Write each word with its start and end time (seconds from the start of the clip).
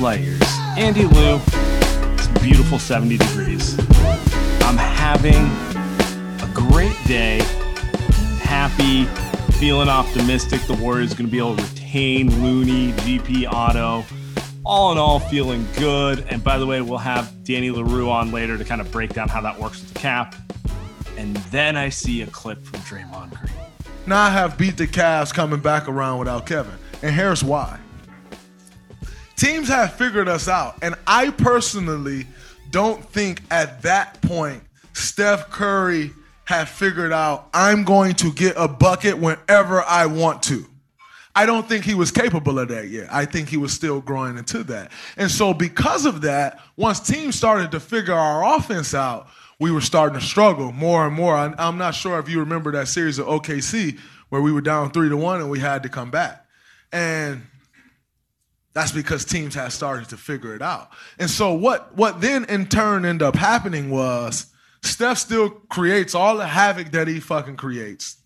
Layers. 0.00 0.40
Andy 0.78 1.04
Liu, 1.04 1.40
it's 2.14 2.28
beautiful 2.40 2.78
70 2.78 3.18
degrees. 3.18 3.78
I'm 4.62 4.76
having 4.76 5.34
a 6.42 6.50
great 6.54 6.96
day, 7.06 7.40
happy, 8.40 9.04
feeling 9.58 9.88
optimistic. 9.88 10.62
The 10.62 10.74
Warriors 10.74 11.12
going 11.12 11.26
to 11.26 11.30
be 11.30 11.38
able 11.38 11.56
to 11.56 11.62
retain 11.62 12.42
Looney, 12.42 12.92
GP 12.92 13.46
Otto. 13.52 14.04
All 14.64 14.92
in 14.92 14.98
all, 14.98 15.18
feeling 15.18 15.66
good. 15.76 16.24
And 16.30 16.42
by 16.42 16.56
the 16.56 16.66
way, 16.66 16.80
we'll 16.80 16.98
have 16.98 17.44
Danny 17.44 17.70
Leroux 17.70 18.08
on 18.08 18.32
later 18.32 18.56
to 18.56 18.64
kind 18.64 18.80
of 18.80 18.90
break 18.90 19.12
down 19.12 19.28
how 19.28 19.40
that 19.42 19.58
works 19.58 19.80
with 19.80 19.92
the 19.92 19.98
cap. 19.98 20.34
And 21.18 21.36
then 21.50 21.76
I 21.76 21.88
see 21.88 22.22
a 22.22 22.26
clip 22.26 22.64
from 22.64 22.80
Draymond 22.80 23.38
Green. 23.38 23.52
now 24.06 24.22
I 24.22 24.30
have 24.30 24.56
beat 24.56 24.76
the 24.78 24.86
Cavs 24.86 25.34
coming 25.34 25.60
back 25.60 25.88
around 25.88 26.20
without 26.20 26.46
Kevin. 26.46 26.78
And 27.02 27.14
here's 27.14 27.42
why. 27.42 27.79
Teams 29.40 29.68
have 29.68 29.94
figured 29.94 30.28
us 30.28 30.48
out. 30.48 30.76
And 30.82 30.94
I 31.06 31.30
personally 31.30 32.26
don't 32.70 33.02
think 33.02 33.40
at 33.50 33.80
that 33.80 34.20
point 34.20 34.62
Steph 34.92 35.48
Curry 35.48 36.10
had 36.44 36.68
figured 36.68 37.10
out 37.10 37.48
I'm 37.54 37.84
going 37.84 38.12
to 38.16 38.34
get 38.34 38.52
a 38.58 38.68
bucket 38.68 39.16
whenever 39.16 39.80
I 39.80 40.04
want 40.04 40.42
to. 40.44 40.66
I 41.34 41.46
don't 41.46 41.66
think 41.66 41.86
he 41.86 41.94
was 41.94 42.10
capable 42.10 42.58
of 42.58 42.68
that 42.68 42.88
yet. 42.88 43.08
I 43.10 43.24
think 43.24 43.48
he 43.48 43.56
was 43.56 43.72
still 43.72 44.02
growing 44.02 44.36
into 44.36 44.62
that. 44.64 44.92
And 45.16 45.30
so, 45.30 45.54
because 45.54 46.04
of 46.04 46.20
that, 46.20 46.60
once 46.76 47.00
teams 47.00 47.34
started 47.34 47.70
to 47.70 47.80
figure 47.80 48.12
our 48.12 48.58
offense 48.58 48.92
out, 48.92 49.28
we 49.58 49.70
were 49.70 49.80
starting 49.80 50.20
to 50.20 50.24
struggle 50.24 50.70
more 50.70 51.06
and 51.06 51.14
more. 51.14 51.34
I, 51.34 51.54
I'm 51.56 51.78
not 51.78 51.94
sure 51.94 52.18
if 52.18 52.28
you 52.28 52.40
remember 52.40 52.72
that 52.72 52.88
series 52.88 53.18
of 53.18 53.26
OKC 53.26 53.98
where 54.28 54.42
we 54.42 54.52
were 54.52 54.60
down 54.60 54.90
three 54.90 55.08
to 55.08 55.16
one 55.16 55.40
and 55.40 55.48
we 55.48 55.60
had 55.60 55.84
to 55.84 55.88
come 55.88 56.10
back. 56.10 56.44
And 56.92 57.46
that's 58.72 58.92
because 58.92 59.24
teams 59.24 59.54
had 59.54 59.72
started 59.72 60.08
to 60.10 60.16
figure 60.16 60.54
it 60.54 60.62
out. 60.62 60.90
And 61.18 61.28
so 61.28 61.52
what 61.52 61.94
what 61.96 62.20
then 62.20 62.44
in 62.44 62.66
turn 62.66 63.04
ended 63.04 63.26
up 63.26 63.36
happening 63.36 63.90
was 63.90 64.46
Steph 64.82 65.18
still 65.18 65.50
creates 65.50 66.14
all 66.14 66.36
the 66.36 66.46
havoc 66.46 66.92
that 66.92 67.08
he 67.08 67.20
fucking 67.20 67.56
creates. 67.56 68.16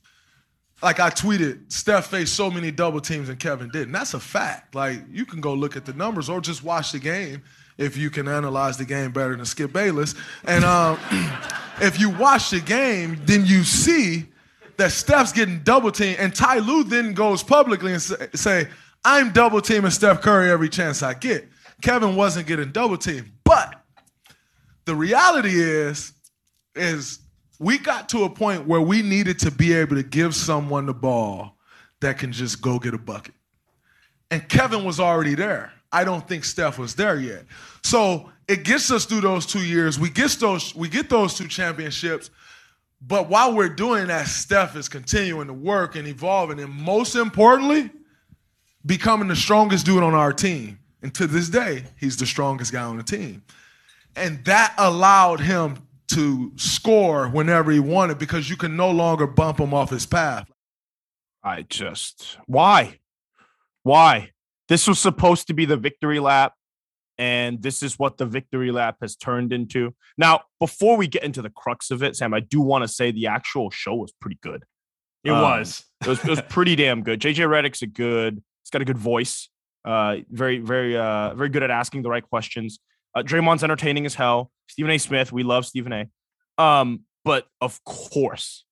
Like 0.83 1.01
I 1.01 1.09
tweeted, 1.09 1.73
Steph 1.73 2.09
faced 2.09 2.35
so 2.35 2.51
many 2.51 2.71
double 2.71 3.01
teams 3.01 3.29
and 3.29 3.39
Kevin 3.39 3.71
didn't. 3.71 3.93
That's 3.93 4.15
a 4.15 4.21
fact. 4.21 4.75
Like 4.75 5.01
you 5.11 5.25
can 5.25 5.41
go 5.41 5.55
look 5.55 5.77
at 5.77 5.87
the 5.87 5.95
numbers 5.95 6.29
or 6.29 6.41
just 6.41 6.63
watch 6.63 6.93
the 6.93 6.99
game 6.99 7.43
if 7.79 7.97
you 7.97 8.11
can 8.11 8.29
analyze 8.29 8.77
the 8.77 8.85
game 8.85 9.11
better 9.11 9.35
than 9.35 9.47
Skip 9.47 9.73
Bayless. 9.73 10.15
And 10.45 10.65
um, 10.65 10.99
if 11.81 11.99
you 11.99 12.11
watch 12.11 12.51
the 12.51 12.61
game, 12.61 13.19
then 13.25 13.47
you 13.47 13.65
see 13.65 14.27
that 14.77 14.93
Steph's 14.93 15.33
getting 15.33 15.61
double 15.61 15.93
teamed, 15.93 16.19
and 16.19 16.35
Ty 16.35 16.59
Lue 16.59 16.85
then 16.85 17.15
goes 17.15 17.43
publicly 17.43 17.93
and 17.93 18.03
say, 18.03 18.69
I'm 19.05 19.33
double 19.33 19.61
teaming 19.61 19.91
Steph 19.91 20.23
Curry 20.23 20.51
every 20.51 20.69
chance 20.69 21.03
I 21.03 21.15
get. 21.15 21.49
Kevin 21.83 22.17
wasn't 22.17 22.47
getting 22.47 22.73
double 22.73 22.97
teamed. 22.97 23.31
But 23.45 23.75
the 24.87 24.95
reality 24.95 25.61
is, 25.61 26.13
is 26.75 27.19
we 27.59 27.79
got 27.79 28.09
to 28.11 28.25
a 28.25 28.31
point 28.31 28.67
where 28.67 28.81
we 28.81 29.03
needed 29.03 29.39
to 29.41 29.51
be 29.51 29.75
able 29.75 29.97
to 29.97 30.03
give 30.03 30.35
someone 30.35 30.87
the 30.87 30.95
ball 30.95 31.57
that 32.01 32.19
can 32.19 32.33
just 32.33 32.61
go 32.61 32.79
get 32.79 32.95
a 32.95 32.99
bucket. 32.99 33.35
And 34.31 34.49
Kevin 34.49 34.85
was 34.85 34.99
already 34.99 35.35
there. 35.35 35.73
I 35.93 36.05
don't 36.05 36.27
think 36.27 36.45
Steph 36.45 36.79
was 36.79 36.95
there 36.95 37.17
yet. 37.21 37.45
So 37.83 38.31
it 38.49 38.65
gets 38.65 38.91
us 38.91 39.05
through 39.05 39.21
those 39.21 39.47
two 39.47 39.65
years. 39.65 39.99
We 39.99 40.11
get 40.11 40.31
those, 40.33 40.75
we 40.75 40.89
get 40.89 41.09
those 41.09 41.35
two 41.35 41.47
championships. 41.47 42.31
But 43.01 43.29
while 43.29 43.55
we're 43.55 43.69
doing 43.69 44.09
that, 44.09 44.27
Steph 44.27 44.77
is 44.77 44.89
continuing 44.89 45.47
to 45.47 45.53
work 45.53 45.95
and 45.95 46.09
evolving. 46.09 46.59
And 46.59 46.73
most 46.73 47.15
importantly, 47.15 47.91
becoming 48.87 49.29
the 49.29 49.37
strongest 49.37 49.87
dude 49.87 50.03
on 50.03 50.15
our 50.15 50.33
team. 50.33 50.79
And 51.03 51.15
to 51.15 51.27
this 51.27 51.49
day, 51.49 51.85
he's 51.99 52.17
the 52.17 52.27
strongest 52.27 52.73
guy 52.73 52.83
on 52.83 52.97
the 52.97 53.03
team. 53.03 53.43
And 54.17 54.45
that 54.45 54.75
allowed 54.79 55.41
him 55.41 55.87
to 56.09 56.53
score 56.57 57.29
whenever 57.29 57.71
he 57.73 57.81
wanted 57.81 58.19
because 58.19 58.49
you 58.49 58.57
can 58.57 58.77
no 58.77 58.91
longer 58.91 59.27
bump 59.27 59.59
him 59.59 59.75
off 59.75 59.91
his 59.91 60.07
path. 60.07 60.51
I 61.43 61.63
just 61.63 62.39
why? 62.47 62.99
Why? 63.83 64.31
This 64.69 64.87
was 64.89 64.99
supposed 64.99 65.49
to 65.49 65.55
be 65.55 65.67
the 65.67 65.77
victory 65.77 66.21
lap, 66.21 66.55
and 67.19 67.61
this 67.63 67.83
is 67.83 67.99
what 67.99 68.17
the 68.17 68.25
victory 68.25 68.71
lap 68.73 68.97
has 69.03 69.15
turned 69.15 69.53
into. 69.53 69.95
Now, 70.17 70.43
before 70.59 70.97
we 70.97 71.07
get 71.07 71.23
into 71.23 71.43
the 71.43 71.51
crux 71.51 71.91
of 71.91 72.03
it, 72.03 72.17
Sam, 72.17 72.33
I 72.33 72.41
do 72.41 72.61
want 72.63 72.83
to 72.83 72.89
say 72.89 73.11
the 73.11 73.27
actual 73.27 73.71
show 73.71 73.95
was 73.95 74.13
pretty 74.21 74.39
good. 74.43 74.65
It 75.23 75.33
Um, 75.33 75.43
was. 75.43 75.85
It 76.01 76.09
was, 76.09 76.21
it 76.25 76.31
was 76.31 76.41
pretty 76.49 76.77
damn 76.77 77.03
good. 77.03 77.21
JJ 77.21 77.47
Redick's 77.47 77.83
a 77.83 77.87
good. 77.87 78.43
Got 78.75 78.83
a 78.83 78.87
good 78.87 78.99
voice. 78.99 79.51
Uh, 79.85 80.17
very, 80.29 80.59
very, 80.59 80.97
uh, 80.97 81.33
very 81.35 81.49
good 81.49 81.63
at 81.63 81.71
asking 81.71 82.03
the 82.03 82.11
right 82.11 82.29
questions. 82.29 82.81
Uh, 83.15 83.23
Draymond's 83.23 83.63
entertaining 83.63 84.05
as 84.05 84.17
hell. 84.17 84.51
Stephen 84.67 84.91
A. 84.91 84.99
Smith, 84.99 85.31
we 85.31 85.45
love 85.45 85.65
Stephen 85.65 85.93
A. 85.93 86.09
Um, 86.61 87.03
but 87.25 87.47
of 87.61 87.85
course, 87.85 88.65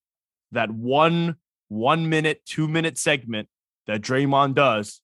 that 0.51 0.69
one 0.69 1.37
one 1.69 2.09
minute, 2.09 2.41
two 2.45 2.67
minute 2.67 2.97
segment 2.97 3.47
that 3.87 4.01
Draymond 4.01 4.55
does 4.55 4.99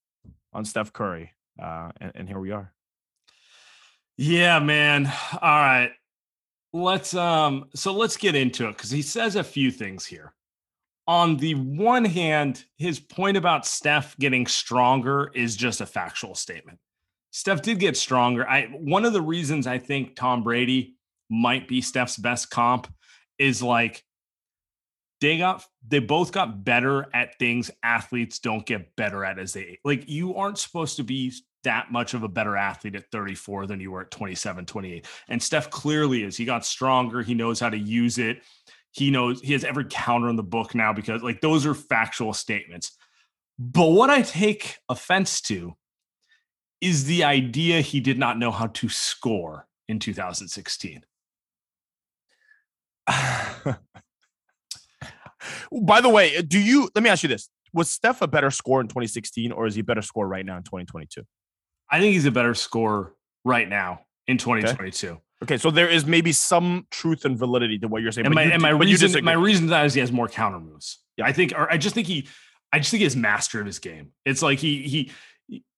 on 0.52 0.66
Steph 0.66 0.92
Curry, 0.92 1.32
uh, 1.58 1.92
and, 2.02 2.12
and 2.16 2.28
here 2.28 2.40
we 2.40 2.52
are. 2.52 2.74
Yeah, 4.18 4.60
man. 4.60 5.06
All 5.42 5.60
right. 5.62 5.92
Let's 6.74 7.14
um 7.14 7.70
so 7.74 7.94
let's 7.94 8.18
get 8.18 8.36
into 8.36 8.68
it 8.68 8.78
cuz 8.78 8.92
he 8.92 9.02
says 9.02 9.38
a 9.38 9.46
few 9.46 9.72
things 9.72 10.06
here. 10.06 10.34
On 11.10 11.38
the 11.38 11.56
one 11.56 12.06
hand, 12.06 12.66
his 12.78 13.00
point 13.00 13.36
about 13.36 13.66
Steph 13.66 14.16
getting 14.20 14.46
stronger 14.46 15.32
is 15.34 15.56
just 15.56 15.82
a 15.82 15.88
factual 15.88 16.36
statement. 16.36 16.78
Steph 17.32 17.64
did 17.64 17.80
get 17.80 17.98
stronger. 17.98 18.48
I 18.48 18.66
one 18.68 19.06
of 19.06 19.14
the 19.14 19.22
reasons 19.22 19.66
I 19.66 19.80
think 19.80 20.16
Tom 20.16 20.44
Brady 20.44 20.98
might 21.28 21.68
be 21.68 21.82
Steph's 21.82 22.16
best 22.16 22.52
comp 22.52 22.94
is 23.40 23.64
like 23.64 24.04
they 25.20 25.40
got 25.40 25.66
they 25.88 25.98
both 25.98 26.32
got 26.32 26.64
better 26.64 27.08
at 27.12 27.40
things 27.40 27.72
athletes 27.82 28.38
don't 28.38 28.68
get 28.68 28.96
better 28.96 29.26
at 29.26 29.40
as 29.40 29.54
they 29.54 29.80
like 29.84 30.08
you 30.08 30.36
aren't 30.36 30.60
supposed 30.60 30.98
to 30.98 31.04
be 31.04 31.34
that 31.64 31.92
much 31.92 32.14
of 32.14 32.22
a 32.22 32.28
better 32.28 32.56
athlete 32.56 32.96
at 32.96 33.12
34 33.12 33.66
than 33.66 33.80
you 33.80 33.92
were 33.92 34.02
at 34.02 34.12
27 34.12 34.64
28 34.66 35.08
and 35.28 35.42
steph 35.42 35.72
clearly 35.72 36.24
is. 36.24 36.38
He 36.38 36.46
got 36.46 36.66
stronger. 36.68 37.24
He 37.24 37.34
knows 37.34 37.60
how 37.60 37.70
to 37.70 37.78
use 37.78 38.20
it 38.20 38.44
he 38.92 39.12
knows 39.12 39.42
he 39.42 39.54
has 39.54 39.64
every 39.64 39.86
counter 39.90 40.30
in 40.30 40.36
the 40.36 40.44
book 40.44 40.74
now 40.74 40.94
because 40.94 41.22
like 41.22 41.42
those 41.42 41.66
are 41.66 41.74
factual 41.74 42.34
statements 42.34 42.98
but 43.58 43.90
what 43.92 44.10
i 44.10 44.22
take 44.22 44.78
offense 44.90 45.42
to 45.42 45.76
is 46.82 47.06
the 47.06 47.24
idea 47.24 47.82
he 47.82 48.00
did 48.00 48.18
not 48.18 48.38
know 48.38 48.52
how 48.52 48.68
to 48.68 48.90
score 48.90 49.68
in 49.88 50.00
2016 50.00 51.04
By 55.72 56.02
the 56.02 56.10
way, 56.10 56.42
do 56.42 56.60
you? 56.60 56.90
Let 56.96 57.04
me 57.04 57.10
ask 57.10 57.24
you 57.24 57.30
this: 57.30 57.50
Was 57.74 57.90
Steph 57.90 58.22
a 58.22 58.28
better 58.28 58.52
scorer 58.52 58.82
in 58.82 58.88
2016, 58.88 59.52
or 59.52 59.66
is 59.68 59.76
he 59.76 59.82
a 59.82 59.84
better 59.84 60.02
scorer 60.02 60.28
right 60.28 60.46
now 60.46 60.58
in 60.58 60.64
2022? 60.64 61.24
I 61.90 62.00
think 62.00 62.14
he's 62.14 62.26
a 62.26 62.32
better 62.32 62.54
scorer 62.54 63.14
right 63.44 63.68
now 63.68 64.02
in 64.28 64.38
2022. 64.38 65.08
Okay, 65.08 65.22
okay 65.44 65.58
so 65.58 65.72
there 65.72 65.88
is 65.88 66.06
maybe 66.06 66.32
some 66.32 66.86
truth 66.92 67.26
and 67.26 67.38
validity 67.38 67.80
to 67.80 67.88
what 67.88 68.02
you're 68.02 68.12
saying. 68.12 68.26
And 68.26 68.36
my, 68.36 68.44
you, 68.44 68.52
and 68.52 68.62
my 68.62 68.70
reason, 68.70 69.24
my 69.24 69.34
reason 69.34 69.66
to 69.66 69.70
that 69.72 69.86
is 69.86 69.94
he 69.94 70.00
has 70.00 70.12
more 70.12 70.28
counter 70.28 70.60
moves. 70.60 71.00
Yeah, 71.18 71.26
I 71.26 71.34
think, 71.34 71.54
or 71.54 71.72
I 71.72 71.78
just 71.78 71.96
think 71.96 72.08
he, 72.08 72.28
I 72.72 72.80
just 72.80 72.92
think 72.92 73.04
he's 73.04 73.16
master 73.16 73.60
of 73.60 73.66
his 73.66 73.80
game. 73.80 74.12
It's 74.26 74.42
like 74.42 74.60
he 74.60 74.84
he 74.84 75.12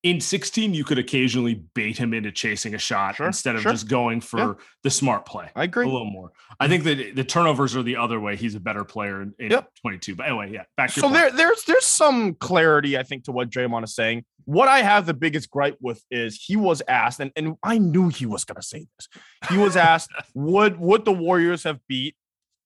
in 0.04 0.20
16 0.20 0.74
you 0.74 0.84
could 0.84 0.98
occasionally 0.98 1.64
bait 1.76 1.98
him 1.98 2.14
into 2.14 2.32
chasing 2.32 2.74
a 2.74 2.78
shot 2.78 3.16
sure, 3.16 3.28
instead 3.28 3.56
of 3.56 3.62
sure. 3.62 3.72
just 3.72 3.88
going 3.88 4.20
for 4.20 4.40
yeah. 4.40 4.54
the 4.84 4.90
smart 4.90 5.26
play 5.26 5.50
i 5.56 5.64
agree. 5.64 5.86
a 5.86 5.90
little 5.90 6.10
more. 6.10 6.32
I 6.60 6.68
think 6.68 6.84
that 6.84 7.16
the 7.16 7.24
turnovers 7.24 7.76
are 7.76 7.82
the 7.82 7.96
other 7.96 8.20
way. 8.20 8.36
He's 8.36 8.56
a 8.56 8.60
better 8.60 8.84
player 8.84 9.22
in, 9.22 9.34
in 9.40 9.52
yep. 9.52 9.70
22 9.82 10.16
but 10.16 10.28
anyway 10.28 10.52
yeah 10.52 10.64
back 10.78 10.92
to 10.94 11.00
so 11.00 11.10
there, 11.10 11.32
there's 11.32 11.64
there's 11.64 11.86
some 11.86 12.36
clarity 12.36 12.98
i 12.98 13.04
think 13.04 13.26
to 13.26 13.32
what 13.32 13.50
Draymond 13.50 13.84
is 13.84 13.96
saying. 13.96 14.26
What 14.46 14.68
i 14.68 14.80
have 14.80 15.06
the 15.06 15.14
biggest 15.14 15.50
gripe 15.50 15.78
with 15.80 16.04
is 16.10 16.42
he 16.44 16.56
was 16.56 16.82
asked 16.88 17.20
and, 17.20 17.32
and 17.36 17.56
i 17.64 17.78
knew 17.78 18.10
he 18.10 18.26
was 18.26 18.44
going 18.44 18.60
to 18.60 18.68
say 18.68 18.88
this. 18.98 19.08
He 19.50 19.58
was 19.58 19.76
asked 19.76 20.10
would 20.34 20.80
would 20.80 21.06
the 21.06 21.14
warriors 21.14 21.64
have 21.64 21.80
beat 21.88 22.16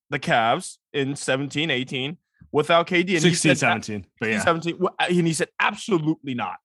the 0.10 0.20
Cavs 0.20 0.78
in 0.94 1.16
17 1.16 1.70
18 1.70 2.18
without 2.52 2.88
KD 2.88 3.14
and 3.14 3.22
16 3.22 3.30
he 3.30 3.36
said, 3.36 3.58
17 3.58 4.06
but 4.20 4.30
yeah. 4.30 4.44
17 4.44 4.80
and 5.00 5.28
he 5.28 5.34
said 5.34 5.50
absolutely 5.60 6.34
not 6.34 6.56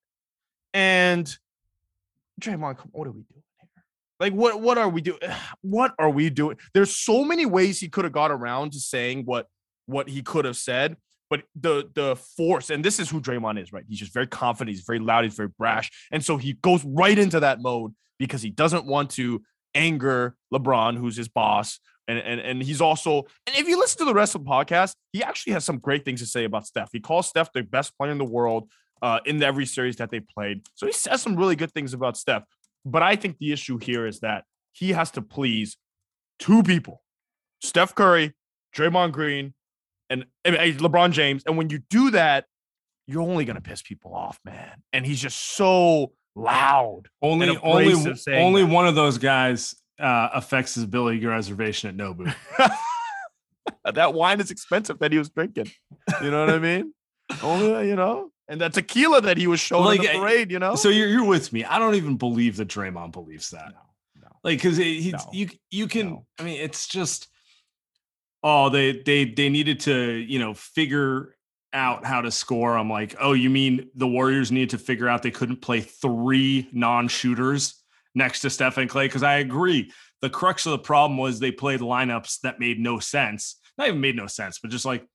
and 0.73 1.39
Draymond, 2.41 2.79
what 2.93 3.07
are 3.07 3.13
we 3.13 3.23
doing 3.23 3.43
here? 3.59 3.85
Like, 4.19 4.33
what 4.33 4.61
what 4.61 4.79
are 4.79 4.89
we 4.89 5.01
doing? 5.01 5.19
What 5.63 5.95
are 5.99 6.11
we 6.11 6.31
doing? 6.31 6.57
There's 6.75 6.97
so 6.97 7.25
many 7.25 7.47
ways 7.47 7.81
he 7.81 7.89
could 7.89 8.05
have 8.05 8.13
got 8.13 8.31
around 8.31 8.73
to 8.73 8.81
saying 8.81 9.25
what 9.25 9.47
what 9.87 10.09
he 10.09 10.23
could 10.23 10.45
have 10.45 10.57
said, 10.57 10.97
but 11.29 11.43
the 11.55 11.89
the 11.95 12.17
force, 12.17 12.71
and 12.71 12.85
this 12.85 12.99
is 12.99 13.11
who 13.11 13.21
Draymond 13.21 13.63
is, 13.63 13.73
right? 13.73 13.85
He's 13.89 13.99
just 13.99 14.15
very 14.15 14.27
confident, 14.27 14.75
he's 14.75 14.85
very 14.85 14.99
loud, 14.99 15.25
he's 15.25 15.35
very 15.35 15.49
brash, 15.49 15.91
and 16.11 16.25
so 16.25 16.37
he 16.37 16.55
goes 16.55 16.85
right 16.85 17.19
into 17.19 17.41
that 17.41 17.61
mode 17.61 17.95
because 18.19 18.43
he 18.43 18.51
doesn't 18.51 18.87
want 18.87 19.11
to 19.11 19.43
anger 19.75 20.37
LeBron, 20.53 20.97
who's 20.97 21.17
his 21.17 21.29
boss. 21.29 21.81
And, 22.09 22.19
and, 22.19 22.41
and 22.41 22.63
he's 22.63 22.81
also, 22.81 23.27
and 23.47 23.57
if 23.57 23.69
you 23.69 23.79
listen 23.79 23.99
to 23.99 24.05
the 24.05 24.15
rest 24.15 24.35
of 24.35 24.45
the 24.45 24.51
podcast, 24.51 24.95
he 25.13 25.23
actually 25.23 25.53
has 25.53 25.65
some 25.65 25.79
great 25.79 26.05
things 26.05 26.21
to 26.21 26.27
say 26.27 26.45
about 26.45 26.67
Steph. 26.67 26.91
He 26.93 26.99
calls 26.99 27.29
Steph 27.29 27.53
the 27.53 27.63
best 27.63 27.97
player 27.97 28.11
in 28.11 28.19
the 28.19 28.25
world 28.25 28.69
uh, 29.03 29.21
in 29.25 29.43
every 29.43 29.67
series 29.67 29.97
that 29.97 30.11
they 30.11 30.21
played. 30.21 30.63
So 30.75 30.87
he 30.87 30.93
says 30.93 31.23
some 31.23 31.37
really 31.37 31.57
good 31.57 31.73
things 31.73 31.95
about 31.95 32.17
Steph. 32.17 32.45
But 32.85 33.03
I 33.03 33.17
think 33.17 33.39
the 33.39 33.53
issue 33.53 33.79
here 33.79 34.07
is 34.07 34.21
that 34.21 34.45
he 34.73 34.93
has 34.93 35.11
to 35.13 35.23
please 35.23 35.77
two 36.39 36.63
people 36.63 37.03
Steph 37.63 37.95
Curry, 37.95 38.35
Draymond 38.75 39.13
Green, 39.13 39.55
and 40.09 40.25
LeBron 40.45 41.13
James. 41.13 41.43
And 41.47 41.57
when 41.57 41.71
you 41.71 41.81
do 41.91 42.11
that, 42.13 42.47
you're 43.07 43.23
only 43.23 43.45
going 43.45 43.57
to 43.57 43.63
piss 43.63 43.83
people 43.83 44.15
off, 44.15 44.39
man. 44.45 44.83
And 44.93 45.05
he's 45.05 45.21
just 45.21 45.57
so 45.57 46.13
loud. 46.35 47.03
Only, 47.21 47.57
only, 47.59 48.17
only 48.29 48.65
one 48.65 48.87
of 48.87 48.95
those 48.95 49.19
guys 49.19 49.75
uh, 49.99 50.29
affects 50.33 50.77
his 50.77 50.85
ability 50.85 51.25
reservation 51.27 51.91
at 51.91 51.97
Nobu. 51.97 52.35
that 53.95 54.15
wine 54.15 54.41
is 54.41 54.51
expensive 54.51 54.99
that 54.99 55.13
he 55.13 55.19
was 55.19 55.31
drinking. 55.31 55.71
You 56.23 56.31
know 56.31 56.45
what 56.45 56.55
I 56.55 56.59
mean? 56.59 56.93
only, 57.43 57.89
you 57.89 57.97
know, 57.97 58.31
and 58.51 58.61
that 58.61 58.73
tequila 58.75 59.21
that 59.21 59.37
he 59.37 59.47
was 59.47 59.61
showing 59.61 59.85
like, 59.85 60.01
in 60.01 60.13
the 60.13 60.19
parade, 60.19 60.51
you 60.51 60.59
know. 60.59 60.75
So 60.75 60.89
you're 60.89 61.09
you're 61.09 61.25
with 61.25 61.53
me. 61.53 61.65
I 61.65 61.79
don't 61.79 61.95
even 61.95 62.17
believe 62.17 62.57
that 62.57 62.69
Draymond 62.69 63.13
believes 63.13 63.51
that. 63.51 63.69
No, 63.69 64.23
no. 64.23 64.29
Like 64.43 64.59
because 64.59 64.77
he's 64.77 65.13
no, 65.13 65.31
you 65.33 65.49
you 65.71 65.87
can. 65.87 66.27
I 66.39 66.43
mean, 66.43 66.61
it's 66.61 66.89
just 66.89 67.29
oh 68.43 68.69
they 68.69 69.01
they 69.01 69.25
they 69.25 69.49
needed 69.49 69.81
to 69.81 69.95
you 69.95 70.41
know 70.41 70.53
figure 70.53 71.37
out 71.73 72.05
how 72.05 72.21
to 72.21 72.33
score. 72.33 72.77
I'm 72.77 72.91
like, 72.91 73.15
oh, 73.21 73.33
you 73.33 73.49
mean 73.49 73.89
the 73.95 74.09
Warriors 74.09 74.51
needed 74.51 74.71
to 74.71 74.79
figure 74.79 75.09
out 75.09 75.23
they 75.23 75.31
couldn't 75.31 75.63
play 75.63 75.81
three 75.81 76.69
non-shooters 76.73 77.81
next 78.17 78.41
to 78.41 78.51
Stephen 78.51 78.89
Clay? 78.89 79.07
Because 79.07 79.23
I 79.23 79.35
agree. 79.35 79.93
The 80.21 80.31
crux 80.31 80.67
of 80.67 80.73
the 80.73 80.79
problem 80.79 81.17
was 81.17 81.39
they 81.39 81.53
played 81.53 81.79
lineups 81.79 82.41
that 82.41 82.59
made 82.59 82.81
no 82.81 82.99
sense. 82.99 83.61
Not 83.79 83.87
even 83.87 84.01
made 84.01 84.17
no 84.17 84.27
sense, 84.27 84.59
but 84.59 84.73
just 84.73 84.85
like 84.85 85.07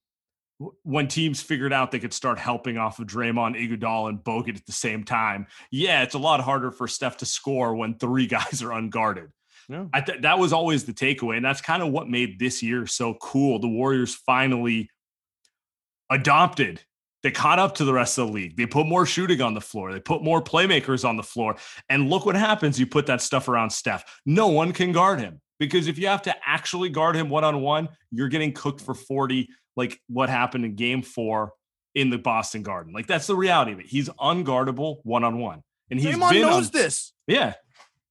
when 0.58 1.06
teams 1.08 1.42
figured 1.42 1.72
out 1.72 1.90
they 1.90 1.98
could 1.98 2.14
start 2.14 2.38
helping 2.38 2.78
off 2.78 2.98
of 2.98 3.06
Draymond, 3.06 3.56
Iguodala, 3.56 4.08
and 4.08 4.18
Bogut 4.18 4.56
at 4.56 4.66
the 4.66 4.72
same 4.72 5.04
time, 5.04 5.46
yeah, 5.70 6.02
it's 6.02 6.14
a 6.14 6.18
lot 6.18 6.40
harder 6.40 6.70
for 6.70 6.88
Steph 6.88 7.18
to 7.18 7.26
score 7.26 7.74
when 7.74 7.98
three 7.98 8.26
guys 8.26 8.62
are 8.62 8.72
unguarded. 8.72 9.30
Yeah. 9.68 9.86
Th- 10.06 10.20
that 10.22 10.38
was 10.38 10.52
always 10.52 10.84
the 10.84 10.92
takeaway, 10.92 11.36
and 11.36 11.44
that's 11.44 11.60
kind 11.60 11.82
of 11.82 11.90
what 11.90 12.08
made 12.08 12.38
this 12.38 12.62
year 12.62 12.86
so 12.86 13.14
cool. 13.14 13.58
The 13.58 13.68
Warriors 13.68 14.14
finally 14.14 14.90
adopted. 16.10 16.80
They 17.22 17.32
caught 17.32 17.58
up 17.58 17.74
to 17.76 17.84
the 17.84 17.92
rest 17.92 18.18
of 18.18 18.28
the 18.28 18.32
league. 18.32 18.56
They 18.56 18.66
put 18.66 18.86
more 18.86 19.04
shooting 19.04 19.42
on 19.42 19.54
the 19.54 19.60
floor. 19.60 19.92
They 19.92 19.98
put 19.98 20.22
more 20.22 20.40
playmakers 20.40 21.06
on 21.06 21.16
the 21.16 21.24
floor. 21.24 21.56
And 21.88 22.08
look 22.08 22.24
what 22.24 22.36
happens. 22.36 22.78
You 22.78 22.86
put 22.86 23.06
that 23.06 23.20
stuff 23.20 23.48
around 23.48 23.70
Steph. 23.70 24.04
No 24.24 24.46
one 24.46 24.72
can 24.72 24.92
guard 24.92 25.18
him 25.18 25.40
because 25.58 25.88
if 25.88 25.98
you 25.98 26.06
have 26.06 26.22
to 26.22 26.34
actually 26.46 26.88
guard 26.88 27.16
him 27.16 27.28
one 27.28 27.42
on 27.42 27.62
one, 27.62 27.88
you're 28.12 28.28
getting 28.28 28.52
cooked 28.52 28.80
for 28.80 28.94
40 28.94 29.48
like 29.76 30.00
what 30.08 30.28
happened 30.28 30.64
in 30.64 30.74
game 30.74 31.02
four 31.02 31.52
in 31.94 32.10
the 32.10 32.18
Boston 32.18 32.62
Garden. 32.62 32.92
Like 32.92 33.06
that's 33.06 33.26
the 33.26 33.36
reality 33.36 33.72
of 33.72 33.80
it. 33.80 33.86
He's 33.86 34.08
unguardable 34.08 34.98
one 35.02 35.24
on 35.24 35.38
one. 35.38 35.62
And 35.90 36.00
he's 36.00 36.16
Draymond 36.16 36.40
knows 36.40 36.70
this. 36.70 37.12
Yeah. 37.26 37.54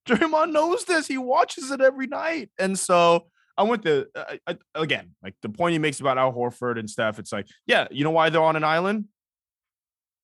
Draymond 0.08 0.52
knows 0.52 0.86
this. 0.86 1.08
He 1.08 1.18
watches 1.18 1.72
it 1.72 1.82
every 1.82 2.08
night. 2.08 2.52
And 2.60 2.78
so 2.78 3.28
I 3.58 3.64
went 3.64 3.84
to, 3.84 4.08
I, 4.48 4.58
again, 4.76 5.16
like 5.24 5.36
the 5.42 5.50
point 5.50 5.74
he 5.74 5.80
makes 5.80 6.00
about 6.00 6.18
Al 6.18 6.32
Horford 6.32 6.80
and 6.80 6.90
stuff. 6.90 7.20
It's 7.20 7.32
like, 7.32 7.48
yeah, 7.66 7.88
you 7.92 8.04
know 8.04 8.12
why 8.12 8.30
they're 8.30 8.42
on 8.42 8.56
an 8.56 8.64
island? 8.64 9.06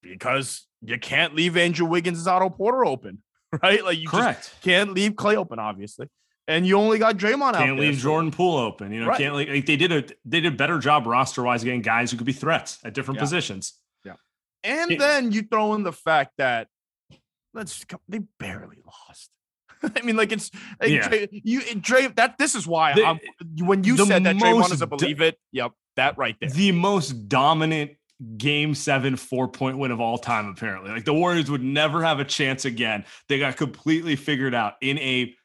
Because 0.02 0.68
you 0.82 0.98
can't 0.98 1.36
leave 1.36 1.58
Andrew 1.58 1.86
Wiggins' 1.86 2.28
Otto 2.28 2.50
Porter 2.50 2.86
open, 2.86 3.22
right? 3.64 3.84
Like 3.84 4.00
you 4.00 4.08
Correct. 4.08 4.54
can't 4.62 4.94
leave 4.94 5.14
Klay 5.14 5.36
open, 5.36 5.60
obviously 5.60 6.08
and 6.51 6.68
you 6.68 6.77
only 6.77 7.00
got 7.00 7.18
Draymond 7.18 7.39
can't 7.39 7.56
out. 7.56 7.65
Can't 7.65 7.80
leave 7.80 7.95
there, 7.95 8.03
Jordan 8.03 8.31
Poole 8.31 8.57
open. 8.57 8.92
You 8.92 9.01
know, 9.01 9.07
right. 9.07 9.18
can't 9.18 9.33
like, 9.33 9.50
like, 9.50 9.65
they 9.65 9.77
did 9.77 9.92
a 9.92 10.03
they 10.25 10.42
did 10.42 10.53
a 10.53 10.56
better 10.56 10.80
job 10.80 11.07
roster 11.07 11.44
wise 11.44 11.63
getting 11.63 11.81
guys 11.81 12.12
who 12.12 12.18
could 12.18 12.25
be 12.25 12.33
threats 12.33 12.80
at 12.83 12.94
different 12.94 13.18
yeah. 13.18 13.24
positions. 13.24 13.74
Yeah, 14.03 14.13
and 14.63 14.92
it, 14.92 15.00
then 15.00 15.31
you 15.31 15.44
throw 15.44 15.74
in 15.74 15.83
the 15.83 15.94
fact 15.94 16.33
that 16.38 16.68
let's 17.53 17.86
they 18.07 18.19
barely 18.39 18.77
lost. 18.86 19.30
I 19.95 20.01
mean, 20.03 20.15
like 20.15 20.31
it's 20.31 20.51
like, 20.80 20.89
yeah. 20.89 21.07
Dray, 21.07 21.27
you 21.31 21.62
eh, 21.62 21.75
Dray. 21.80 22.07
That 22.07 22.38
this 22.38 22.56
is 22.56 22.68
why 22.68 22.94
the, 22.94 23.63
when 23.63 23.84
you 23.84 23.98
said 23.98 24.24
that 24.25 24.36
Draymond 24.36 24.70
doesn't 24.70 24.89
believe 24.89 25.20
do, 25.20 25.24
it. 25.24 25.39
Yep, 25.53 25.72
that 25.96 26.17
right 26.17 26.36
there. 26.39 26.50
The 26.50 26.72
most 26.72 27.29
dominant 27.29 27.91
game 28.38 28.75
seven 28.75 29.15
four 29.15 29.48
point 29.48 29.79
win 29.79 29.89
of 29.89 30.00
all 30.00 30.15
time 30.15 30.48
apparently 30.48 30.91
like 30.91 31.05
the 31.05 31.13
warriors 31.13 31.50
would 31.50 31.63
never 31.63 32.03
have 32.03 32.20
a 32.20 32.24
chance 32.24 32.65
again 32.65 33.03
they 33.27 33.39
got 33.39 33.58
completely 33.58 34.15
figured 34.15 34.53
out 34.53 34.75
in 34.79 35.00
a 35.00 35.36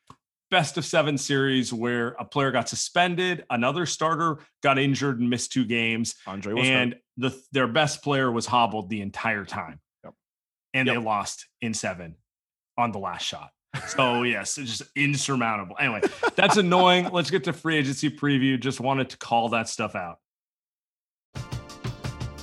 best 0.57 0.79
of 0.79 0.87
seven 0.87 1.19
series 1.19 1.71
where 1.71 2.17
a 2.19 2.25
player 2.25 2.51
got 2.51 2.67
suspended, 2.67 3.45
another 3.51 3.85
starter 3.85 4.39
got 4.63 4.79
injured 4.79 5.21
and 5.21 5.29
missed 5.29 5.53
two 5.53 5.67
games, 5.67 6.15
Andre 6.27 6.59
and 6.63 6.95
the 7.19 7.39
their 7.53 7.69
best 7.69 8.03
player 8.03 8.33
was 8.33 8.47
hobbled 8.47 8.89
the 8.89 9.03
entire 9.03 9.45
time, 9.45 9.81
yep. 10.03 10.15
and 10.73 10.87
yep. 10.87 10.97
they 10.97 11.03
lost 11.03 11.47
in 11.61 11.75
seven 11.75 12.15
on 12.79 12.91
the 12.91 12.99
last 12.99 13.23
shot. 13.23 13.51
So 13.87 14.23
yes, 14.23 14.57
it's 14.57 14.79
just 14.79 14.91
insurmountable. 14.97 15.77
Anyway, 15.79 16.01
that's 16.37 16.57
annoying. 16.57 17.11
Let's 17.13 17.31
get 17.31 17.45
to 17.45 17.53
free 17.53 17.77
agency 17.77 18.09
preview. 18.09 18.59
Just 18.59 18.81
wanted 18.81 19.11
to 19.11 19.19
call 19.19 19.51
that 19.51 19.69
stuff 19.69 19.95
out. 19.95 20.21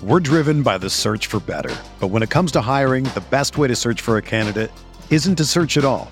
We're 0.03 0.19
driven 0.19 0.61
by 0.61 0.77
the 0.77 0.91
search 0.91 1.25
for 1.25 1.39
better, 1.39 1.75
but 1.99 2.09
when 2.09 2.21
it 2.21 2.29
comes 2.29 2.51
to 2.51 2.61
hiring, 2.61 3.05
the 3.05 3.23
best 3.31 3.57
way 3.57 3.67
to 3.69 3.75
search 3.75 4.01
for 4.01 4.17
a 4.17 4.21
candidate 4.21 4.71
isn't 5.09 5.35
to 5.35 5.45
search 5.45 5.77
at 5.77 5.83
all. 5.83 6.11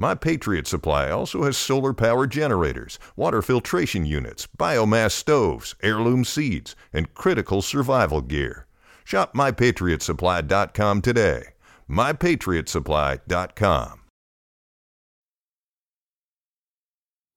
My 0.00 0.14
Patriot 0.14 0.66
Supply 0.66 1.10
also 1.10 1.44
has 1.44 1.58
solar 1.58 1.92
power 1.92 2.26
generators, 2.26 2.98
water 3.16 3.42
filtration 3.42 4.06
units, 4.06 4.48
biomass 4.58 5.10
stoves, 5.10 5.74
heirloom 5.82 6.24
seeds, 6.24 6.74
and 6.90 7.12
critical 7.12 7.60
survival 7.60 8.22
gear. 8.22 8.66
Shop 9.04 9.34
mypatriotsupply.com 9.34 11.02
today. 11.02 11.48
mypatriotsupply.com. 11.86 14.00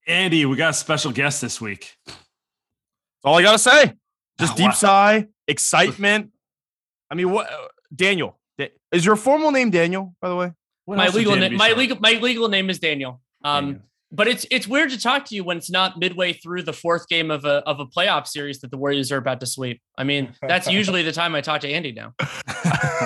Andy, 0.07 0.45
we 0.45 0.55
got 0.55 0.69
a 0.69 0.73
special 0.73 1.11
guest 1.11 1.41
this 1.41 1.59
week. 1.59 1.97
That's 2.05 2.17
all 3.25 3.39
I 3.39 3.41
gotta 3.41 3.59
say. 3.59 3.91
Just 4.39 4.53
Oh, 4.53 4.55
deep 4.55 4.67
wow. 4.67 4.71
sigh, 4.71 5.27
excitement. 5.49 6.31
I 7.11 7.15
mean, 7.15 7.29
what? 7.29 7.51
Uh, 7.51 7.67
Daniel 7.93 8.39
is 8.93 9.05
your 9.05 9.17
formal 9.17 9.51
name 9.51 9.69
Daniel? 9.69 10.15
By 10.21 10.29
the 10.29 10.35
way, 10.37 10.53
What 10.85 10.97
my 10.97 11.07
legal 11.09 11.33
Dan 11.35 11.51
name, 11.51 11.57
my 11.57 11.73
legal, 11.73 11.97
my 11.99 12.13
legal 12.13 12.49
name 12.49 12.69
is 12.69 12.79
Daniel. 12.79 13.21
Um, 13.43 13.65
Daniel. 13.65 13.81
but 14.11 14.27
it's 14.27 14.45
it's 14.51 14.67
weird 14.67 14.89
to 14.91 14.99
talk 15.01 15.25
to 15.25 15.35
you 15.35 15.43
when 15.43 15.57
it's 15.57 15.71
not 15.71 15.97
midway 15.97 16.33
through 16.33 16.63
the 16.63 16.73
fourth 16.73 17.07
game 17.07 17.31
of 17.31 17.45
a 17.45 17.63
of 17.65 17.79
a 17.79 17.85
playoff 17.85 18.27
series 18.27 18.59
that 18.61 18.71
the 18.71 18.77
Warriors 18.77 19.11
are 19.11 19.17
about 19.17 19.39
to 19.41 19.45
sweep. 19.45 19.81
I 19.97 20.03
mean, 20.03 20.33
that's 20.41 20.67
usually 20.79 21.03
the 21.03 21.11
time 21.13 21.35
I 21.35 21.41
talk 21.41 21.61
to 21.61 21.69
Andy 21.69 21.91
now. 21.91 22.13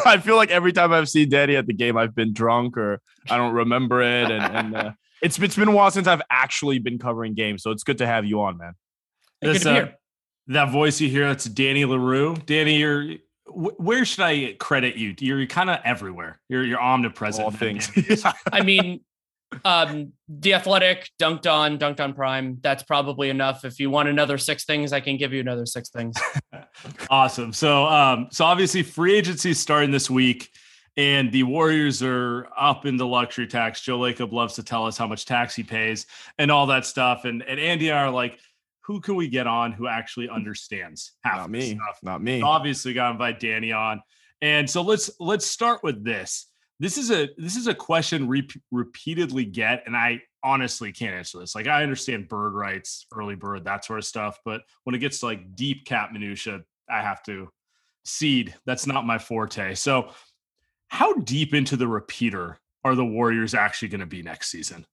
I 0.06 0.20
feel 0.24 0.36
like 0.36 0.52
every 0.52 0.72
time 0.74 0.92
I've 0.94 1.10
seen 1.10 1.30
Danny 1.30 1.56
at 1.56 1.68
the 1.68 1.74
game, 1.74 1.98
I've 1.98 2.16
been 2.16 2.34
drunk 2.34 2.78
or 2.78 3.00
I 3.30 3.38
don't 3.38 3.54
remember 3.54 4.02
it, 4.02 4.32
and, 4.32 4.44
and 4.44 4.76
uh, 4.76 4.92
it's 5.22 5.38
it's 5.40 5.56
been 5.56 5.68
a 5.68 5.72
while 5.72 5.92
since 5.92 6.08
I've 6.08 6.22
actually 6.32 6.80
been 6.80 6.98
covering 6.98 7.34
games. 7.36 7.64
So 7.64 7.72
it's 7.72 7.84
good 7.84 7.98
to 8.00 8.08
have 8.08 8.26
you 8.26 8.42
on, 8.42 8.58
man. 8.58 8.74
Good 9.44 9.56
This, 9.56 9.64
to 9.64 9.70
uh, 9.70 9.74
here. 9.74 9.96
that 10.48 10.72
voice 10.72 11.00
you 11.02 11.10
hear, 11.10 11.28
that's 11.28 11.46
Danny 11.46 11.86
Leroux. 11.86 12.36
Danny, 12.46 12.78
you're 12.78 13.04
wh- 13.04 13.16
where 13.50 14.06
should 14.06 14.24
I 14.24 14.56
credit 14.60 14.96
you? 14.96 15.16
You're 15.20 15.46
kind 15.48 15.70
of 15.70 15.80
everywhere. 15.84 16.40
You're 16.50 16.64
you're 16.64 16.82
omnipresent. 16.82 17.44
All 17.44 17.52
things. 17.52 17.92
I 18.52 18.62
mean, 18.62 19.02
um, 19.64 20.14
the 20.28 20.54
athletic 20.54 21.10
Dunc'd 21.20 21.48
On, 21.48 21.78
Dunc'd 21.78 22.02
On 22.02 22.14
Prime. 22.14 22.58
That's 22.62 22.84
probably 22.84 23.30
enough. 23.30 23.66
If 23.66 23.80
you 23.80 23.90
want 23.90 24.10
another 24.10 24.38
six 24.38 24.66
things, 24.66 24.94
I 24.94 25.00
can 25.00 25.18
give 25.18 25.34
you 25.34 25.40
another 25.40 25.66
six 25.66 25.90
things. 25.90 26.16
awesome. 27.10 27.54
So 27.54 27.86
um, 27.86 28.28
so 28.32 28.46
obviously 28.46 28.84
free 28.84 29.16
agency 29.16 29.52
is 29.52 29.60
starting 29.60 29.92
this 29.92 30.10
week. 30.10 30.52
And 30.98 31.32
the 31.32 31.44
Warriors 31.44 32.02
are 32.02 32.48
up 32.58 32.88
in 32.88 32.98
the 32.98 33.06
luxury 33.06 33.46
tax. 33.46 33.82
Joe 33.82 34.00
Lacob 34.00 34.32
loves 34.32 34.56
to 34.56 34.64
tell 34.64 34.88
us 34.88 34.98
how 34.98 35.06
much 35.06 35.26
tax 35.26 35.56
he 35.56 35.62
pays 35.62 36.08
and 36.40 36.50
all 36.50 36.66
that 36.68 36.88
stuff. 36.88 37.26
And 37.26 37.44
and 37.44 37.60
Andy 37.60 37.90
and 37.90 38.00
I 38.00 38.04
are 38.04 38.10
like, 38.10 38.40
who 38.88 39.02
can 39.02 39.16
we 39.16 39.28
get 39.28 39.48
on 39.48 39.74
who 39.74 39.88
actually 39.88 40.28
hmm. 40.28 40.34
understands 40.34 41.12
half 41.24 41.36
Not 41.36 41.46
of 41.46 41.52
this 41.52 41.70
me. 41.70 41.76
stuff? 41.76 42.00
Not 42.02 42.24
me. 42.24 42.42
obviously 42.42 42.94
got 42.94 43.08
to 43.08 43.12
invite 43.12 43.40
Danny 43.40 43.74
on. 43.74 44.02
And 44.42 44.70
so 44.70 44.82
let's 44.82 45.12
let's 45.20 45.46
start 45.46 45.84
with 45.84 46.04
this. 46.04 46.48
This 46.80 46.98
is 46.98 47.12
a 47.12 47.30
this 47.38 47.56
is 47.56 47.68
a 47.68 47.74
question 47.74 48.28
we 48.28 48.48
repeatedly 48.72 49.46
get, 49.46 49.84
and 49.86 49.98
I 49.98 50.22
honestly 50.44 50.92
can't 50.92 51.16
answer 51.16 51.40
this. 51.40 51.56
Like 51.56 51.68
I 51.68 51.84
understand 51.84 52.30
bird 52.30 52.54
rights, 52.54 53.08
early 53.14 53.36
bird, 53.36 53.66
that 53.66 53.84
sort 53.84 54.00
of 54.00 54.06
stuff, 54.06 54.40
but 54.46 54.62
when 54.84 54.96
it 54.96 55.00
gets 55.00 55.20
to 55.20 55.26
like 55.26 55.56
deep 55.56 55.86
cap 55.86 56.12
minutia, 56.14 56.62
I 56.90 57.02
have 57.02 57.24
to 57.24 57.50
cede. 58.06 58.54
That's 58.66 58.86
not 58.86 59.06
my 59.06 59.18
forte. 59.18 59.74
So, 59.74 60.12
how 60.90 61.14
deep 61.14 61.54
into 61.54 61.78
the 61.78 61.88
repeater 61.88 62.60
are 62.84 62.96
the 62.96 63.04
Warriors 63.04 63.56
actually 63.56 63.90
going 63.90 64.02
to 64.02 64.06
be 64.06 64.22
next 64.22 64.52
season? 64.52 64.86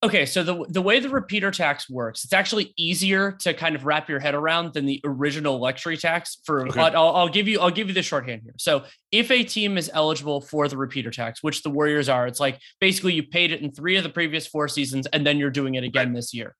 Okay, 0.00 0.26
so 0.26 0.44
the 0.44 0.64
the 0.68 0.80
way 0.80 1.00
the 1.00 1.08
repeater 1.08 1.50
tax 1.50 1.90
works, 1.90 2.22
it's 2.22 2.32
actually 2.32 2.72
easier 2.76 3.32
to 3.40 3.52
kind 3.52 3.74
of 3.74 3.84
wrap 3.84 4.08
your 4.08 4.20
head 4.20 4.32
around 4.32 4.72
than 4.72 4.86
the 4.86 5.00
original 5.02 5.58
luxury 5.58 5.96
tax. 5.96 6.38
For 6.44 6.68
Okay. 6.68 6.80
I'll, 6.80 7.16
I'll 7.16 7.28
give 7.28 7.48
you 7.48 7.58
I'll 7.58 7.72
give 7.72 7.88
you 7.88 7.94
the 7.94 8.02
shorthand 8.02 8.42
here. 8.44 8.54
So 8.58 8.84
if 9.10 9.28
a 9.32 9.42
team 9.42 9.76
is 9.76 9.90
eligible 9.92 10.40
for 10.40 10.68
the 10.68 10.76
repeater 10.76 11.10
tax, 11.10 11.42
which 11.42 11.64
the 11.64 11.70
Warriors 11.70 12.08
are, 12.08 12.28
it's 12.28 12.38
like 12.38 12.60
basically 12.80 13.14
you 13.14 13.24
paid 13.24 13.50
it 13.50 13.60
in 13.60 13.72
three 13.72 13.96
of 13.96 14.04
the 14.04 14.08
previous 14.08 14.46
four 14.46 14.68
seasons, 14.68 15.08
and 15.08 15.26
then 15.26 15.36
you're 15.36 15.50
doing 15.50 15.74
it 15.74 15.82
again 15.82 16.12
this 16.12 16.32
year. 16.32 16.54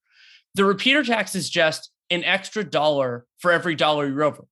The 0.55 0.65
repeater 0.65 1.05
tax 1.05 1.33
is 1.33 1.49
just 1.49 1.91
an 2.09 2.25
extra 2.25 2.65
dollar 2.65 3.25
for 3.37 3.53
every 3.53 3.75
dollar 3.75 4.05
you're 4.05 4.23
over 4.23 4.43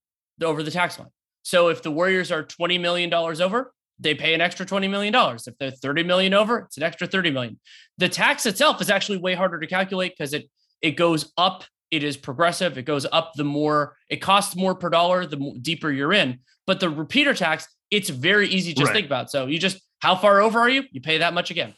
over 0.42 0.64
the 0.64 0.72
tax 0.72 0.98
line. 0.98 1.10
So 1.44 1.68
if 1.68 1.82
the 1.82 1.92
Warriors 1.92 2.32
are 2.32 2.44
twenty 2.44 2.78
million 2.78 3.10
dollars 3.10 3.42
over, 3.42 3.74
they 4.00 4.14
pay 4.16 4.34
an 4.34 4.42
extra 4.42 4.66
twenty 4.66 4.88
million 4.88 5.12
dollars. 5.14 5.48
If 5.48 5.58
they're 5.58 5.72
thirty 5.72 6.04
million 6.04 6.34
over, 6.34 6.60
it's 6.60 6.78
an 6.78 6.84
extra 6.84 7.08
thirty 7.08 7.32
million 7.32 7.60
the 7.98 8.10
tax 8.10 8.46
itself 8.46 8.80
is 8.82 8.90
actually 8.90 9.18
way 9.18 9.34
harder 9.34 9.60
to 9.60 9.68
calculate 9.68 10.14
because 10.18 10.34
it 10.34 10.50
it 10.82 10.92
goes 10.92 11.32
up 11.38 11.64
it 11.90 12.04
is 12.04 12.16
progressive 12.18 12.78
it 12.78 12.84
goes 12.84 13.06
up 13.12 13.32
the 13.36 13.44
more 13.44 13.96
it 14.10 14.18
costs 14.18 14.56
more 14.56 14.76
per 14.76 14.90
dollar 14.90 15.26
the 15.26 15.58
deeper 15.62 15.90
you're 15.92 16.14
in 16.14 16.38
but 16.68 16.80
the 16.80 16.90
repeater 16.90 17.34
tax 17.34 17.68
it's 17.90 18.10
very 18.10 18.48
easy 18.50 18.74
to 18.74 18.80
just 18.80 18.90
Right. 18.90 18.96
think 18.98 19.06
about 19.08 19.32
so 19.32 19.48
you 19.48 19.58
just 19.58 19.80
how 20.00 20.16
far 20.16 20.42
over 20.42 20.60
are 20.60 20.70
you 20.70 20.84
you 20.92 21.02
pay 21.02 21.18
that 21.20 21.34
much 21.34 21.50
again 21.50 21.74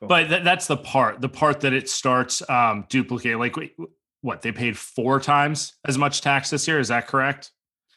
But 0.00 0.28
th- 0.28 0.44
that's 0.44 0.66
the 0.68 0.76
part, 0.76 1.20
the 1.20 1.28
part 1.28 1.60
that 1.62 1.72
it 1.72 1.88
starts 1.88 2.48
um, 2.48 2.84
duplicating. 2.88 3.38
Like, 3.40 3.56
what 4.20 4.42
they 4.42 4.52
paid 4.52 4.78
four 4.78 5.18
times 5.18 5.72
as 5.84 5.98
much 5.98 6.20
tax 6.20 6.50
this 6.50 6.68
year? 6.68 6.78
Is 6.78 6.86
that 6.88 7.08
correct? 7.08 7.50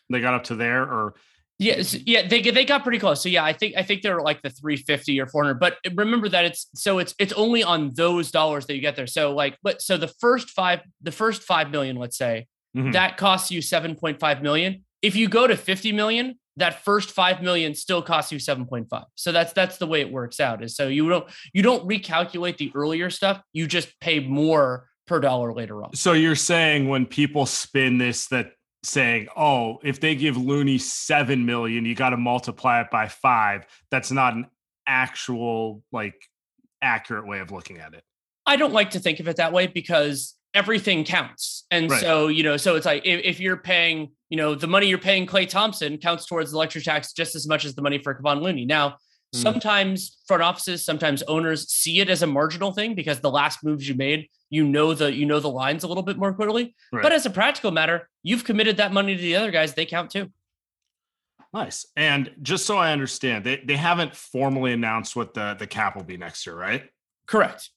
They 0.09 0.19
got 0.19 0.33
up 0.33 0.45
to 0.45 0.55
there, 0.55 0.81
or 0.81 1.13
yes 1.61 1.93
yeah 2.05 2.27
they 2.27 2.41
they 2.41 2.65
got 2.65 2.83
pretty 2.83 2.97
close 2.99 3.21
so 3.23 3.29
yeah 3.29 3.43
i 3.45 3.53
think 3.53 3.75
i 3.77 3.83
think 3.83 4.01
they're 4.01 4.19
like 4.19 4.41
the 4.41 4.49
350 4.49 5.19
or 5.21 5.27
400 5.27 5.59
but 5.59 5.77
remember 5.95 6.27
that 6.27 6.43
it's 6.45 6.67
so 6.75 6.97
it's 6.99 7.13
it's 7.19 7.33
only 7.33 7.63
on 7.63 7.91
those 7.93 8.31
dollars 8.31 8.65
that 8.65 8.75
you 8.75 8.81
get 8.81 8.95
there 8.95 9.07
so 9.07 9.33
like 9.33 9.57
but 9.61 9.81
so 9.81 9.95
the 9.97 10.07
first 10.07 10.49
five 10.49 10.79
the 11.01 11.11
first 11.11 11.43
5 11.43 11.69
million 11.71 11.95
let's 11.95 12.17
say 12.17 12.47
Mhm. 12.75 12.93
that 12.93 13.17
costs 13.17 13.51
you 13.51 13.59
7.5 13.61 14.41
million. 14.41 14.85
If 15.01 15.13
you 15.17 15.27
go 15.27 15.45
to 15.45 15.57
50 15.57 15.91
million, 15.91 16.39
that 16.55 16.85
first 16.85 17.11
5 17.11 17.41
million 17.41 17.75
still 17.75 18.01
costs 18.01 18.31
you 18.31 18.37
7.5. 18.39 19.03
So 19.15 19.33
that's 19.33 19.51
that's 19.51 19.77
the 19.77 19.87
way 19.87 19.99
it 19.99 20.09
works 20.09 20.39
out. 20.39 20.63
Is 20.63 20.73
so 20.77 20.87
you 20.87 21.09
don't 21.09 21.27
you 21.53 21.63
don't 21.63 21.85
recalculate 21.85 22.55
the 22.55 22.71
earlier 22.73 23.09
stuff, 23.09 23.41
you 23.51 23.67
just 23.67 23.99
pay 23.99 24.21
more 24.21 24.87
per 25.05 25.19
dollar 25.19 25.51
later 25.53 25.83
on. 25.83 25.93
so 25.95 26.13
you're 26.13 26.33
saying 26.53 26.87
when 26.87 27.05
people 27.05 27.45
spin 27.45 27.97
this, 27.97 28.27
that 28.29 28.53
saying, 28.83 29.27
oh, 29.35 29.79
if 29.83 29.99
they 29.99 30.15
give 30.15 30.37
Looney 30.37 30.77
seven 30.77 31.45
million, 31.45 31.85
you 31.85 31.95
got 31.95 32.09
to 32.09 32.17
multiply 32.17 32.81
it 32.81 32.87
by 32.91 33.07
five. 33.07 33.65
That's 33.91 34.11
not 34.11 34.33
an 34.33 34.47
actual 34.87 35.83
like 35.91 36.15
accurate 36.81 37.27
way 37.27 37.39
of 37.39 37.51
looking 37.51 37.77
at 37.77 37.93
it. 37.93 38.03
I 38.45 38.55
don't 38.55 38.73
like 38.73 38.91
to 38.91 38.99
think 38.99 39.19
of 39.19 39.27
it 39.27 39.37
that 39.37 39.53
way 39.53 39.67
because 39.67 40.35
everything 40.53 41.03
counts. 41.03 41.65
And 41.71 41.89
Right. 41.89 42.01
so, 42.01 42.27
you 42.27 42.43
know, 42.43 42.57
so 42.57 42.75
it's 42.75 42.85
like 42.85 43.05
if, 43.05 43.21
if 43.23 43.39
you're 43.39 43.57
paying, 43.57 44.11
you 44.29 44.37
know, 44.37 44.55
the 44.55 44.67
money 44.67 44.87
you're 44.87 44.97
paying 44.97 45.25
Klay 45.25 45.47
Thompson 45.47 45.97
counts 45.97 46.25
towards 46.25 46.51
the 46.51 46.57
luxury 46.57 46.81
tax 46.81 47.13
just 47.13 47.35
as 47.35 47.47
much 47.47 47.65
as 47.65 47.75
the 47.75 47.81
money 47.81 47.99
for 47.99 48.15
Kevon 48.15 48.41
Looney. 48.41 48.65
Now, 48.65 48.97
Hmm. 49.33 49.39
sometimes 49.39 50.17
front 50.27 50.43
offices, 50.43 50.83
sometimes 50.83 51.21
owners 51.23 51.71
see 51.71 52.01
it 52.01 52.09
as 52.09 52.21
a 52.21 52.27
marginal 52.27 52.73
thing 52.73 52.95
because 52.95 53.19
the 53.21 53.31
last 53.31 53.63
moves 53.63 53.87
you 53.87 53.95
made, 53.95 54.27
you 54.49 54.65
know 54.65 54.93
the 54.93 55.13
you 55.13 55.25
know 55.25 55.39
the 55.39 55.49
lines 55.49 55.83
a 55.83 55.87
little 55.87 56.03
bit 56.03 56.17
more 56.17 56.33
clearly. 56.33 56.75
Right. 56.91 57.01
But 57.01 57.13
as 57.13 57.25
a 57.25 57.29
practical 57.29 57.71
matter, 57.71 58.09
you've 58.23 58.43
committed 58.43 58.77
that 58.77 58.91
money 58.91 59.15
to 59.15 59.21
the 59.21 59.35
other 59.37 59.51
guys, 59.51 59.73
they 59.73 59.85
count 59.85 60.11
too. 60.11 60.31
Nice. 61.53 61.85
And 61.95 62.31
just 62.41 62.65
so 62.65 62.77
I 62.77 62.91
understand, 62.93 63.43
they, 63.43 63.57
they 63.57 63.75
haven't 63.75 64.15
formally 64.15 64.71
announced 64.71 65.15
what 65.15 65.33
the, 65.33 65.55
the 65.59 65.67
cap 65.67 65.95
will 65.95 66.03
be 66.03 66.15
next 66.15 66.45
year, 66.45 66.55
right? 66.55 66.83
Correct. 67.27 67.69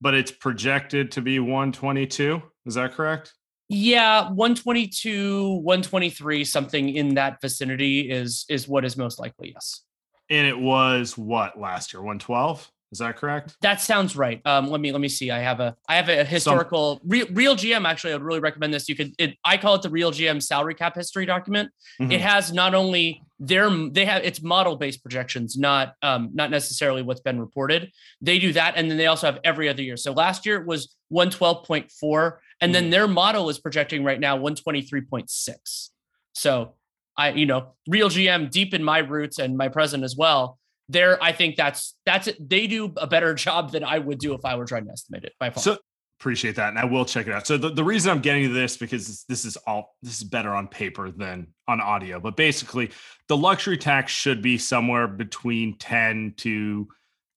But 0.00 0.14
it's 0.14 0.30
projected 0.30 1.10
to 1.12 1.20
be 1.20 1.38
122. 1.38 2.42
Is 2.64 2.74
that 2.74 2.94
correct? 2.94 3.34
Yeah, 3.68 4.30
122, 4.30 5.56
123, 5.56 6.44
something 6.44 6.88
in 6.88 7.14
that 7.14 7.40
vicinity 7.40 8.10
is 8.10 8.44
is 8.48 8.66
what 8.66 8.84
is 8.84 8.96
most 8.96 9.20
likely, 9.20 9.52
yes. 9.52 9.82
And 10.30 10.46
it 10.46 10.58
was 10.58 11.18
what 11.18 11.58
last 11.58 11.92
year? 11.92 12.00
112? 12.00 12.70
Is 12.92 12.98
that 12.98 13.16
correct? 13.16 13.56
That 13.62 13.80
sounds 13.80 14.16
right. 14.16 14.40
Um, 14.44 14.68
let 14.68 14.80
me 14.80 14.90
let 14.90 15.00
me 15.00 15.08
see. 15.08 15.30
I 15.30 15.38
have 15.38 15.60
a 15.60 15.76
I 15.88 15.94
have 15.94 16.08
a 16.08 16.24
historical 16.24 17.00
real, 17.04 17.26
RealGM. 17.26 17.86
Actually, 17.86 18.12
I 18.12 18.16
would 18.16 18.24
really 18.24 18.40
recommend 18.40 18.74
this. 18.74 18.88
You 18.88 18.96
could 18.96 19.14
it, 19.16 19.36
I 19.44 19.58
call 19.58 19.76
it 19.76 19.82
the 19.82 19.90
RealGM 19.90 20.42
salary 20.42 20.74
cap 20.74 20.96
history 20.96 21.24
document. 21.24 21.70
Mhm. 22.00 22.12
It 22.12 22.20
has 22.20 22.52
not 22.52 22.74
only 22.74 23.22
their 23.38 23.70
they 23.70 24.04
have 24.06 24.24
it's 24.24 24.42
model 24.42 24.74
based 24.74 25.02
projections, 25.02 25.56
not 25.56 25.94
um 26.02 26.30
not 26.34 26.50
necessarily 26.50 27.02
what's 27.02 27.20
been 27.20 27.38
reported. 27.38 27.92
They 28.20 28.40
do 28.40 28.52
that, 28.54 28.74
and 28.74 28.90
then 28.90 28.98
they 28.98 29.06
also 29.06 29.28
have 29.28 29.38
every 29.44 29.68
other 29.68 29.82
year. 29.82 29.96
So 29.96 30.10
last 30.10 30.44
year 30.44 30.60
it 30.60 30.66
was 30.66 30.96
one 31.10 31.30
twelve 31.30 31.64
point 31.64 31.92
four, 31.92 32.40
and 32.60 32.74
then 32.74 32.90
their 32.90 33.06
model 33.06 33.48
is 33.50 33.60
projecting 33.60 34.02
right 34.02 34.18
now 34.18 34.34
one 34.36 34.56
twenty 34.56 34.82
three 34.82 35.02
point 35.02 35.30
six. 35.30 35.90
So 36.32 36.74
I 37.20 37.30
you 37.32 37.46
know 37.46 37.74
RealGM 37.88 38.50
deep 38.50 38.74
in 38.74 38.82
my 38.82 38.98
roots 38.98 39.38
and 39.38 39.56
my 39.56 39.68
present 39.68 40.04
as 40.04 40.16
well 40.16 40.58
there 40.88 41.22
i 41.22 41.30
think 41.30 41.54
that's 41.54 41.94
that's 42.04 42.26
it. 42.26 42.36
they 42.48 42.66
do 42.66 42.92
a 42.96 43.06
better 43.06 43.32
job 43.46 43.70
than 43.70 43.84
i 43.84 43.96
would 43.96 44.18
do 44.18 44.34
if 44.34 44.44
i 44.44 44.56
were 44.56 44.64
trying 44.64 44.84
to 44.84 44.90
estimate 44.90 45.22
it 45.22 45.32
by 45.38 45.48
far 45.50 45.62
So 45.62 45.78
appreciate 46.20 46.56
that, 46.56 46.68
and 46.68 46.78
I 46.78 46.84
will 46.84 47.06
check 47.06 47.26
it 47.28 47.32
out. 47.32 47.46
So 47.46 47.56
the, 47.56 47.70
the 47.70 47.82
reason 47.82 48.10
I'm 48.10 48.20
getting 48.20 48.42
to 48.42 48.52
this 48.52 48.76
because 48.76 49.06
this, 49.06 49.24
this 49.24 49.44
is 49.46 49.56
all 49.66 49.96
this 50.02 50.18
is 50.18 50.24
better 50.24 50.54
on 50.54 50.68
paper 50.68 51.10
than 51.10 51.46
on 51.66 51.80
audio. 51.80 52.20
But 52.20 52.36
basically, 52.36 52.90
the 53.28 53.36
luxury 53.38 53.78
tax 53.78 54.12
should 54.12 54.42
be 54.42 54.58
somewhere 54.58 55.08
between 55.08 55.78
10 55.78 56.34
to 56.38 56.88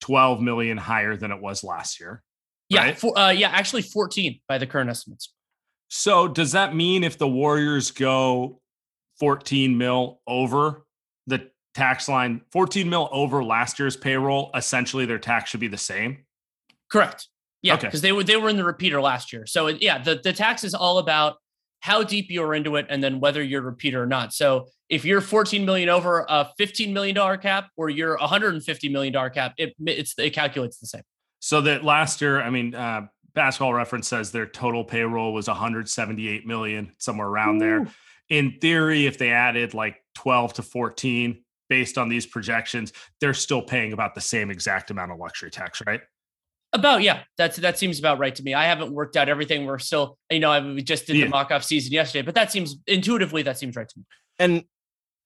12 0.01 0.41
million 0.41 0.77
higher 0.77 1.15
than 1.15 1.31
it 1.31 1.41
was 1.41 1.63
last 1.63 2.01
year. 2.01 2.21
yeah 2.67 2.93
for, 2.93 3.17
uh, 3.17 3.29
yeah 3.29 3.49
actually 3.49 3.83
14 3.83 4.39
by 4.49 4.57
the 4.57 4.67
current 4.67 4.89
estimates 4.89 5.31
So 5.87 6.27
does 6.27 6.51
that 6.51 6.75
mean 6.75 7.05
if 7.05 7.17
the 7.17 7.27
Warriors 7.27 7.91
go 7.91 8.59
14 9.27 9.77
mil 9.77 10.19
over 10.27 10.83
the 11.27 11.49
tax 11.73 12.09
line, 12.09 12.41
14 12.51 12.89
mil 12.89 13.07
over 13.13 13.41
last 13.41 13.79
year's 13.79 13.95
payroll, 13.95 14.51
essentially 14.53 15.05
their 15.05 15.17
tax 15.17 15.49
should 15.49 15.61
be 15.61 15.69
the 15.69 15.77
same? 15.77 16.25
correct 16.91 17.29
yeah 17.63 17.73
Okay. 17.75 17.87
because 17.87 18.01
they 18.01 18.11
were 18.11 18.23
they 18.23 18.35
were 18.35 18.49
in 18.49 18.57
the 18.57 18.63
repeater 18.63 19.01
last 19.01 19.31
year 19.33 19.45
so 19.47 19.67
it- 19.67 19.81
yeah 19.81 19.97
the, 19.97 20.19
the 20.23 20.31
tax 20.33 20.63
is 20.65 20.75
all 20.75 20.97
about 20.99 21.37
how 21.79 22.03
deep 22.03 22.27
you're 22.29 22.53
into 22.53 22.75
it 22.75 22.85
and 22.89 23.01
then 23.03 23.19
whether 23.21 23.41
you're 23.41 23.61
a 23.61 23.65
repeater 23.65 24.03
or 24.03 24.05
not 24.05 24.31
so 24.33 24.67
if 24.89 25.03
you're 25.05 25.21
14 25.21 25.65
million 25.65 25.89
over 25.89 26.23
a 26.29 26.49
15 26.57 26.93
million 26.93 27.15
dollar 27.15 27.37
cap 27.37 27.69
or 27.77 27.89
you're 27.89 28.15
150 28.17 28.89
million 28.89 29.11
dollar 29.13 29.29
cap 29.31 29.53
it 29.57 29.73
it's 29.87 30.13
it 30.19 30.31
calculates 30.35 30.77
the 30.79 30.85
same 30.85 31.01
So 31.39 31.61
that 31.61 31.83
last 31.83 32.21
year, 32.21 32.41
I 32.41 32.49
mean, 32.51 32.75
uh, 32.75 33.07
basketball 33.33 33.73
reference 33.73 34.07
says 34.07 34.31
their 34.31 34.45
total 34.45 34.83
payroll 34.83 35.33
was 35.33 35.47
178 35.47 36.45
million, 36.45 36.91
somewhere 36.99 37.27
around 37.27 37.57
there. 37.57 37.87
In 38.33 38.57
theory, 38.59 39.05
if 39.05 39.19
they 39.19 39.29
added 39.29 39.75
like 39.75 39.97
12 40.15 40.53
to 40.55 40.63
14 40.63 41.43
based 41.69 41.99
on 41.99 42.09
these 42.09 42.25
projections, 42.25 42.91
they're 43.21 43.33
still 43.35 43.61
paying 43.61 43.93
about 43.93 44.15
the 44.15 44.21
same 44.21 44.49
exact 44.49 44.89
amount 44.89 45.11
of 45.11 45.19
luxury 45.19 45.51
tax, 45.51 45.83
right? 45.85 46.01
About 46.73 47.03
yeah, 47.03 47.21
that's 47.37 47.57
that 47.57 47.77
seems 47.77 47.99
about 47.99 48.17
right 48.17 48.33
to 48.33 48.41
me. 48.41 48.55
I 48.55 48.65
haven't 48.65 48.91
worked 48.91 49.15
out 49.17 49.29
everything. 49.29 49.65
We're 49.67 49.77
still, 49.77 50.17
you 50.31 50.39
know, 50.39 50.49
I, 50.49 50.59
we 50.59 50.81
just 50.81 51.05
did 51.05 51.15
Yeah. 51.17 51.25
the 51.25 51.29
mock 51.29 51.51
off 51.51 51.63
season 51.63 51.93
yesterday, 51.93 52.23
but 52.25 52.33
that 52.33 52.51
seems 52.51 52.77
intuitively 52.87 53.43
that 53.43 53.59
seems 53.59 53.75
right 53.75 53.87
to 53.87 53.99
me. 53.99 54.05
And 54.39 54.63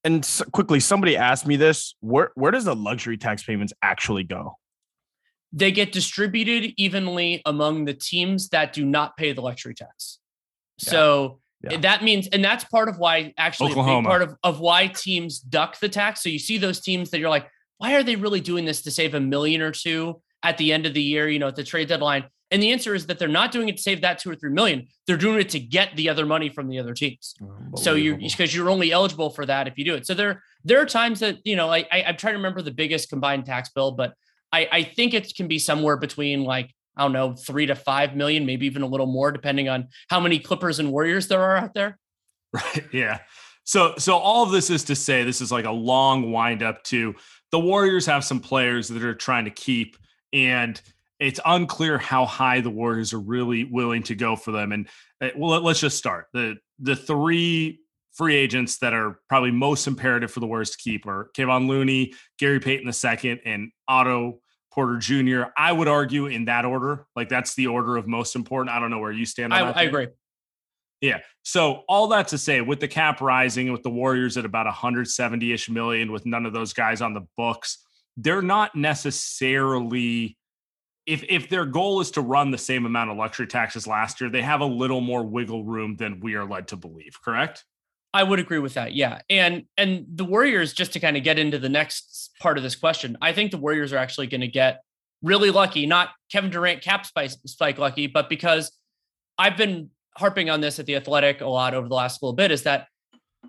and 0.03 0.25
s- 0.25 0.43
quickly, 0.51 0.81
somebody 0.81 1.15
asked 1.15 1.47
me 1.47 1.55
this: 1.55 1.95
where 2.01 2.31
where 2.35 2.51
does 2.51 2.65
the 2.65 2.75
luxury 2.75 3.15
tax 3.17 3.43
payments 3.43 3.71
actually 3.81 4.25
go? 4.25 4.57
They 5.53 5.71
get 5.71 5.93
distributed 5.93 6.73
evenly 6.75 7.41
among 7.45 7.85
the 7.85 7.93
teams 7.93 8.49
that 8.49 8.73
do 8.73 8.83
not 8.85 9.15
pay 9.15 9.31
the 9.31 9.41
luxury 9.41 9.73
tax. 9.73 10.19
Yeah. 10.83 10.91
So 10.91 11.39
Yeah. 11.61 11.77
that 11.77 12.03
means, 12.03 12.27
and 12.27 12.43
that's 12.43 12.63
part 12.65 12.87
of 12.87 12.97
why 12.97 13.33
actually 13.37 13.71
a 13.71 13.75
big 13.75 14.05
part 14.05 14.21
of, 14.21 14.35
of 14.43 14.59
why 14.59 14.87
teams 14.87 15.39
duck 15.39 15.79
the 15.79 15.89
tax. 15.89 16.21
So 16.21 16.29
you 16.29 16.39
see 16.39 16.57
those 16.57 16.79
teams 16.79 17.09
that 17.09 17.19
you're 17.19 17.29
like, 17.29 17.47
why 17.77 17.95
are 17.95 18.03
they 18.03 18.15
really 18.15 18.41
doing 18.41 18.65
this 18.65 18.81
to 18.83 18.91
save 18.91 19.13
a 19.13 19.19
million 19.19 19.61
or 19.61 19.71
two 19.71 20.21
at 20.43 20.57
the 20.57 20.71
end 20.71 20.85
of 20.85 20.93
the 20.93 21.01
year, 21.01 21.27
you 21.27 21.39
know, 21.39 21.47
at 21.47 21.55
the 21.55 21.63
trade 21.63 21.87
deadline? 21.87 22.25
And 22.49 22.63
the 22.63 22.71
answer 22.71 22.95
is 22.95 23.07
that 23.07 23.19
they're 23.19 23.27
not 23.27 23.51
doing 23.51 23.67
it 23.67 23.77
to 23.77 23.83
save 23.83 24.01
that 24.01 24.19
two 24.19 24.31
or 24.31 24.35
three 24.35 24.51
million. 24.51 24.87
They're 25.05 25.17
doing 25.17 25.39
it 25.39 25.50
to 25.50 25.59
get 25.59 25.96
the 25.96 26.09
other 26.09 26.25
money 26.25 26.50
from 26.50 26.70
the 26.70 26.79
other 26.79 26.93
teams. 26.93 27.35
Oh, 27.41 27.75
so 27.75 27.93
you 27.96 28.15
because 28.15 28.55
you're 28.55 28.70
only 28.70 28.91
eligible 28.91 29.29
for 29.29 29.46
that 29.46 29.67
if 29.67 29.77
you 29.77 29.83
do 29.83 29.96
it. 29.96 30.05
So 30.07 30.13
there 30.13 30.43
there 30.63 30.79
are 30.81 30.85
times 30.85 31.20
that 31.20 31.37
you 31.43 31.55
know 31.55 31.70
I, 31.70 31.79
I 31.91 32.03
I'm 32.07 32.15
trying 32.15 32.33
to 32.33 32.37
remember 32.37 32.61
the 32.61 32.72
biggest 32.72 33.09
combined 33.09 33.46
tax 33.46 33.70
bill, 33.70 33.91
but 33.91 34.13
I 34.53 34.70
I 34.72 34.83
think 34.83 35.13
it 35.13 35.33
can 35.35 35.50
be 35.50 35.59
somewhere 35.59 35.98
between 35.98 36.46
like 36.46 36.74
I 36.98 37.03
don't 37.03 37.14
know 37.14 37.33
three 37.33 37.68
to 37.68 37.75
five 37.75 38.16
million, 38.16 38.46
maybe 38.46 38.66
even 38.66 38.81
a 38.81 38.88
little 38.88 39.05
more, 39.05 39.31
depending 39.31 39.70
on 39.70 39.90
how 40.10 40.20
many 40.20 40.40
Clippers 40.40 40.79
and 40.79 40.92
Warriors 40.92 41.27
there 41.27 41.42
are 41.42 41.57
out 41.57 41.74
there. 41.74 41.98
Right. 42.53 42.86
Yeah. 42.94 43.20
So 43.66 43.96
so 43.98 44.16
all 44.16 44.44
of 44.44 44.51
this 44.51 44.70
is 44.70 44.86
to 44.86 44.96
say 44.96 45.25
this 45.25 45.42
is 45.42 45.51
like 45.51 45.66
a 45.66 45.72
long 45.72 46.31
wind 46.31 46.64
up 46.64 46.81
to 46.86 47.14
the 47.51 47.60
Warriors 47.60 48.05
have 48.05 48.24
some 48.24 48.40
players 48.40 48.88
that 48.88 49.03
are 49.03 49.14
trying 49.14 49.44
to 49.46 49.51
keep 49.51 49.98
and 50.31 50.81
it's 51.20 51.42
unclear 51.46 51.98
how 51.98 52.25
high 52.25 52.62
the 52.62 52.70
Warriors 52.70 53.12
are 53.14 53.20
really 53.20 53.66
willing 53.66 54.01
to 54.03 54.16
go 54.16 54.38
for 54.38 54.51
them 54.51 54.72
and 54.72 54.88
uh, 55.22 55.29
well 55.36 55.51
let- 55.51 55.64
let's 55.64 55.81
just 55.81 55.98
start. 55.98 56.27
The 56.31 56.55
the 56.79 56.96
three 56.96 57.81
free 58.14 58.36
agents 58.36 58.77
that 58.79 58.94
are 58.94 59.20
probably 59.29 59.51
most 59.51 59.86
imperative 59.86 60.31
for 60.31 60.40
the 60.40 60.48
Warriors 60.48 60.72
to 60.72 60.77
keep 60.77 61.05
are 61.05 61.29
Kevon 61.38 61.68
Looney, 61.68 62.14
Gary 62.40 62.60
Payton 62.60 62.90
II 62.92 63.42
and 63.46 63.72
Otto 63.88 64.40
Porter 64.77 64.98
Jr. 64.98 65.46
I 65.57 65.72
would 65.72 65.87
argue 65.87 66.27
in 66.27 66.46
that 66.46 66.63
order. 66.63 67.07
Like 67.16 67.29
that's 67.29 67.55
the 67.55 67.66
order 67.66 67.98
of 67.98 68.07
most 68.07 68.35
important. 68.35 68.75
I 68.75 68.79
don't 68.79 68.92
know 68.92 69.00
where 69.00 69.11
you 69.11 69.25
stand 69.25 69.51
on 69.51 69.59
I, 69.59 69.66
that. 69.66 69.77
I 69.77 69.83
agree. 69.83 70.09
Yeah. 71.01 71.22
So 71.42 71.83
all 71.90 72.09
that 72.09 72.27
to 72.27 72.37
say, 72.37 72.61
with 72.61 72.79
the 72.79 72.87
cap 72.87 73.20
rising, 73.20 73.72
with 73.72 73.81
the 73.81 73.90
Warriors 73.90 74.37
at 74.37 74.46
about 74.46 74.72
170-ish 74.72 75.68
million, 75.72 76.11
with 76.11 76.27
none 76.27 76.46
of 76.46 76.53
those 76.53 76.74
guys 76.74 77.01
on 77.01 77.16
the 77.16 77.25
books, 77.35 77.79
they're 78.18 78.44
not 78.44 78.75
necessarily 78.75 80.37
if 81.07 81.24
if 81.27 81.50
their 81.50 81.66
goal 81.66 82.00
is 82.00 82.11
to 82.11 82.22
run 82.22 82.51
the 82.51 82.57
same 82.59 82.85
amount 82.85 83.09
of 83.09 83.18
luxury 83.18 83.48
taxes 83.48 83.87
last 83.87 84.22
year, 84.22 84.29
they 84.29 84.44
have 84.44 84.61
a 84.61 84.66
little 84.66 85.01
more 85.01 85.24
wiggle 85.24 85.63
room 85.63 85.96
than 85.96 86.20
we 86.20 86.35
are 86.35 86.46
led 86.46 86.68
to 86.68 86.75
believe, 86.75 87.18
correct? 87.24 87.66
I 88.13 88.24
would 88.24 88.39
agree 88.39 88.59
with 88.59 88.74
that. 88.75 88.93
Yeah. 88.93 89.20
And 89.29 89.65
and 89.77 90.05
the 90.13 90.25
Warriors, 90.25 90.74
just 90.74 90.93
to 90.93 91.00
kind 91.00 91.17
of 91.17 91.24
get 91.24 91.37
into 91.37 91.59
the 91.59 91.70
next 91.70 92.31
part 92.39 92.57
of 92.57 92.63
this 92.63 92.75
question, 92.75 93.17
I 93.22 93.33
think 93.33 93.51
the 93.51 93.57
Warriors 93.57 93.93
are 93.93 93.98
actually 93.98 94.27
going 94.27 94.41
to 94.41 94.48
get 94.48 94.81
really 95.22 95.51
lucky, 95.51 95.85
not 95.85 96.09
Kevin 96.31 96.50
Durant 96.50 96.81
cap 96.81 97.05
spike, 97.05 97.31
spike 97.46 97.77
lucky, 97.77 98.07
but 98.07 98.29
because 98.29 98.72
I've 99.37 99.57
been 99.57 99.89
harping 100.15 100.50
on 100.50 100.61
this 100.61 100.79
at 100.79 100.85
the 100.85 100.96
athletic 100.96 101.41
a 101.41 101.48
lot 101.48 101.74
over 101.74 101.87
the 101.87 101.96
last 101.96 102.24
little 102.24 102.35
bit, 102.35 102.51
is 102.51 102.63
that 102.63 102.87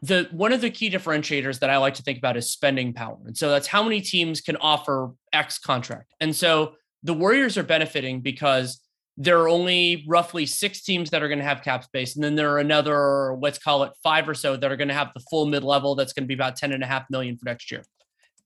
the 0.02 0.28
one 0.32 0.52
of 0.52 0.60
the 0.60 0.70
key 0.70 0.90
differentiators 0.90 1.60
that 1.60 1.70
I 1.70 1.78
like 1.78 1.94
to 1.94 2.02
think 2.02 2.18
about 2.18 2.36
is 2.36 2.50
spending 2.50 2.92
power. 2.92 3.18
And 3.26 3.36
so 3.36 3.50
that's 3.50 3.66
how 3.66 3.82
many 3.82 4.00
teams 4.00 4.40
can 4.40 4.56
offer 4.56 5.12
X 5.32 5.58
contract. 5.58 6.14
And 6.20 6.34
so 6.34 6.74
the 7.02 7.14
Warriors 7.14 7.56
are 7.56 7.62
benefiting 7.62 8.20
because 8.20 8.80
there 9.20 9.40
are 9.40 9.48
only 9.48 10.04
roughly 10.06 10.46
six 10.46 10.82
teams 10.82 11.10
that 11.10 11.24
are 11.24 11.28
going 11.28 11.40
to 11.40 11.44
have 11.44 11.62
cap 11.62 11.82
space. 11.82 12.14
And 12.14 12.22
then 12.22 12.36
there 12.36 12.52
are 12.52 12.60
another, 12.60 13.36
let's 13.40 13.58
call 13.58 13.82
it 13.82 13.92
five 14.00 14.28
or 14.28 14.34
so 14.34 14.56
that 14.56 14.70
are 14.70 14.76
going 14.76 14.88
to 14.88 14.94
have 14.94 15.10
the 15.12 15.20
full 15.28 15.44
mid 15.44 15.64
level. 15.64 15.96
That's 15.96 16.12
going 16.12 16.22
to 16.22 16.28
be 16.28 16.34
about 16.34 16.54
10 16.54 16.72
and 16.72 16.84
a 16.84 16.86
half 16.86 17.10
million 17.10 17.36
for 17.36 17.46
next 17.46 17.72
year. 17.72 17.82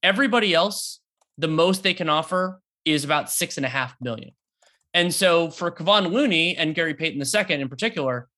Everybody 0.03 0.55
else, 0.55 1.01
the 1.37 1.47
most 1.47 1.83
they 1.83 1.93
can 1.93 2.09
offer 2.09 2.59
is 2.87 3.05
about 3.05 3.31
six 3.31 3.59
and 3.59 3.67
a 3.67 3.69
half 3.69 3.95
million. 4.01 4.31
And 4.95 5.13
so 5.13 5.51
for 5.51 5.71
Kevon 5.71 6.11
Looney 6.11 6.57
and 6.57 6.75
Gary 6.75 6.95
Payton 6.95 7.23
II 7.23 7.61
in 7.61 7.69
particular, 7.69 8.29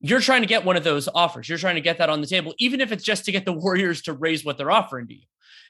you're 0.00 0.20
trying 0.20 0.42
to 0.42 0.48
get 0.48 0.64
one 0.64 0.76
of 0.76 0.84
those 0.84 1.08
offers. 1.12 1.48
You're 1.48 1.58
trying 1.58 1.74
to 1.74 1.80
get 1.80 1.98
that 1.98 2.08
on 2.08 2.20
the 2.20 2.26
table, 2.28 2.54
even 2.58 2.80
if 2.80 2.92
it's 2.92 3.04
just 3.04 3.24
to 3.24 3.32
get 3.32 3.44
the 3.44 3.52
Warriors 3.64 4.02
to 4.02 4.12
raise 4.12 4.44
what 4.44 4.56
they're 4.56 4.70
offering 4.70 5.08
to 5.08 5.14
you. 5.14 5.26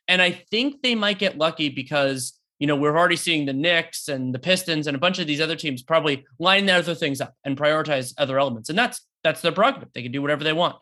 And 0.09 0.21
I 0.21 0.33
think 0.33 0.83
they 0.83 0.95
might 0.95 1.19
get 1.19 1.39
lucky 1.39 1.71
because 1.71 2.36
you 2.59 2.67
know, 2.67 2.77
we're 2.77 2.97
already 2.97 3.17
seeing 3.17 3.47
the 3.47 3.53
Knicks 3.53 4.09
and 4.09 4.35
the 4.35 4.39
Pistons 4.39 4.87
and 4.87 4.97
a 4.97 5.01
bunch 5.01 5.19
of 5.19 5.27
these 5.27 5.41
other 5.41 5.57
teams 5.57 5.83
probably 5.83 6.25
line 6.39 6.67
their 6.67 6.79
other 6.79 6.95
things 6.95 7.21
up 7.21 7.35
and 7.45 7.57
prioritize 7.57 8.15
other 8.19 8.39
elements. 8.39 8.69
And 8.69 8.79
that's 8.79 9.05
that's 9.23 9.43
their 9.43 9.53
prerogative. 9.53 9.89
They 9.95 10.03
can 10.03 10.13
do 10.13 10.23
whatever 10.23 10.45
they 10.45 10.53
want. 10.53 10.77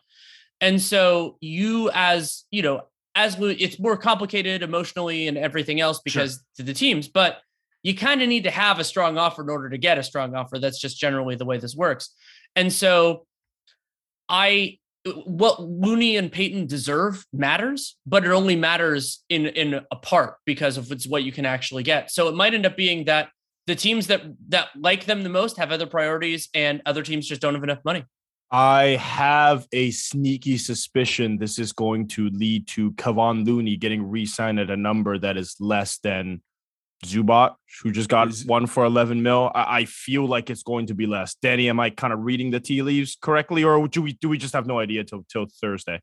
And 0.61 0.81
so 0.81 1.37
you 1.41 1.89
as, 1.93 2.45
you 2.51 2.61
know, 2.61 2.81
as 3.15 3.37
we, 3.37 3.53
it's 3.53 3.79
more 3.79 3.97
complicated 3.97 4.61
emotionally 4.61 5.27
and 5.27 5.37
everything 5.37 5.79
else 5.81 5.99
because 5.99 6.43
to 6.57 6.63
the 6.63 6.73
teams, 6.73 7.07
but 7.07 7.39
you 7.83 7.95
kind 7.95 8.21
of 8.21 8.29
need 8.29 8.43
to 8.43 8.51
have 8.51 8.79
a 8.79 8.83
strong 8.83 9.17
offer 9.17 9.41
in 9.41 9.49
order 9.49 9.69
to 9.69 9.77
get 9.77 9.97
a 9.97 10.03
strong 10.03 10.35
offer. 10.35 10.59
That's 10.59 10.79
just 10.79 10.99
generally 10.99 11.35
the 11.35 11.45
way 11.45 11.57
this 11.57 11.75
works. 11.75 12.13
And 12.55 12.71
so 12.71 13.25
I 14.27 14.79
what 15.25 15.61
Looney 15.61 16.17
and 16.17 16.31
Payton 16.31 16.67
deserve 16.67 17.25
matters, 17.31 17.97
but 18.05 18.25
it 18.25 18.31
only 18.31 18.55
matters 18.55 19.23
in 19.29 19.45
in 19.47 19.81
a 19.91 19.95
part 19.95 20.37
because 20.45 20.77
of 20.77 20.91
it's 20.91 21.07
what 21.07 21.23
you 21.23 21.31
can 21.31 21.45
actually 21.45 21.83
get. 21.83 22.11
So 22.11 22.27
it 22.27 22.35
might 22.35 22.53
end 22.53 22.65
up 22.65 22.75
being 22.75 23.05
that 23.05 23.29
the 23.67 23.75
teams 23.75 24.07
that 24.07 24.23
that 24.49 24.69
like 24.75 25.05
them 25.05 25.23
the 25.23 25.29
most 25.29 25.57
have 25.57 25.71
other 25.71 25.85
priorities, 25.85 26.49
and 26.53 26.81
other 26.85 27.03
teams 27.03 27.27
just 27.27 27.41
don't 27.41 27.53
have 27.53 27.63
enough 27.63 27.83
money. 27.85 28.03
I 28.51 28.97
have 29.01 29.67
a 29.73 29.91
sneaky 29.91 30.57
suspicion 30.57 31.37
this 31.37 31.59
is 31.59 31.71
going 31.73 32.07
to 32.09 32.29
lead 32.29 32.67
to 32.69 32.91
Kevon 32.91 33.45
Looney 33.45 33.75
getting 33.75 34.07
re-signed 34.07 34.59
at 34.59 34.69
a 34.69 34.77
number 34.77 35.17
that 35.17 35.35
is 35.35 35.55
less 35.59 35.97
than 35.97 36.41
Zubac, 37.05 37.55
who 37.83 37.91
just 37.91 38.09
got 38.09 38.27
Is- 38.29 38.45
one 38.45 38.67
for 38.67 38.85
11 38.85 39.21
mil. 39.21 39.51
I, 39.55 39.79
I 39.79 39.85
feel 39.85 40.25
like 40.27 40.49
it's 40.49 40.63
going 40.63 40.87
to 40.87 40.93
be 40.93 41.05
less. 41.05 41.35
Danny, 41.35 41.69
am 41.69 41.79
I 41.79 41.89
kind 41.89 42.11
of 42.13 42.19
reading 42.19 42.51
the 42.51 42.59
tea 42.59 42.81
leaves 42.81 43.17
correctly, 43.21 43.63
or 43.63 43.87
do 43.87 44.01
we 44.01 44.13
do 44.13 44.29
we 44.29 44.37
just 44.37 44.53
have 44.53 44.65
no 44.67 44.79
idea 44.79 45.03
till 45.03 45.25
till 45.29 45.45
Thursday? 45.61 45.99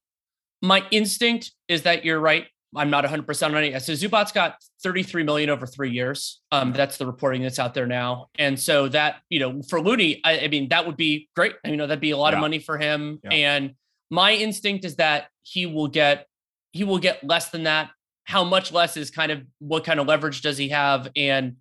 My 0.63 0.85
instinct 0.91 1.53
is 1.69 1.83
that 1.83 2.05
you're 2.05 2.21
right, 2.21 2.47
I'm 2.77 2.89
not 2.89 3.05
100% 3.05 3.47
on 3.49 3.57
it. 3.65 3.83
So 3.83 3.93
Zubac's 3.95 4.31
got 4.33 4.55
33 4.85 5.25
million 5.25 5.51
over 5.51 5.67
three 5.67 5.91
years. 5.91 6.41
Um, 6.53 6.73
that's 6.73 6.97
the 6.99 7.07
reporting 7.07 7.43
that's 7.43 7.59
out 7.59 7.75
there 7.75 7.87
now. 7.89 8.29
And 8.39 8.59
so 8.59 8.87
that, 8.89 9.17
you 9.29 9.41
know, 9.41 9.61
for 9.69 9.81
Looney, 9.81 10.21
I, 10.25 10.39
I 10.41 10.49
mean, 10.49 10.69
that 10.69 10.87
would 10.87 10.97
be 10.97 11.29
great. 11.35 11.55
You 11.65 11.77
know, 11.77 11.87
that'd 11.89 12.01
be 12.01 12.13
a 12.13 12.17
lot 12.17 12.33
Yeah. 12.33 12.39
of 12.39 12.41
money 12.43 12.61
for 12.61 12.79
him. 12.79 13.19
Yeah. 13.25 13.31
And 13.31 13.75
my 14.11 14.33
instinct 14.35 14.85
is 14.85 14.97
that 14.97 15.27
he 15.43 15.67
will 15.67 15.89
get, 15.89 16.27
he 16.73 16.85
will 16.85 16.99
get 17.01 17.25
less 17.25 17.51
than 17.51 17.65
that. 17.65 17.91
How 18.25 18.45
much 18.45 18.73
less 18.73 18.97
is 18.97 19.11
kind 19.11 19.33
of 19.33 19.43
what 19.59 19.85
kind 19.85 20.01
of 20.01 20.07
leverage 20.07 20.43
does 20.43 20.57
he 20.59 20.69
have? 20.69 21.09
And 21.17 21.57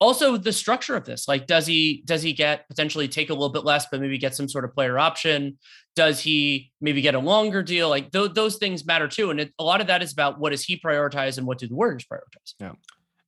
also 0.00 0.36
the 0.36 0.52
structure 0.52 0.96
of 0.96 1.04
this, 1.04 1.26
like, 1.28 1.46
does 1.46 1.66
he, 1.66 2.02
does 2.04 2.22
he 2.22 2.32
get 2.32 2.68
potentially 2.68 3.08
take 3.08 3.30
a 3.30 3.32
little 3.32 3.48
bit 3.48 3.64
less, 3.64 3.86
but 3.90 4.00
maybe 4.00 4.18
get 4.18 4.34
some 4.34 4.48
sort 4.48 4.64
of 4.64 4.74
player 4.74 4.98
option? 4.98 5.58
does 5.96 6.20
he 6.20 6.72
maybe 6.80 7.00
get 7.00 7.14
a 7.14 7.18
longer 7.20 7.62
deal 7.62 7.88
like 7.88 8.10
th- 8.10 8.32
those 8.34 8.56
things 8.56 8.84
matter 8.84 9.06
too 9.06 9.30
and 9.30 9.38
it, 9.38 9.54
a 9.60 9.62
lot 9.62 9.80
of 9.80 9.86
that 9.86 10.02
is 10.02 10.12
about 10.12 10.40
what 10.40 10.50
does 10.50 10.64
he 10.64 10.76
prioritize 10.76 11.38
and 11.38 11.46
what 11.46 11.58
do 11.58 11.68
the 11.68 11.74
warriors 11.74 12.04
prioritize 12.04 12.54
Yeah. 12.58 12.72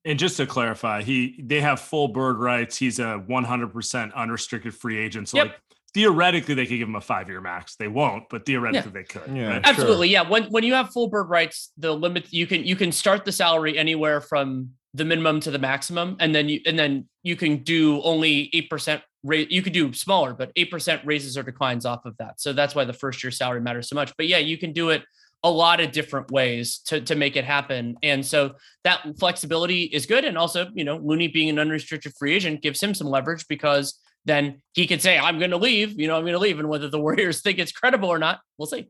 And 0.05 0.19
just 0.21 0.37
to 0.37 0.47
clarify, 0.47 1.03
he 1.03 1.41
they 1.43 1.61
have 1.61 1.81
full 1.81 2.07
bird 2.07 2.39
rights. 2.39 2.77
He's 2.77 3.01
a 3.01 3.21
100% 3.29 4.15
unrestricted 4.15 4.73
free 4.73 4.99
agent. 4.99 5.29
So 5.29 5.39
Yep. 5.39 5.47
like 5.47 5.57
theoretically 5.97 6.53
they 6.53 6.67
could 6.67 6.77
give 6.77 6.89
him 6.89 6.95
a 6.95 7.01
5-year 7.01 7.41
max. 7.41 7.77
They 7.77 7.89
won't, 7.89 8.25
but 8.29 8.45
theoretically 8.45 8.93
they 8.93 9.05
could. 9.05 9.35
Yeah. 9.35 9.49
right? 9.49 9.67
absolutely 9.67 10.09
yeah 10.09 10.29
when 10.29 10.45
when 10.45 10.63
you 10.63 10.75
have 10.75 10.91
full 10.91 11.09
bird 11.09 11.31
rights 11.31 11.73
the 11.79 11.93
limit 11.93 12.31
you 12.33 12.47
can 12.47 12.65
you 12.65 12.77
can 12.77 12.93
start 12.93 13.25
the 13.25 13.33
salary 13.33 13.79
anywhere 13.79 14.21
from 14.21 14.71
the 14.93 15.05
minimum 15.07 15.41
to 15.41 15.51
the 15.51 15.59
maximum 15.59 16.17
and 16.21 16.35
then 16.35 16.49
you 16.51 16.61
and 16.67 16.79
then 16.79 17.09
you 17.23 17.35
can 17.35 17.63
do 17.63 18.03
only 18.03 18.51
8% 18.71 19.01
rate 19.25 19.51
you 19.51 19.63
could 19.63 19.73
do 19.73 19.93
smaller 19.95 20.35
but 20.35 20.55
8% 20.55 21.01
raises 21.05 21.39
or 21.39 21.43
declines 21.43 21.87
off 21.87 22.05
of 22.05 22.15
that 22.19 22.41
so 22.41 22.53
that's 22.53 22.75
why 22.75 22.85
the 22.85 22.93
first 22.93 23.25
year 23.25 23.31
salary 23.31 23.63
matters 23.63 23.89
so 23.89 23.95
much 23.95 24.13
but 24.19 24.27
yeah 24.27 24.39
you 24.39 24.59
can 24.59 24.73
do 24.73 24.91
it 24.91 25.03
a 25.45 25.51
lot 25.51 25.81
of 25.81 25.93
different 25.93 26.31
ways 26.31 26.79
to 26.87 27.01
to 27.01 27.15
make 27.15 27.37
it 27.37 27.45
happen 27.45 27.97
and 28.03 28.25
so 28.25 28.55
that 28.85 29.01
flexibility 29.19 29.85
is 29.85 30.05
good 30.05 30.25
and 30.25 30.37
also 30.37 30.69
you 30.75 30.85
know 30.85 30.99
looney 30.99 31.29
being 31.29 31.49
an 31.49 31.59
unrestricted 31.59 32.13
free 32.19 32.35
agent 32.35 32.63
gives 32.63 32.83
him 32.83 32.95
some 32.95 33.07
leverage 33.07 33.47
because 33.49 34.01
then 34.27 34.61
he 34.75 34.87
could 34.87 35.01
say 35.01 35.19
i'm 35.19 35.39
going 35.39 35.51
to 35.53 35.57
leave 35.57 35.99
you 35.99 36.07
know 36.07 36.17
i'm 36.17 36.23
going 36.23 36.35
to 36.35 36.39
leave 36.39 36.59
and 36.59 36.69
whether 36.69 36.89
the 36.91 37.01
warriors 37.07 37.41
think 37.41 37.59
it's 37.59 37.73
credible 37.73 38.09
or 38.11 38.19
not 38.19 38.41
we'll 38.59 38.67
see 38.67 38.89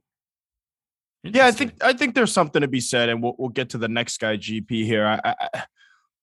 Yeah, 1.23 1.47
I 1.47 1.53
think 1.53 1.73
I 1.83 1.93
think 1.93 2.15
there's 2.15 2.33
something 2.33 2.63
to 2.63 2.69
be 2.69 2.81
said, 2.81 3.09
and 3.09 3.23
we'll 3.23 3.35
we'll 3.39 3.49
get 3.49 3.71
to 3.71 3.79
the 3.79 3.89
next 3.89 4.19
guy, 4.19 4.37
GP 4.37 4.85
here. 4.85 5.05
I, 5.07 5.19
I, 5.25 5.35
I 5.55 5.65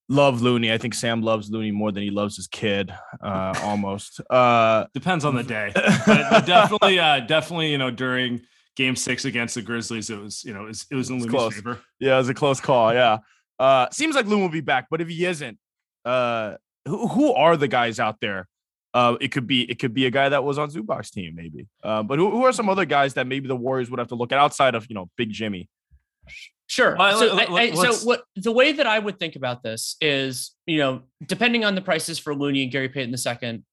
love 0.08 0.42
Looney. 0.42 0.72
I 0.72 0.78
think 0.78 0.94
Sam 0.94 1.22
loves 1.22 1.50
Looney 1.50 1.72
more 1.72 1.92
than 1.92 2.04
he 2.04 2.10
loves 2.10 2.38
his 2.38 2.48
kid, 2.48 2.94
uh, 3.22 3.54
almost. 3.64 4.22
Uh, 4.30 4.86
Depends 4.94 5.26
on 5.26 5.36
the 5.36 5.44
day. 5.44 5.72
but, 5.76 6.06
but 6.30 6.46
definitely, 6.46 7.00
uh, 7.00 7.20
definitely, 7.22 7.72
you 7.72 7.78
know, 7.78 7.92
during 7.92 8.42
game 8.78 8.96
six 8.96 9.26
against 9.26 9.56
the 9.56 9.62
Grizzlies, 9.62 10.10
it 10.10 10.20
was, 10.20 10.44
you 10.46 10.54
know, 10.54 10.64
it 10.64 10.68
was, 10.68 10.86
it 10.90 10.96
was 10.96 11.10
in 11.10 11.18
It's 11.18 11.26
Looney's 11.26 11.38
close. 11.38 11.56
favor. 11.56 11.80
yeah, 12.00 12.16
it 12.16 12.20
was 12.20 12.30
a 12.30 12.34
close 12.34 12.62
call. 12.62 12.94
Yeah, 12.94 13.18
uh, 13.60 13.90
seems 13.92 14.16
like 14.16 14.26
Loon 14.26 14.40
will 14.42 14.50
be 14.50 14.62
back, 14.62 14.88
but 14.90 15.02
if 15.02 15.10
he 15.10 15.26
isn't, 15.26 15.58
uh, 16.06 16.56
who 16.88 17.08
who 17.10 17.34
are 17.34 17.58
the 17.58 17.68
guys 17.68 18.00
out 18.00 18.22
there? 18.22 18.48
Uh, 18.94 19.16
it 19.20 19.30
could 19.30 19.48
be 19.48 19.64
it 19.70 19.80
could 19.80 19.94
be 19.94 20.06
a 20.06 20.12
guy 20.12 20.30
that 20.30 20.44
was 20.44 20.58
on 20.60 20.70
Zubac's 20.70 21.10
team, 21.10 21.34
maybe. 21.36 21.66
Uh, 21.84 22.04
but 22.04 22.20
who, 22.20 22.30
who 22.30 22.44
are 22.44 22.54
some 22.54 22.70
other 22.70 22.86
guys 22.86 23.16
that 23.16 23.26
maybe 23.26 23.48
the 23.48 23.56
Warriors 23.56 23.90
would 23.90 23.98
have 24.00 24.10
to 24.10 24.16
look 24.16 24.32
at 24.32 24.38
outside 24.38 24.76
of 24.76 24.86
you 24.90 24.94
know 24.96 25.10
Big 25.18 25.32
Jimmy? 25.32 25.68
Sure. 26.68 26.96
Well, 26.98 27.20
so, 27.20 27.34
let- 27.34 27.50
I- 27.50 27.52
let- 27.52 27.74
I- 27.74 27.92
so 27.92 28.08
what 28.08 28.24
the 28.36 28.52
way 28.52 28.72
that 28.72 28.88
I 28.88 28.98
would 29.00 29.20
think 29.20 29.36
about 29.36 29.64
this 29.64 29.96
is, 30.00 30.52
you 30.66 30.78
know, 30.78 31.02
depending 31.26 31.66
on 31.66 31.76
the 31.76 31.82
prices 31.82 32.20
for 32.20 32.34
Looney 32.36 32.64
and 32.64 32.72
Gary 32.72 32.90
Payton 32.90 33.14
II, 33.14 33.64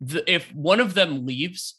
the, 0.00 0.30
if 0.32 0.54
one 0.54 0.80
of 0.80 0.94
them 0.94 1.26
leaves 1.26 1.76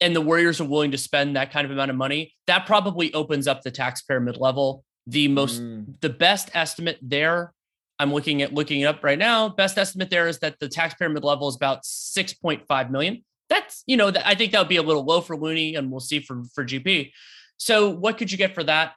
and 0.00 0.14
the 0.16 0.20
Warriors 0.20 0.60
are 0.60 0.64
willing 0.64 0.90
to 0.92 0.98
spend 0.98 1.36
that 1.36 1.52
kind 1.52 1.64
of 1.64 1.70
amount 1.70 1.90
of 1.90 1.96
money, 1.96 2.34
that 2.46 2.66
probably 2.66 3.12
opens 3.14 3.46
up 3.46 3.62
the 3.62 3.70
taxpayer 3.70 4.20
mid 4.20 4.36
level. 4.36 4.84
The 5.06 5.28
most, 5.28 5.62
the 6.00 6.10
best 6.10 6.50
estimate 6.54 6.98
there, 7.00 7.52
I'm 7.98 8.12
looking 8.12 8.42
at 8.42 8.54
looking 8.54 8.80
it 8.80 8.84
up 8.84 9.02
right 9.02 9.18
now. 9.18 9.48
Best 9.48 9.76
estimate 9.76 10.10
there 10.10 10.28
is 10.28 10.38
that 10.40 10.58
the 10.60 10.68
taxpayer 10.68 11.08
mid 11.08 11.24
level 11.24 11.48
is 11.48 11.56
about 11.56 11.82
6.5 11.82 12.90
million. 12.90 13.24
That's, 13.48 13.82
you 13.86 13.96
know, 13.96 14.12
I 14.24 14.34
think 14.34 14.52
that 14.52 14.58
would 14.60 14.68
be 14.68 14.76
a 14.76 14.82
little 14.82 15.04
low 15.04 15.20
for 15.20 15.36
Looney, 15.36 15.74
and 15.74 15.90
we'll 15.90 16.00
see 16.00 16.20
for 16.20 16.42
for 16.54 16.64
GP. 16.64 17.12
So, 17.56 17.88
what 17.90 18.18
could 18.18 18.30
you 18.30 18.38
get 18.38 18.54
for 18.54 18.62
that? 18.64 18.92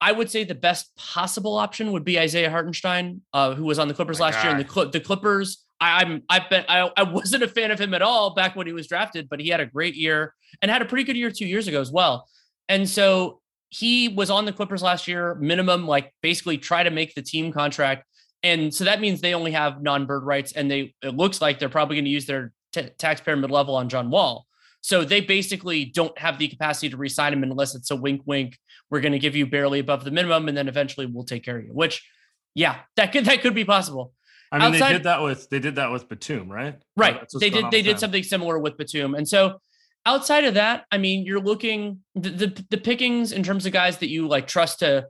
I 0.00 0.12
would 0.12 0.30
say 0.30 0.44
the 0.44 0.54
best 0.54 0.94
possible 0.96 1.56
option 1.56 1.92
would 1.92 2.04
be 2.04 2.18
Isaiah 2.18 2.50
Hartenstein, 2.50 3.22
uh, 3.32 3.54
who 3.54 3.64
was 3.64 3.78
on 3.78 3.88
the 3.88 3.94
Clippers 3.94 4.18
My 4.18 4.26
last 4.26 4.44
year. 4.44 4.54
And 4.54 4.62
the 4.62 4.90
the 4.90 5.00
Clippers, 5.00 5.64
I, 5.80 6.02
I'm 6.02 6.22
I've 6.28 6.50
been 6.50 6.64
I, 6.68 6.90
I 6.96 7.04
wasn't 7.04 7.42
a 7.42 7.48
fan 7.48 7.70
of 7.70 7.80
him 7.80 7.94
at 7.94 8.02
all 8.02 8.34
back 8.34 8.56
when 8.56 8.66
he 8.66 8.72
was 8.72 8.86
drafted, 8.86 9.28
but 9.28 9.40
he 9.40 9.48
had 9.48 9.60
a 9.60 9.66
great 9.66 9.94
year 9.94 10.34
and 10.60 10.70
had 10.70 10.82
a 10.82 10.84
pretty 10.84 11.04
good 11.04 11.16
year 11.16 11.30
two 11.30 11.46
years 11.46 11.68
ago 11.68 11.80
as 11.80 11.90
well. 11.90 12.28
And 12.68 12.88
so 12.88 13.40
he 13.70 14.08
was 14.08 14.30
on 14.30 14.44
the 14.44 14.52
Clippers 14.52 14.82
last 14.82 15.08
year, 15.08 15.34
minimum 15.36 15.86
like 15.86 16.12
basically 16.22 16.58
try 16.58 16.82
to 16.82 16.90
make 16.90 17.14
the 17.14 17.22
team 17.22 17.52
contract. 17.52 18.04
And 18.44 18.72
so 18.72 18.84
that 18.84 19.00
means 19.00 19.20
they 19.22 19.34
only 19.34 19.52
have 19.52 19.82
non-bird 19.82 20.22
rights, 20.22 20.52
and 20.52 20.70
they 20.70 20.94
it 21.02 21.16
looks 21.16 21.40
like 21.40 21.58
they're 21.58 21.68
probably 21.70 21.96
going 21.96 22.04
to 22.04 22.10
use 22.10 22.26
their 22.26 22.52
t- 22.72 22.90
taxpayer 22.98 23.36
mid 23.36 23.50
level 23.50 23.74
on 23.74 23.88
John 23.88 24.10
Wall. 24.10 24.46
So 24.82 25.02
they 25.02 25.22
basically 25.22 25.86
don't 25.86 26.16
have 26.18 26.38
the 26.38 26.46
capacity 26.46 26.90
to 26.90 26.98
re-sign 26.98 27.32
him 27.32 27.42
unless 27.42 27.74
it's 27.74 27.90
a 27.90 27.96
wink, 27.96 28.20
wink. 28.26 28.58
We're 28.90 29.00
going 29.00 29.12
to 29.12 29.18
give 29.18 29.34
you 29.34 29.46
barely 29.46 29.78
above 29.78 30.04
the 30.04 30.10
minimum, 30.10 30.46
and 30.46 30.56
then 30.56 30.68
eventually 30.68 31.06
we'll 31.06 31.24
take 31.24 31.42
care 31.42 31.58
of 31.58 31.64
you. 31.64 31.72
Which, 31.72 32.06
yeah, 32.54 32.80
that 32.96 33.12
could 33.12 33.24
that 33.24 33.40
could 33.40 33.54
be 33.54 33.64
possible. 33.64 34.12
I 34.52 34.58
mean, 34.58 34.74
Outside- 34.74 34.88
they 34.88 34.92
did 34.92 35.04
that 35.04 35.22
with, 35.22 35.48
they 35.48 35.58
did 35.58 35.76
that 35.76 35.90
with 35.90 36.06
Batum, 36.08 36.52
right? 36.52 36.76
Right. 36.96 37.26
They 37.40 37.48
did 37.48 37.70
they 37.70 37.80
did 37.80 37.94
them. 37.94 38.00
something 38.00 38.22
similar 38.22 38.58
with 38.58 38.76
Batum. 38.76 39.14
And 39.14 39.26
so 39.26 39.58
outside 40.04 40.44
of 40.44 40.54
that, 40.54 40.84
I 40.92 40.98
mean, 40.98 41.24
you're 41.24 41.40
looking 41.40 42.00
the, 42.14 42.30
the 42.30 42.64
the 42.70 42.78
pickings 42.78 43.32
in 43.32 43.42
terms 43.42 43.64
of 43.64 43.72
guys 43.72 43.98
that 43.98 44.10
you 44.10 44.28
like 44.28 44.46
trust 44.46 44.80
to 44.80 45.06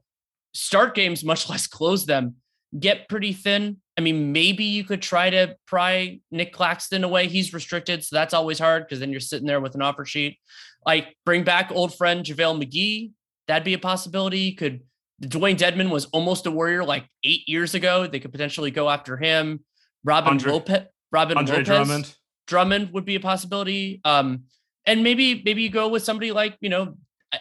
start 0.55 0.95
games, 0.95 1.25
much 1.25 1.49
less 1.51 1.67
close 1.67 2.07
them, 2.07 2.37
get 2.79 3.09
pretty 3.09 3.33
thin. 3.33 3.79
I 3.97 4.01
mean, 4.01 4.33
maybe 4.33 4.65
you 4.65 4.85
could 4.85 5.03
try 5.03 5.31
to 5.31 5.57
pry 5.67 6.21
Nic 6.31 6.53
Claxton 6.53 7.05
away. 7.05 7.29
He's 7.29 7.53
restricted, 7.55 8.05
so 8.05 8.17
that's 8.17 8.35
always 8.35 8.59
hard 8.59 8.85
because 8.85 9.01
then 9.01 9.11
you're 9.11 9.21
sitting 9.21 9.47
there 9.47 9.61
with 9.61 9.75
an 9.75 9.83
offer 9.83 10.05
sheet. 10.05 10.39
Like 10.85 11.17
bring 11.25 11.45
back 11.45 11.71
old 11.73 11.95
friend 11.97 12.25
JaVale 12.25 12.63
McGee. 12.63 13.13
That'd 13.47 13.65
be 13.65 13.75
a 13.75 13.79
possibility. 13.79 14.41
You 14.41 14.57
could 14.57 14.81
Dewayne 15.23 15.57
Dedmon 15.57 15.91
was 15.91 16.07
almost 16.07 16.47
a 16.47 16.51
warrior 16.51 16.85
like 16.85 17.07
eight 17.23 17.49
years 17.49 17.75
ago. 17.75 18.07
They 18.07 18.21
could 18.21 18.33
potentially 18.33 18.71
go 18.71 18.91
after 18.91 19.17
him. 19.17 19.65
Robin 20.03 20.33
Andre- 20.33 20.53
Lopez. 20.53 20.83
Robin 21.13 21.39
Andre 21.39 21.59
Lopez. 21.59 21.67
Drummond. 21.67 22.15
Drummond 22.47 22.93
would 22.93 23.05
be 23.05 23.15
a 23.15 23.21
possibility. 23.21 24.01
Um, 24.05 24.45
and 24.87 25.03
maybe 25.03 25.43
maybe 25.45 25.63
you 25.63 25.71
go 25.71 25.89
with 25.89 26.03
somebody 26.03 26.33
like 26.33 26.57
you 26.61 26.69
know 26.69 26.97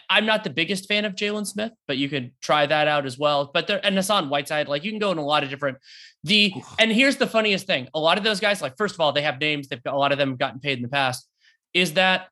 I'm 0.10 0.26
not 0.26 0.44
the 0.44 0.50
biggest 0.50 0.88
fan 0.88 1.06
of 1.06 1.16
Jalen 1.16 1.46
Smith, 1.46 1.72
but 1.88 1.98
you 1.98 2.10
could 2.10 2.32
try 2.42 2.66
that 2.66 2.88
out 2.88 3.06
as 3.06 3.18
well. 3.18 3.52
But 3.54 3.68
there 3.68 3.80
and 3.84 3.96
Hassan 3.96 4.30
Whiteside, 4.30 4.68
like 4.68 4.84
you 4.84 4.92
can 4.92 5.00
go 5.00 5.12
in 5.12 5.18
a 5.18 5.26
lot 5.26 5.44
of 5.44 5.50
different. 5.50 5.78
The 6.24 6.54
and 6.80 6.92
here's 6.92 7.18
the 7.18 7.28
funniest 7.28 7.68
thing: 7.68 7.88
a 7.94 8.00
lot 8.00 8.18
of 8.18 8.24
those 8.24 8.40
guys, 8.40 8.62
like 8.62 8.78
first 8.78 8.96
of 8.96 9.02
all, 9.02 9.12
they 9.12 9.22
have 9.22 9.40
names. 9.40 9.68
They've 9.68 9.84
got 9.84 9.94
a 9.94 9.98
lot 9.98 10.12
of 10.12 10.18
them 10.18 10.30
have 10.30 10.40
gotten 10.40 10.60
paid 10.60 10.78
in 10.78 10.82
the 10.82 10.90
past. 10.90 11.28
Is 11.74 11.94
that 11.94 12.28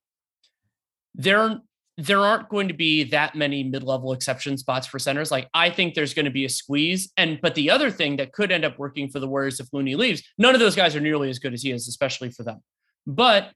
there? 1.15 1.59
There 1.97 2.21
aren't 2.21 2.49
going 2.49 2.69
to 2.69 2.73
be 2.73 3.03
that 3.03 3.35
many 3.35 3.63
mid-level 3.63 4.13
exception 4.13 4.57
spots 4.57 4.87
for 4.87 4.97
centers. 4.97 5.29
Like 5.29 5.49
I 5.53 5.69
think 5.69 5.93
there's 5.93 6.13
going 6.13 6.25
to 6.25 6.31
be 6.31 6.45
a 6.45 6.49
squeeze. 6.49 7.11
And 7.17 7.39
but 7.41 7.53
the 7.53 7.69
other 7.69 7.91
thing 7.91 8.15
that 8.15 8.31
could 8.31 8.51
end 8.51 8.65
up 8.65 8.79
working 8.79 9.09
for 9.09 9.19
the 9.19 9.27
Warriors 9.27 9.59
if 9.59 9.67
Looney 9.71 9.95
leaves, 9.95 10.23
none 10.37 10.55
of 10.55 10.59
those 10.59 10.75
guys 10.75 10.95
are 10.95 11.01
nearly 11.01 11.29
as 11.29 11.37
good 11.37 11.53
as 11.53 11.61
he 11.61 11.71
is, 11.71 11.87
especially 11.87 12.31
for 12.31 12.43
them. 12.43 12.63
But 13.05 13.51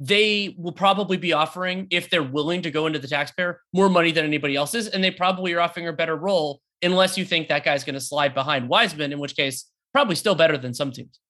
they 0.00 0.54
will 0.58 0.72
probably 0.72 1.18
be 1.18 1.34
offering, 1.34 1.86
if 1.90 2.08
they're 2.08 2.22
willing 2.22 2.62
to 2.62 2.70
go 2.70 2.86
into 2.86 2.98
the 2.98 3.06
taxpayer, 3.06 3.60
more 3.74 3.90
money 3.90 4.10
than 4.10 4.24
anybody 4.24 4.56
else 4.56 4.74
is. 4.74 4.88
And 4.88 5.04
they 5.04 5.10
probably 5.10 5.52
are 5.52 5.60
offering 5.60 5.86
a 5.88 5.92
better 5.92 6.16
role 6.16 6.62
unless 6.82 7.18
you 7.18 7.26
think 7.26 7.48
that 7.48 7.64
guy's 7.64 7.84
going 7.84 7.94
to 7.94 8.00
slide 8.00 8.34
behind 8.34 8.68
Wiseman, 8.68 9.12
in 9.12 9.18
which 9.18 9.36
case, 9.36 9.66
probably 9.92 10.16
still 10.16 10.34
better 10.34 10.56
than 10.56 10.72
some 10.72 10.90
teams. 10.90 11.20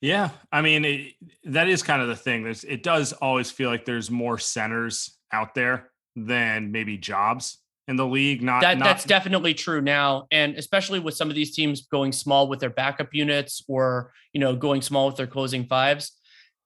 Yeah, 0.00 0.30
I 0.50 0.62
mean 0.62 0.84
it, 0.84 1.12
that 1.44 1.68
is 1.68 1.84
kind 1.84 2.02
of 2.02 2.08
the 2.08 2.16
thing. 2.16 2.42
There's 2.42 2.64
it 2.64 2.82
does 2.82 3.12
always 3.12 3.52
feel 3.52 3.70
like 3.70 3.84
there's 3.84 4.10
more 4.10 4.36
centers 4.36 5.16
out 5.30 5.54
there 5.54 5.90
than 6.16 6.72
maybe 6.72 6.98
jobs 6.98 7.58
in 7.86 7.94
the 7.94 8.06
league. 8.06 8.42
Not 8.42 8.62
That 8.62 8.78
not, 8.78 8.84
that's 8.84 9.04
definitely 9.04 9.54
true 9.54 9.80
now, 9.80 10.26
and 10.32 10.56
especially 10.56 10.98
with 10.98 11.14
some 11.14 11.28
of 11.28 11.36
these 11.36 11.54
teams 11.54 11.86
going 11.86 12.10
small 12.10 12.48
with 12.48 12.58
their 12.58 12.70
backup 12.70 13.14
units, 13.14 13.62
or 13.68 14.12
you 14.32 14.40
know 14.40 14.56
going 14.56 14.82
small 14.82 15.06
with 15.06 15.16
their 15.16 15.28
closing 15.28 15.66
fives, 15.66 16.18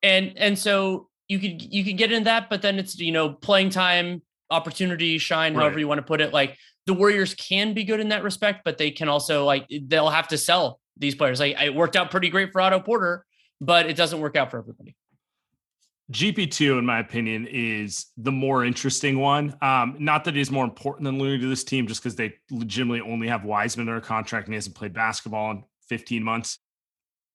and 0.02 0.32
and 0.36 0.58
so 0.58 1.08
you 1.28 1.38
could 1.38 1.62
you 1.62 1.84
could 1.84 1.96
get 1.96 2.12
in 2.12 2.24
that, 2.24 2.48
but 2.48 2.62
then 2.62 2.78
it's 2.78 2.98
you 2.98 3.12
know 3.12 3.30
playing 3.30 3.70
time, 3.70 4.22
opportunity, 4.50 5.18
shine, 5.18 5.54
however 5.54 5.78
you 5.78 5.88
want 5.88 5.98
to 5.98 6.06
put 6.06 6.20
it. 6.20 6.32
Like 6.32 6.56
the 6.86 6.94
Warriors 6.94 7.34
can 7.34 7.74
be 7.74 7.84
good 7.84 8.00
in 8.00 8.08
that 8.10 8.22
respect, 8.22 8.62
but 8.64 8.78
they 8.78 8.90
can 8.90 9.08
also 9.08 9.44
like 9.44 9.66
they'll 9.86 10.08
have 10.08 10.28
to 10.28 10.38
sell 10.38 10.80
these 10.96 11.14
players. 11.14 11.40
Like 11.40 11.60
it 11.60 11.74
worked 11.74 11.96
out 11.96 12.10
pretty 12.10 12.28
great 12.28 12.52
for 12.52 12.60
Otto 12.60 12.80
Porter, 12.80 13.24
but 13.60 13.86
it 13.86 13.96
doesn't 13.96 14.20
work 14.20 14.36
out 14.36 14.50
for 14.50 14.58
everybody. 14.58 14.96
GP2, 16.12 16.78
in 16.78 16.86
my 16.86 17.00
opinion, 17.00 17.48
is 17.50 18.06
the 18.16 18.30
more 18.30 18.64
interesting 18.64 19.18
one. 19.18 19.56
Um, 19.60 19.96
not 19.98 20.22
that 20.24 20.36
he's 20.36 20.52
more 20.52 20.64
important 20.64 21.04
than 21.04 21.18
Looney 21.18 21.40
to 21.40 21.48
this 21.48 21.64
team, 21.64 21.88
just 21.88 22.00
because 22.00 22.14
they 22.14 22.34
legitimately 22.50 23.00
only 23.00 23.26
have 23.26 23.44
Wiseman 23.44 23.88
under 23.88 24.00
contract 24.00 24.46
and 24.46 24.54
he 24.54 24.56
hasn't 24.56 24.76
played 24.76 24.92
basketball 24.92 25.50
in 25.50 25.64
15 25.88 26.22
months. 26.22 26.58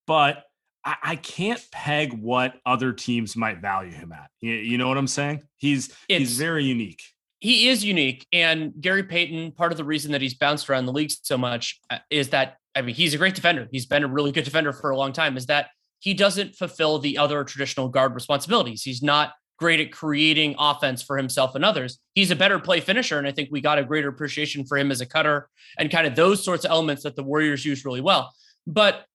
But 0.08 0.46
I, 0.84 0.96
I 1.04 1.16
can't 1.16 1.62
peg 1.72 2.14
what 2.14 2.56
other 2.66 2.94
teams 2.94 3.36
might 3.36 3.62
value 3.62 3.92
him 3.92 4.12
at. 4.12 4.30
You, 4.40 4.54
you 4.54 4.78
know 4.78 4.88
what 4.88 4.98
I'm 4.98 5.08
saying? 5.08 5.44
He's 5.58 5.88
It's 6.10 6.30
he's 6.30 6.38
very 6.38 6.64
unique. 6.66 7.02
he 7.40 7.68
is 7.70 7.84
unique. 7.84 8.26
And 8.32 8.74
Gary 8.80 9.04
Payton, 9.04 9.54
part 9.54 9.72
of 9.72 9.78
the 9.78 9.84
reason 9.84 10.12
that 10.12 10.22
he's 10.22 10.36
bounced 10.36 10.70
around 10.70 10.86
the 10.86 10.94
league 10.94 11.12
so 11.24 11.38
much 11.38 11.80
uh, 11.90 11.98
is 12.10 12.30
that, 12.30 12.58
I 12.76 12.82
mean, 12.82 12.96
he's 12.96 13.14
a 13.14 13.18
great 13.18 13.36
defender. 13.36 13.68
He's 13.72 13.86
been 13.86 14.04
a 14.04 14.08
really 14.08 14.32
good 14.32 14.46
defender 14.46 14.72
for 14.74 14.92
a 14.92 14.98
long 14.98 15.12
time, 15.12 15.38
is 15.38 15.48
that 15.48 15.70
he 16.00 16.14
doesn't 16.14 16.56
fulfill 16.56 17.00
the 17.00 17.18
other 17.18 17.44
traditional 17.44 17.90
guard 17.90 18.14
responsibilities. 18.16 18.84
He's 18.84 19.04
not 19.04 19.34
great 19.60 19.80
at 19.80 19.92
creating 19.92 20.56
offense 20.58 21.04
for 21.04 21.18
himself 21.18 21.54
and 21.54 21.64
others. 21.64 22.00
He's 22.14 22.32
a 22.32 22.36
better 22.36 22.58
play 22.58 22.80
finisher. 22.80 23.20
And 23.20 23.28
I 23.28 23.32
think 23.32 23.50
we 23.52 23.62
got 23.62 23.78
a 23.78 23.84
greater 23.84 24.10
appreciation 24.10 24.66
for 24.66 24.78
him 24.78 24.90
as 24.90 25.02
a 25.02 25.06
cutter 25.06 25.48
and 25.78 25.92
kind 25.92 26.08
of 26.08 26.16
those 26.16 26.44
sorts 26.44 26.66
of 26.66 26.72
elements 26.72 27.04
that 27.04 27.16
the 27.16 27.24
Warriors 27.24 27.64
use 27.64 27.86
really 27.86 28.02
well. 28.02 28.34
But 28.66 29.06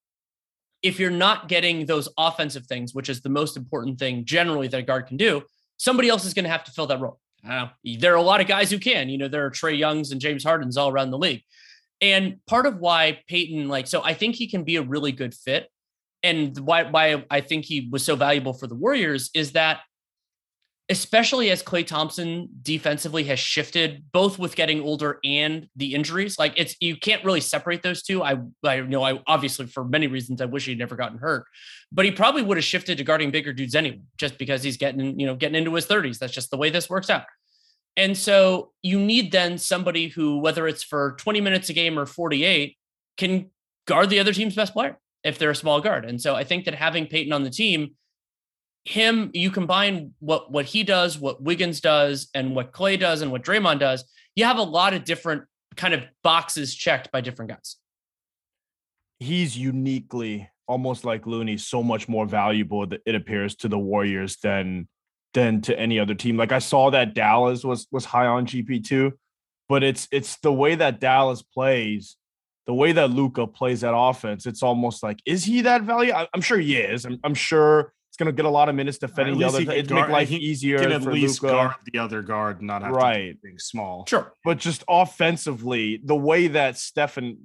if 0.82 1.00
you're 1.00 1.10
not 1.10 1.48
getting 1.48 1.86
those 1.86 2.08
offensive 2.18 2.66
things, 2.66 2.94
which 2.94 3.08
is 3.08 3.20
the 3.20 3.28
most 3.28 3.56
important 3.56 3.98
thing 3.98 4.24
generally 4.24 4.68
that 4.68 4.78
a 4.78 4.82
guard 4.82 5.06
can 5.06 5.16
do, 5.16 5.42
somebody 5.76 6.08
else 6.08 6.24
is 6.24 6.34
going 6.34 6.44
to 6.44 6.50
have 6.50 6.64
to 6.64 6.72
fill 6.72 6.86
that 6.86 7.00
role. 7.00 7.18
Know, 7.42 7.68
there 7.98 8.12
are 8.12 8.16
a 8.16 8.22
lot 8.22 8.40
of 8.40 8.46
guys 8.46 8.70
who 8.70 8.78
can. 8.78 9.08
You 9.08 9.18
know, 9.18 9.28
there 9.28 9.44
are 9.46 9.50
Trae 9.50 9.78
Youngs 9.78 10.10
and 10.10 10.20
James 10.20 10.42
Hardens 10.42 10.76
all 10.76 10.88
around 10.88 11.10
the 11.10 11.18
league. 11.18 11.42
And 12.00 12.38
part 12.46 12.66
of 12.66 12.78
why 12.78 13.20
Payton, 13.28 13.68
like, 13.68 13.86
so 13.86 14.02
I 14.02 14.14
think 14.14 14.34
he 14.34 14.48
can 14.48 14.64
be 14.64 14.76
a 14.76 14.82
really 14.82 15.12
good 15.12 15.32
fit. 15.34 15.68
And 16.22 16.58
why 16.58 16.84
why 16.84 17.24
I 17.30 17.40
think 17.40 17.64
he 17.64 17.88
was 17.90 18.04
so 18.04 18.16
valuable 18.16 18.52
for 18.52 18.66
the 18.66 18.74
Warriors 18.74 19.30
is 19.32 19.52
that 19.52 19.80
especially 20.88 21.50
as 21.50 21.62
Klay 21.62 21.84
Thompson 21.84 22.48
defensively 22.62 23.24
has 23.24 23.40
shifted, 23.40 24.04
both 24.12 24.38
with 24.38 24.54
getting 24.54 24.80
older 24.80 25.18
and 25.24 25.68
the 25.74 25.94
injuries. 25.94 26.38
Like 26.38 26.54
it's 26.56 26.76
you 26.80 26.96
can't 26.96 27.24
really 27.24 27.40
separate 27.40 27.82
those 27.82 28.02
two. 28.02 28.22
I 28.22 28.36
I 28.64 28.80
know 28.80 29.02
I 29.02 29.20
obviously 29.26 29.66
for 29.66 29.84
many 29.84 30.06
reasons 30.06 30.40
I 30.40 30.44
wish 30.44 30.66
he'd 30.66 30.78
never 30.78 30.94
gotten 30.94 31.18
hurt, 31.18 31.44
but 31.90 32.04
he 32.04 32.12
probably 32.12 32.42
would 32.42 32.56
have 32.56 32.64
shifted 32.64 32.98
to 32.98 33.04
guarding 33.04 33.30
bigger 33.30 33.52
dudes 33.52 33.74
anyway, 33.74 34.00
just 34.16 34.38
because 34.38 34.62
he's 34.62 34.76
getting 34.76 35.18
you 35.18 35.26
know 35.26 35.34
getting 35.34 35.56
into 35.56 35.74
his 35.74 35.86
30s. 35.86 36.18
That's 36.18 36.32
just 36.32 36.50
the 36.50 36.56
way 36.56 36.70
this 36.70 36.88
works 36.88 37.10
out. 37.10 37.24
And 37.96 38.16
so 38.16 38.72
you 38.82 39.00
need 39.00 39.32
then 39.32 39.56
somebody 39.58 40.08
who, 40.08 40.38
whether 40.38 40.68
it's 40.68 40.82
for 40.82 41.16
20 41.18 41.40
minutes 41.40 41.70
a 41.70 41.72
game 41.72 41.98
or 41.98 42.04
48, 42.04 42.76
can 43.16 43.50
guard 43.86 44.10
the 44.10 44.20
other 44.20 44.34
team's 44.34 44.54
best 44.54 44.74
player 44.74 44.98
if 45.24 45.38
they're 45.38 45.50
a 45.50 45.56
small 45.56 45.80
guard. 45.80 46.04
And 46.04 46.20
so 46.20 46.34
I 46.34 46.44
think 46.44 46.66
that 46.66 46.74
having 46.74 47.06
Payton 47.06 47.32
on 47.32 47.42
the 47.42 47.50
team 47.50 47.96
him, 48.86 49.30
you 49.34 49.50
combine 49.50 50.14
what 50.20 50.50
what 50.52 50.64
he 50.64 50.84
does, 50.84 51.18
what 51.18 51.42
Wiggins 51.42 51.80
does, 51.80 52.28
and 52.34 52.54
what 52.54 52.72
Klay 52.72 52.98
does, 52.98 53.20
and 53.20 53.32
what 53.32 53.42
Draymond 53.42 53.80
does, 53.80 54.04
you 54.36 54.44
have 54.44 54.58
a 54.58 54.62
lot 54.62 54.94
of 54.94 55.04
different 55.04 55.42
kind 55.76 55.92
of 55.92 56.04
boxes 56.22 56.74
checked 56.74 57.10
by 57.10 57.20
different 57.20 57.50
guys. 57.50 57.76
He's 59.18 59.58
uniquely, 59.58 60.48
almost 60.68 61.04
like 61.04 61.26
Looney, 61.26 61.56
so 61.56 61.82
much 61.82 62.08
more 62.08 62.26
valuable 62.26 62.86
that 62.86 63.00
it 63.04 63.14
appears 63.14 63.56
to 63.56 63.68
the 63.68 63.78
Warriors 63.78 64.36
than 64.42 64.88
than 65.34 65.60
to 65.62 65.78
any 65.78 65.98
other 65.98 66.14
team. 66.14 66.36
Like 66.36 66.52
I 66.52 66.60
saw 66.60 66.90
that 66.90 67.12
Dallas 67.12 67.64
was 67.64 67.88
was 67.90 68.04
high 68.04 68.26
on 68.26 68.46
GP 68.46 68.84
two, 68.84 69.18
but 69.68 69.82
it's 69.82 70.06
it's 70.12 70.36
the 70.38 70.52
way 70.52 70.76
that 70.76 71.00
Dallas 71.00 71.42
plays, 71.42 72.16
the 72.66 72.74
way 72.74 72.92
that 72.92 73.10
Luka 73.10 73.48
plays 73.48 73.80
that 73.80 73.96
offense. 73.96 74.46
It's 74.46 74.62
almost 74.62 75.02
like 75.02 75.18
is 75.26 75.44
he 75.44 75.62
that 75.62 75.82
value? 75.82 76.12
I, 76.12 76.28
am 76.32 76.40
sure 76.40 76.58
he 76.58 76.76
is. 76.76 77.04
I'm, 77.04 77.18
I'm 77.24 77.34
sure 77.34 77.92
He's 78.16 78.24
going 78.24 78.34
to 78.34 78.42
get 78.42 78.46
a 78.46 78.50
lot 78.50 78.70
of 78.70 78.74
minutes 78.74 78.96
defending 78.96 79.36
the 79.36 79.44
other. 79.44 79.60
It's 79.70 79.90
make 79.90 80.08
life 80.08 80.30
easier 80.30 80.78
can 80.78 80.90
at 80.90 81.02
for 81.02 81.12
least 81.12 81.42
Luka. 81.42 81.54
guard 81.54 81.74
the 81.92 81.98
other 81.98 82.22
guard, 82.22 82.62
not 82.62 82.80
have 82.80 82.92
right. 82.92 83.34
to 83.34 83.38
being 83.42 83.58
small. 83.58 84.06
Sure, 84.08 84.32
but 84.42 84.56
just 84.56 84.84
offensively, 84.88 86.00
the 86.02 86.16
way 86.16 86.48
that 86.48 86.78
Steph 86.78 87.18
and 87.18 87.36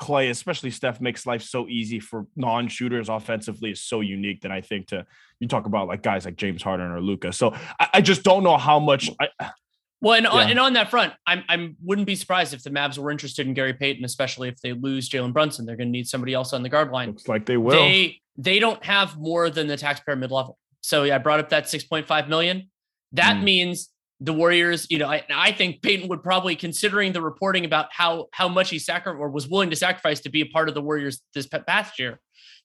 Klay, 0.00 0.28
especially 0.30 0.72
Steph, 0.72 1.00
makes 1.00 1.26
life 1.26 1.42
so 1.42 1.68
easy 1.68 2.00
for 2.00 2.26
non-shooters 2.34 3.08
offensively 3.08 3.70
is 3.70 3.80
so 3.80 4.00
unique 4.00 4.40
that 4.40 4.50
I 4.50 4.62
think 4.62 4.88
to 4.88 5.06
you 5.38 5.46
talk 5.46 5.66
about 5.66 5.86
like 5.86 6.02
guys 6.02 6.24
like 6.24 6.34
James 6.34 6.60
Harden 6.60 6.90
or 6.90 7.00
Luka. 7.00 7.32
So 7.32 7.54
I, 7.78 7.88
I 7.94 8.00
just 8.00 8.24
don't 8.24 8.42
know 8.42 8.56
how 8.56 8.80
much 8.80 9.08
I. 9.20 9.28
Well, 10.00 10.14
and, 10.14 10.24
yeah. 10.24 10.30
on, 10.30 10.50
and 10.50 10.58
on 10.58 10.72
that 10.74 10.90
front, 10.90 11.14
I'm 11.26 11.42
I'm 11.48 11.76
wouldn't 11.82 12.06
be 12.06 12.16
surprised 12.16 12.52
if 12.52 12.62
the 12.62 12.70
Mavs 12.70 12.98
were 12.98 13.10
interested 13.10 13.46
in 13.46 13.54
Gary 13.54 13.72
Payton, 13.72 14.04
especially 14.04 14.48
if 14.48 14.60
they 14.60 14.72
lose 14.72 15.08
Jalen 15.08 15.32
Brunson. 15.32 15.64
They're 15.64 15.76
going 15.76 15.88
to 15.88 15.92
need 15.92 16.06
somebody 16.06 16.34
else 16.34 16.52
on 16.52 16.62
the 16.62 16.68
guard 16.68 16.90
line. 16.90 17.08
Looks 17.08 17.28
like 17.28 17.46
they 17.46 17.56
will. 17.56 17.76
They 17.76 18.20
they 18.36 18.58
don't 18.58 18.84
have 18.84 19.16
more 19.16 19.48
than 19.48 19.66
the 19.66 19.76
taxpayer 19.76 20.16
mid 20.16 20.30
level. 20.30 20.58
So 20.82 21.04
yeah, 21.04 21.16
I 21.16 21.18
brought 21.18 21.40
up 21.40 21.48
that 21.48 21.64
6.5 21.64 22.28
million. 22.28 22.70
That 23.12 23.36
mm. 23.36 23.44
means 23.44 23.90
the 24.20 24.32
Warriors, 24.32 24.86
you 24.90 24.98
know, 24.98 25.08
I, 25.08 25.24
I 25.32 25.52
think 25.52 25.82
Payton 25.82 26.08
would 26.08 26.22
probably, 26.22 26.56
considering 26.56 27.12
the 27.12 27.20
reporting 27.20 27.64
about 27.64 27.88
how 27.90 28.26
how 28.32 28.48
much 28.48 28.70
he 28.70 28.78
sacrificed 28.78 29.20
or 29.20 29.28
was 29.28 29.48
willing 29.48 29.70
to 29.70 29.76
sacrifice 29.76 30.20
to 30.20 30.30
be 30.30 30.40
a 30.40 30.46
part 30.46 30.68
of 30.68 30.74
the 30.74 30.82
Warriors 30.82 31.20
this 31.34 31.46
past 31.46 31.98
year, 31.98 32.20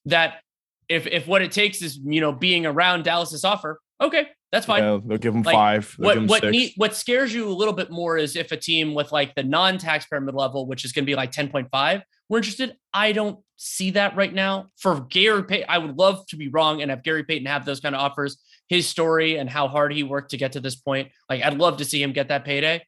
that 0.06 0.40
if 0.88 1.06
if 1.06 1.26
what 1.26 1.42
it 1.42 1.52
takes 1.52 1.82
is 1.82 1.98
you 2.02 2.20
know 2.20 2.32
being 2.32 2.64
around 2.64 3.04
Dallas's 3.04 3.44
offer, 3.44 3.80
okay, 4.00 4.28
that's 4.52 4.66
fine. 4.66 4.82
Yeah, 4.82 4.98
they'll 5.02 5.18
give 5.18 5.32
them 5.32 5.42
like, 5.42 5.54
five. 5.54 5.94
What 5.96 6.18
him 6.18 6.26
what 6.26 6.44
what 6.76 6.94
scares 6.94 7.32
you 7.32 7.48
a 7.48 7.50
little 7.50 7.72
bit 7.72 7.90
more 7.90 8.18
is 8.18 8.36
if 8.36 8.52
a 8.52 8.56
team 8.56 8.92
with 8.92 9.10
like 9.10 9.34
the 9.34 9.42
non-taxpayer 9.42 10.20
mid 10.20 10.34
level, 10.34 10.66
which 10.66 10.84
is 10.84 10.92
going 10.92 11.04
to 11.04 11.06
be 11.06 11.16
like 11.16 11.32
10.5, 11.32 12.02
we're 12.28 12.36
interested. 12.36 12.76
I 12.92 13.12
don't 13.12 13.38
see 13.56 13.90
that 13.92 14.14
right 14.14 14.32
now. 14.32 14.68
For 14.76 15.00
Gary 15.00 15.44
Payton, 15.44 15.66
I 15.70 15.78
would 15.78 15.96
love 15.96 16.26
to 16.28 16.36
be 16.36 16.48
wrong 16.48 16.82
and 16.82 16.90
have 16.90 17.02
Gary 17.02 17.24
Payton 17.24 17.46
have 17.46 17.64
those 17.64 17.80
kind 17.80 17.94
of 17.94 18.02
offers. 18.02 18.36
His 18.68 18.86
story 18.86 19.36
and 19.36 19.48
how 19.48 19.68
hard 19.68 19.92
he 19.92 20.02
worked 20.02 20.30
to 20.30 20.36
get 20.36 20.52
to 20.52 20.60
this 20.60 20.76
point. 20.76 21.10
Like 21.28 21.42
I'd 21.42 21.58
love 21.58 21.78
to 21.78 21.84
see 21.84 22.02
him 22.02 22.12
get 22.12 22.28
that 22.28 22.44
payday. 22.44 22.86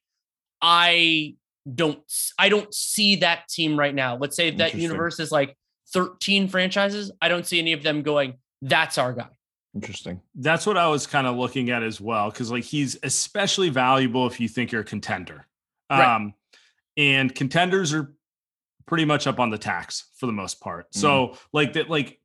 I 0.61 1.37
don't 1.73 1.99
I 2.39 2.51
don't 2.51 2.73
see 2.75 3.17
that 3.17 3.49
team 3.49 3.79
right 3.79 3.95
now. 3.95 4.17
Let's 4.17 4.37
say 4.37 4.51
that 4.51 4.75
universe 4.75 5.19
is 5.19 5.33
like 5.33 5.57
13 5.95 6.49
franchises. 6.49 7.11
I 7.23 7.29
don't 7.29 7.47
see 7.47 7.59
any 7.59 7.73
of 7.73 7.83
them 7.83 8.03
going, 8.03 8.35
that's 8.61 8.99
our 8.99 9.13
guy. 9.13 9.29
Interesting. 9.75 10.21
That's 10.35 10.67
what 10.67 10.77
I 10.77 10.89
was 10.89 11.07
kind 11.07 11.27
of 11.27 11.37
looking 11.37 11.71
at 11.71 11.83
as 11.83 12.01
well. 12.01 12.31
Cause 12.31 12.51
like 12.51 12.65
he's 12.65 12.97
especially 13.03 13.71
valuable 13.71 14.27
if 14.27 14.39
you 14.39 14.49
think 14.49 14.73
you're 14.73 14.83
a 14.83 14.85
contender. 14.85 15.47
Right. 15.91 16.17
Um, 16.17 16.35
and 16.97 17.35
contenders 17.35 17.93
are 17.93 18.15
pretty 18.87 19.05
much 19.05 19.27
up 19.27 19.41
on 19.41 19.51
the 19.51 19.59
tax 19.59 20.05
for 20.17 20.27
the 20.27 20.33
most 20.33 20.61
part. 20.61 20.91
Mm. 20.93 21.01
So 21.01 21.39
like 21.53 21.73
that, 21.73 21.91
like 21.91 22.21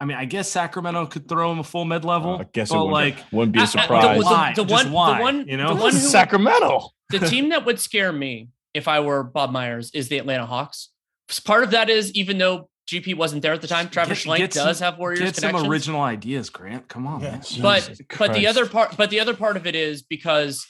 I 0.00 0.04
mean, 0.04 0.16
I 0.16 0.26
guess 0.26 0.48
Sacramento 0.48 1.06
could 1.06 1.28
throw 1.28 1.50
him 1.50 1.58
a 1.58 1.64
full 1.64 1.84
mid 1.84 2.04
level. 2.04 2.34
Uh, 2.34 2.38
I 2.38 2.46
guess 2.52 2.70
but 2.70 2.76
it 2.76 2.84
would, 2.84 2.92
like 2.92 3.16
wouldn't 3.32 3.52
be 3.52 3.62
a 3.62 3.66
surprise. 3.66 4.22
Uh, 4.24 4.52
the, 4.54 4.62
the, 4.62 4.64
the, 4.64 4.72
one, 4.72 4.92
why, 4.92 5.16
the 5.16 5.22
one, 5.22 5.48
you 5.48 5.56
know, 5.56 5.74
the 5.74 5.82
one 5.82 5.92
who, 5.92 5.98
Sacramento. 5.98 6.90
the 7.10 7.18
team 7.20 7.48
that 7.50 7.64
would 7.66 7.80
scare 7.80 8.12
me 8.12 8.48
if 8.74 8.86
I 8.86 9.00
were 9.00 9.24
Bob 9.24 9.50
Myers 9.50 9.90
is 9.94 10.08
the 10.08 10.18
Atlanta 10.18 10.46
Hawks. 10.46 10.90
Part 11.44 11.64
of 11.64 11.72
that 11.72 11.90
is 11.90 12.12
even 12.12 12.38
though 12.38 12.70
GP 12.88 13.16
wasn't 13.16 13.42
there 13.42 13.52
at 13.52 13.60
the 13.60 13.68
time, 13.68 13.90
Travis 13.90 14.24
Schlenk 14.24 14.50
does 14.50 14.80
have 14.80 14.98
Warriors 14.98 15.20
get 15.20 15.36
some 15.36 15.68
original 15.68 16.00
ideas. 16.00 16.48
Grant, 16.48 16.88
come 16.88 17.06
on, 17.06 17.20
yeah, 17.20 17.40
but 17.60 18.00
but 18.18 18.32
the 18.32 18.46
other 18.46 18.66
part, 18.66 18.96
but 18.96 19.10
the 19.10 19.20
other 19.20 19.34
part 19.34 19.58
of 19.58 19.66
it 19.66 19.74
is 19.74 20.02
because 20.02 20.66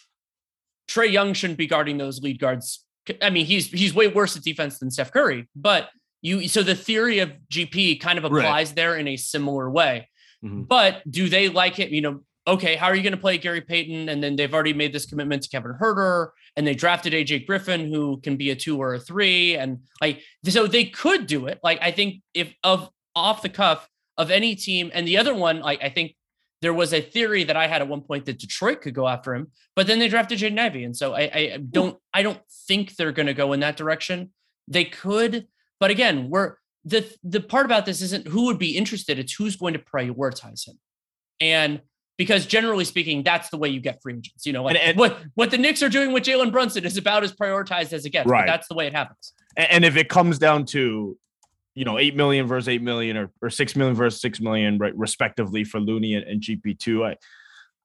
Trae 0.88 1.10
Young 1.10 1.32
shouldn't 1.32 1.58
be 1.58 1.68
guarding 1.68 1.96
those 1.96 2.20
lead 2.20 2.40
guards. 2.40 2.84
I 3.22 3.30
mean, 3.30 3.46
he's 3.46 3.68
he's 3.68 3.94
way 3.94 4.08
worse 4.08 4.36
at 4.36 4.42
defense 4.42 4.78
than 4.78 4.90
Steph 4.90 5.12
Curry, 5.12 5.48
but 5.54 5.90
you 6.20 6.48
so 6.48 6.64
the 6.64 6.74
theory 6.74 7.20
of 7.20 7.32
GP 7.52 8.00
kind 8.00 8.18
of 8.18 8.24
applies 8.24 8.70
right. 8.70 8.76
there 8.76 8.96
in 8.96 9.06
a 9.06 9.16
similar 9.16 9.70
way. 9.70 10.08
Mm-hmm. 10.44 10.62
But 10.62 11.08
do 11.08 11.28
they 11.28 11.48
like 11.48 11.78
it? 11.78 11.90
You 11.90 12.00
know, 12.00 12.20
okay, 12.48 12.76
how 12.76 12.86
are 12.86 12.96
you 12.96 13.02
going 13.02 13.12
to 13.12 13.20
play 13.20 13.36
Gary 13.36 13.60
Payton? 13.60 14.08
And 14.08 14.22
then 14.22 14.34
they've 14.34 14.52
already 14.52 14.72
made 14.72 14.92
this 14.92 15.06
commitment 15.06 15.42
to 15.42 15.48
Kevin 15.50 15.74
Huerter, 15.80 16.30
and 16.56 16.66
they 16.66 16.74
drafted 16.74 17.12
AJ 17.12 17.46
Griffin, 17.46 17.92
who 17.92 18.20
can 18.20 18.36
be 18.36 18.50
a 18.50 18.56
two 18.56 18.80
or 18.80 18.94
a 18.94 18.98
three, 18.98 19.54
and 19.56 19.80
like 20.00 20.22
so 20.44 20.66
they 20.66 20.86
could 20.86 21.26
do 21.26 21.46
it. 21.46 21.60
Like 21.62 21.78
I 21.82 21.90
think 21.90 22.22
if 22.34 22.52
of 22.64 22.88
off 23.14 23.42
the 23.42 23.48
cuff 23.48 23.88
of 24.16 24.30
any 24.30 24.56
team, 24.56 24.90
and 24.94 25.06
the 25.06 25.18
other 25.18 25.34
one, 25.34 25.60
like 25.60 25.82
I 25.82 25.90
think 25.90 26.16
there 26.60 26.74
was 26.74 26.92
a 26.92 27.00
theory 27.00 27.44
that 27.44 27.56
I 27.56 27.68
had 27.68 27.82
at 27.82 27.88
one 27.88 28.00
point 28.00 28.24
that 28.24 28.38
Detroit 28.38 28.80
could 28.80 28.94
go 28.94 29.06
after 29.06 29.34
him, 29.34 29.52
but 29.76 29.86
then 29.86 29.98
they 29.98 30.08
drafted 30.08 30.38
Jaden 30.38 30.58
Ivey, 30.58 30.84
and 30.84 30.96
so 30.96 31.14
I, 31.14 31.20
I 31.32 31.58
don't 31.70 31.98
I 32.14 32.22
don't 32.22 32.40
think 32.66 32.96
they're 32.96 33.12
going 33.12 33.26
to 33.26 33.34
go 33.34 33.52
in 33.52 33.60
that 33.60 33.76
direction. 33.76 34.32
They 34.66 34.84
could, 34.84 35.46
but 35.78 35.90
again, 35.90 36.30
we're 36.30 36.54
the 36.84 37.06
the 37.22 37.40
part 37.40 37.66
about 37.66 37.84
this 37.84 38.00
isn't 38.00 38.26
who 38.26 38.46
would 38.46 38.58
be 38.58 38.76
interested; 38.76 39.18
it's 39.18 39.34
who's 39.34 39.56
going 39.56 39.74
to 39.74 39.80
prioritize 39.80 40.66
him. 40.66 40.78
And 41.40 41.82
because 42.18 42.44
generally 42.44 42.84
speaking, 42.84 43.22
that's 43.22 43.48
the 43.48 43.56
way 43.56 43.68
you 43.68 43.80
get 43.80 44.02
free 44.02 44.14
agents. 44.14 44.44
You 44.44 44.52
know, 44.52 44.64
like 44.64 44.74
and, 44.74 44.90
and, 44.90 44.98
what 44.98 45.18
what 45.34 45.50
the 45.50 45.56
Knicks 45.56 45.82
are 45.82 45.88
doing 45.88 46.12
with 46.12 46.24
Jalen 46.24 46.52
Brunson 46.52 46.84
is 46.84 46.98
about 46.98 47.24
as 47.24 47.32
prioritized 47.32 47.92
as 47.94 48.04
it 48.04 48.10
gets. 48.10 48.28
Right. 48.28 48.46
that's 48.46 48.68
the 48.68 48.74
way 48.74 48.86
it 48.86 48.92
happens. 48.92 49.32
And, 49.56 49.70
and 49.70 49.84
if 49.84 49.96
it 49.96 50.08
comes 50.10 50.38
down 50.38 50.66
to, 50.66 51.16
you 51.74 51.84
know, 51.84 51.98
eight 51.98 52.16
million 52.16 52.46
versus 52.46 52.68
eight 52.68 52.82
million, 52.82 53.16
or 53.16 53.30
or 53.40 53.48
six 53.48 53.76
million 53.76 53.96
versus 53.96 54.20
six 54.20 54.40
million, 54.40 54.76
right, 54.78 54.94
respectively 54.96 55.64
for 55.64 55.80
Looney 55.80 56.14
and, 56.14 56.26
and 56.26 56.42
GP 56.42 56.78
two, 56.78 57.06
I 57.06 57.16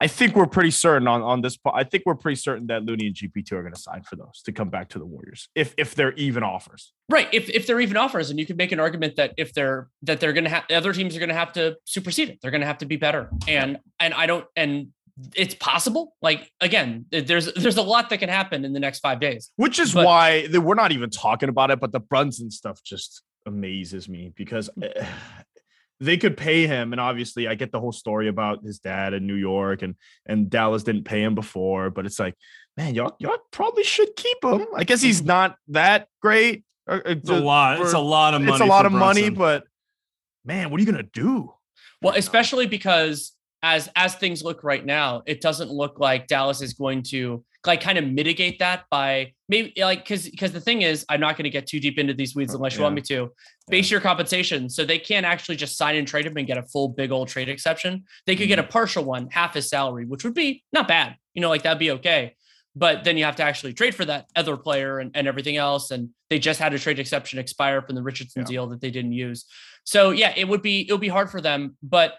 I 0.04 0.08
think 0.08 0.36
we're 0.36 0.48
pretty 0.48 0.72
certain 0.72 1.08
on, 1.08 1.22
on 1.22 1.42
this. 1.42 1.58
I 1.74 1.86
think 1.86 2.04
we're 2.06 2.16
pretty 2.16 2.36
certain 2.36 2.68
that 2.68 2.84
Looney 2.84 3.08
and 3.08 3.16
GP2 3.16 3.54
are 3.54 3.62
going 3.62 3.74
to 3.74 3.80
sign 3.80 4.04
for 4.04 4.18
those 4.18 4.42
to 4.44 4.52
come 4.52 4.68
back 4.68 4.90
to 4.90 5.00
the 5.00 5.06
Warriors 5.06 5.48
if 5.56 5.74
if 5.78 5.96
they're 5.96 6.12
even 6.16 6.44
offers. 6.44 6.92
Right. 7.10 7.30
If 7.32 7.50
if 7.50 7.66
they're 7.68 7.80
even 7.80 7.96
offers, 7.96 8.30
and 8.30 8.38
you 8.38 8.46
can 8.46 8.58
make 8.58 8.74
an 8.74 8.82
argument 8.82 9.16
that 9.16 9.34
if 9.38 9.54
they're 9.54 9.88
that 10.02 10.20
they're 10.20 10.34
going 10.34 10.44
to 10.44 10.50
have 10.50 10.66
other 10.74 10.92
teams 10.92 11.16
are 11.16 11.20
going 11.20 11.30
to 11.30 11.36
have 11.36 11.54
to 11.54 11.78
supersede 11.86 12.28
it. 12.28 12.40
They're 12.42 12.52
going 12.52 12.60
to 12.60 12.68
have 12.68 12.80
to 12.80 12.86
be 12.86 12.98
better. 12.98 13.30
And 13.48 13.80
and 13.98 14.14
I 14.14 14.26
don't 14.26 14.46
and 14.58 14.88
it's 15.38 15.56
possible. 15.56 16.16
Like 16.22 16.52
again, 16.60 17.06
there's 17.10 17.54
there's 17.54 17.78
a 17.78 17.82
lot 17.82 18.10
that 18.10 18.18
can 18.18 18.28
happen 18.28 18.66
in 18.66 18.74
the 18.74 18.82
next 18.82 19.00
five 19.00 19.22
days. 19.22 19.52
Which 19.56 19.80
is 19.80 19.94
but, 19.94 20.06
why 20.06 20.50
we're 20.52 20.76
not 20.76 20.92
even 20.92 21.12
talking 21.12 21.48
about 21.48 21.72
it. 21.72 21.80
But 21.80 21.94
the 21.94 22.02
Brunson 22.02 22.52
stuff 22.52 22.84
just 22.84 23.24
amazes 23.46 24.10
me 24.10 24.34
because. 24.36 24.70
Mm. 24.78 24.92
Eh, 24.98 25.06
They 26.04 26.18
could 26.18 26.36
pay 26.36 26.68
him, 26.68 26.92
and 26.92 27.00
obviously, 27.00 27.48
I 27.48 27.56
get 27.56 27.72
the 27.72 27.80
whole 27.80 27.92
story 27.92 28.28
about 28.28 28.64
his 28.64 28.80
dad 28.80 29.14
in 29.14 29.26
New 29.26 29.36
York, 29.36 29.82
and 29.82 29.96
and 30.26 30.50
Dallas 30.50 30.84
didn't 30.84 31.06
pay 31.06 31.24
him 31.24 31.36
before, 31.36 31.90
but 31.90 32.06
it's 32.06 32.20
like, 32.20 32.36
man, 32.76 32.96
y'all 32.96 33.16
y'all 33.20 33.38
probably 33.52 33.84
should 33.84 34.16
keep 34.16 34.44
him. 34.44 34.66
I 34.76 34.84
guess 34.84 35.02
he's 35.02 35.20
mm-hmm. 35.20 35.28
not 35.28 35.56
that 35.70 36.08
great. 36.22 36.64
uh, 36.88 37.00
uh 37.06 37.10
It's 37.12 37.30
a 37.30 37.40
lot. 37.40 37.82
it's 37.82 37.94
a 37.94 38.00
lot 38.00 38.34
of 38.34 38.42
money. 38.42 38.52
It's 38.52 38.62
a 38.62 38.66
lot 38.66 38.82
for 38.82 38.88
of 38.88 38.94
money, 38.94 39.30
but 39.30 39.64
man, 40.44 40.70
what 40.70 40.80
are 40.80 40.84
you 40.84 40.92
gonna 40.92 41.04
do? 41.04 41.54
Well, 42.02 42.16
especially 42.16 42.68
because 42.68 43.34
as 43.64 43.90
as 43.96 44.16
things 44.16 44.44
look 44.44 44.64
right 44.64 44.86
now, 44.86 45.24
it 45.26 45.42
doesn't 45.42 45.72
look 45.72 46.00
like 46.00 46.28
Dallas 46.28 46.62
is 46.62 46.74
going 46.74 47.04
to 47.04 47.44
like 47.66 47.80
kind 47.80 47.98
of 47.98 48.06
mitigate 48.06 48.60
that 48.60 48.84
by 48.92 49.32
maybe 49.48 49.74
like 49.80 50.04
because 50.04 50.30
because 50.30 50.52
the 50.52 50.60
thing 50.60 50.82
is, 50.82 51.06
I'm 51.08 51.22
not 51.22 51.38
going 51.38 51.46
to 51.46 51.50
get 51.50 51.66
too 51.66 51.80
deep 51.80 51.98
into 51.98 52.14
these 52.14 52.36
weeds 52.36 52.54
uh, 52.54 52.58
unless 52.58 52.76
you 52.76 52.84
want 52.84 52.96
me 52.96 53.02
to. 53.04 53.32
Base 53.70 53.90
your 53.90 54.02
compensation, 54.02 54.70
so 54.70 54.84
they 54.84 55.00
can't 55.00 55.26
actually 55.26 55.56
just 55.56 55.78
sign 55.78 55.96
and 55.96 56.06
trade 56.06 56.26
him 56.26 56.36
and 56.36 56.46
get 56.46 56.58
a 56.58 56.64
full 56.64 56.90
big 56.90 57.12
old 57.12 57.30
trade 57.30 57.48
exception. 57.48 58.04
They 58.26 58.36
could 58.36 58.50
get 58.50 58.60
a 58.60 58.64
mm-hmm. 58.64 58.72
partial 58.72 59.06
one, 59.06 59.30
half 59.32 59.54
his 59.54 59.70
salary, 59.70 60.06
which 60.06 60.26
would 60.26 60.34
be 60.34 60.64
not 60.74 60.88
bad. 60.88 61.16
You 61.34 61.42
know, 61.42 61.50
like 61.50 61.64
that'd 61.64 61.80
be 61.80 61.92
okay. 61.92 62.36
But 62.76 63.04
then 63.04 63.18
you 63.18 63.24
have 63.24 63.36
to 63.38 63.44
actually 63.44 63.74
trade 63.74 63.96
for 63.96 64.04
that 64.06 64.26
other 64.36 64.58
player 64.58 65.00
and, 65.00 65.12
and 65.16 65.28
everything 65.28 65.58
else. 65.58 65.92
And 65.92 66.10
they 66.30 66.40
just 66.40 66.60
had 66.60 66.74
a 66.74 66.80
trade 66.80 67.00
exception 67.00 67.40
expire 67.40 67.82
from 67.82 67.96
the 67.96 68.02
Richardson 68.04 68.42
Yeah. 68.42 68.48
deal 68.48 68.68
that 68.68 68.82
they 68.82 68.92
didn't 68.92 69.14
use. 69.14 69.46
So 69.86 70.10
yeah, 70.10 70.34
it 70.36 70.48
would 70.48 70.62
be 70.62 70.82
it 70.88 70.92
would 70.92 71.02
be 71.02 71.08
hard 71.08 71.30
for 71.30 71.40
them. 71.40 71.78
But 71.82 72.16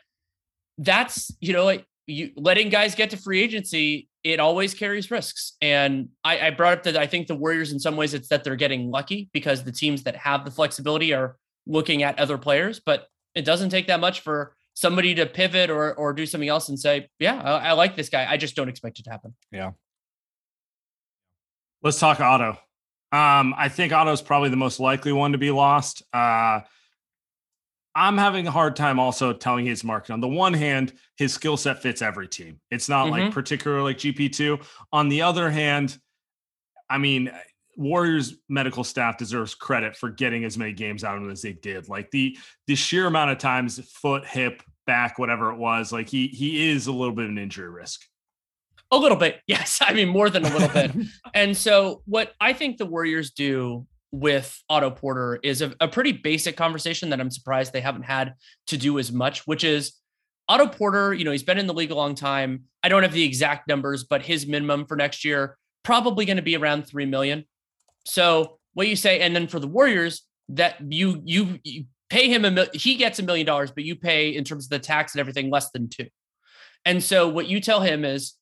that's 0.78 1.30
you 1.40 1.52
know 1.52 1.78
you 2.07 2.30
letting 2.37 2.68
guys 2.68 2.94
get 2.94 3.11
to 3.11 3.16
free 3.16 3.42
agency 3.42 4.09
it 4.24 4.40
always 4.40 4.74
carries 4.74 5.10
risks 5.10 5.52
and 5.60 6.08
I, 6.24 6.48
I 6.48 6.50
brought 6.50 6.78
up 6.78 6.82
that 6.84 6.96
i 6.96 7.06
think 7.06 7.26
the 7.26 7.34
warriors 7.34 7.72
in 7.72 7.78
some 7.78 7.96
ways 7.96 8.14
it's 8.14 8.28
that 8.28 8.42
they're 8.42 8.56
getting 8.56 8.90
lucky 8.90 9.28
because 9.32 9.62
the 9.62 9.72
teams 9.72 10.02
that 10.04 10.16
have 10.16 10.44
the 10.44 10.50
flexibility 10.50 11.12
are 11.12 11.37
looking 11.66 12.02
at 12.02 12.18
other 12.18 12.38
players 12.38 12.80
but 12.84 13.06
it 13.34 13.44
doesn't 13.44 13.70
take 13.70 13.87
that 13.87 14.00
much 14.00 14.20
for 14.20 14.56
somebody 14.74 15.14
to 15.14 15.26
pivot 15.26 15.70
or 15.70 15.94
or 15.94 16.12
do 16.12 16.26
something 16.26 16.48
else 16.48 16.68
and 16.68 16.80
say 16.80 17.08
yeah 17.18 17.40
i, 17.42 17.68
I 17.68 17.72
like 17.72 17.94
this 17.94 18.08
guy 18.08 18.26
i 18.28 18.37
just 18.37 18.56
don't 18.56 18.68
expect 18.68 18.98
it 18.98 19.04
to 19.04 19.10
happen 19.10 19.34
Yeah. 19.52 19.72
Let's 21.84 21.98
talk 21.98 22.18
Otto. 22.18 22.56
Um, 23.12 23.54
I 23.58 23.68
think 23.68 23.92
Otto's 23.92 24.22
probably 24.22 24.48
the 24.48 24.56
most 24.56 24.80
likely 24.80 25.12
one 25.12 25.32
to 25.32 25.38
be 25.38 25.50
lost. 25.50 26.02
Uh, 26.14 26.60
I'm 27.96 28.18
having 28.18 28.46
a 28.46 28.50
hard 28.50 28.74
time 28.76 28.98
also 28.98 29.33
telling 29.33 29.66
his 29.66 29.85
market. 29.85 30.12
On 30.12 30.20
the 30.20 30.28
one 30.28 30.52
hand, 30.54 30.92
his 31.16 31.33
skill 31.33 31.57
set 31.57 31.80
fits 31.80 32.02
every 32.02 32.26
team. 32.28 32.61
It's 32.70 32.88
not 32.88 33.09
like 33.09 33.24
Mhm. 33.24 33.33
particularly 33.33 33.85
like 33.85 33.98
GP2. 33.98 34.59
On 34.92 35.09
the 35.09 35.22
other 35.22 35.50
hand, 35.50 35.98
I 36.90 36.98
mean, 36.98 37.30
Warriors 37.76 38.37
medical 38.48 38.85
staff 38.85 39.16
deserves 39.16 39.54
credit 39.54 39.96
for 39.96 40.09
getting 40.11 40.44
as 40.44 40.57
many 40.59 40.72
games 40.72 41.02
out 41.04 41.16
of 41.16 41.22
him 41.24 41.30
as 41.30 41.42
they 41.42 41.52
did. 41.52 41.88
Like 41.88 42.11
the 42.11 42.37
the 42.66 42.74
sheer 42.76 43.07
amount 43.07 43.30
of 43.30 43.38
times 43.38 43.80
foot, 43.90 44.24
hip, 44.26 44.62
back, 44.87 45.18
whatever 45.18 45.50
it 45.50 45.57
was, 45.59 45.92
like 45.92 46.09
he 46.09 46.28
he 46.28 46.70
is 46.70 46.87
a 46.87 46.92
little 46.92 47.14
bit 47.14 47.24
of 47.24 47.30
an 47.30 47.38
injury 47.38 47.68
risk. 47.68 48.02
A 48.92 48.96
little 48.96 49.16
bit, 49.16 49.40
yes. 49.48 49.78
I 49.80 49.92
mean, 49.92 50.09
more 50.09 50.30
than 50.30 50.44
a 50.44 50.50
little 50.50 50.68
bit. 50.68 50.92
And 51.35 51.57
so, 51.57 52.02
what 52.07 52.33
I 52.40 52.52
think 52.52 52.76
the 52.76 52.87
Warriors 52.87 53.30
do 53.33 53.87
with 54.14 54.62
Otto 54.68 54.90
Porter 54.90 55.40
is 55.42 55.61
a, 55.61 55.74
a 55.81 55.88
pretty 55.88 56.12
basic 56.12 56.57
conversation 56.57 57.11
that 57.11 57.20
I'm 57.20 57.33
surprised 57.33 57.72
they 57.72 57.81
haven't 57.81 58.05
had 58.05 58.35
to 58.68 58.77
do 58.77 59.00
as 59.00 59.11
much, 59.11 59.44
which 59.44 59.64
is 59.64 59.94
Otto 60.48 60.68
Porter. 60.68 61.12
You 61.12 61.24
know, 61.24 61.33
he's 61.33 61.42
been 61.42 61.59
in 61.59 61.66
the 61.66 61.74
league 61.74 61.90
a 61.90 61.96
long 61.96 62.14
time. 62.14 62.62
I 62.85 62.88
don't 62.88 63.03
have 63.03 63.12
the 63.12 63.24
exact 63.24 63.66
numbers, 63.66 64.05
but 64.05 64.22
his 64.22 64.46
minimum 64.46 64.87
for 64.87 64.96
next 64.96 65.24
year 65.24 65.59
probably 65.83 66.24
going 66.27 66.37
to 66.37 66.44
be 66.44 66.57
around 66.57 66.87
three 66.87 67.07
million. 67.07 67.44
So, 68.07 68.59
what 68.74 68.87
you 68.87 68.94
say, 68.94 69.18
and 69.20 69.35
then 69.35 69.48
for 69.48 69.59
the 69.59 69.66
Warriors, 69.66 70.22
that 70.50 70.77
you 70.88 71.20
you, 71.24 71.59
you 71.64 71.85
pay 72.09 72.29
him 72.29 72.44
a 72.44 72.53
mil- 72.53 72.68
he 72.72 72.94
gets 72.94 73.18
a 73.18 73.24
million 73.24 73.46
dollars, 73.46 73.72
but 73.72 73.83
you 73.83 73.96
pay 73.96 74.29
in 74.29 74.44
terms 74.44 74.66
of 74.66 74.70
the 74.70 74.79
tax 74.79 75.14
and 75.14 75.20
everything 75.20 75.50
less 75.50 75.70
than 75.70 75.88
two. 75.88 76.07
And 76.85 77.03
so, 77.03 77.29
what 77.29 77.48
you 77.48 77.61
tell 77.61 77.81
him 77.81 78.05
is, 78.05 78.35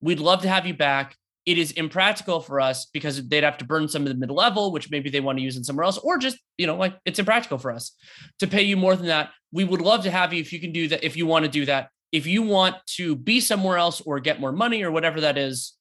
we'd 0.00 0.20
love 0.20 0.40
to 0.42 0.48
have 0.48 0.66
you 0.66 0.74
back 0.74 1.16
it 1.48 1.56
is 1.56 1.72
impractical 1.72 2.42
for 2.42 2.60
us 2.60 2.84
because 2.92 3.26
they'd 3.26 3.42
have 3.42 3.56
to 3.56 3.64
burn 3.64 3.88
some 3.88 4.02
of 4.02 4.08
the 4.08 4.14
mid 4.14 4.30
level, 4.30 4.70
which 4.70 4.90
maybe 4.90 5.08
they 5.08 5.20
want 5.20 5.38
to 5.38 5.42
use 5.42 5.56
in 5.56 5.64
somewhere 5.64 5.84
else, 5.84 5.96
or 5.96 6.18
just, 6.18 6.36
you 6.58 6.66
know, 6.66 6.76
like 6.76 6.98
it's 7.06 7.18
impractical 7.18 7.56
for 7.56 7.72
us 7.72 7.96
to 8.38 8.46
pay 8.46 8.60
you 8.60 8.76
more 8.76 8.94
than 8.94 9.06
that. 9.06 9.30
We 9.50 9.64
would 9.64 9.80
love 9.80 10.02
to 10.02 10.10
have 10.10 10.34
you 10.34 10.42
if 10.42 10.52
you 10.52 10.60
can 10.60 10.72
do 10.72 10.88
that, 10.88 11.02
if 11.02 11.16
you 11.16 11.24
want 11.24 11.46
to 11.46 11.50
do 11.50 11.64
that. 11.64 11.88
If 12.12 12.26
you 12.26 12.42
want 12.42 12.76
to 12.96 13.16
be 13.16 13.40
somewhere 13.40 13.78
else 13.78 14.02
or 14.02 14.20
get 14.20 14.40
more 14.40 14.52
money 14.52 14.82
or 14.82 14.90
whatever 14.90 15.22
that 15.22 15.38
is, 15.38 15.72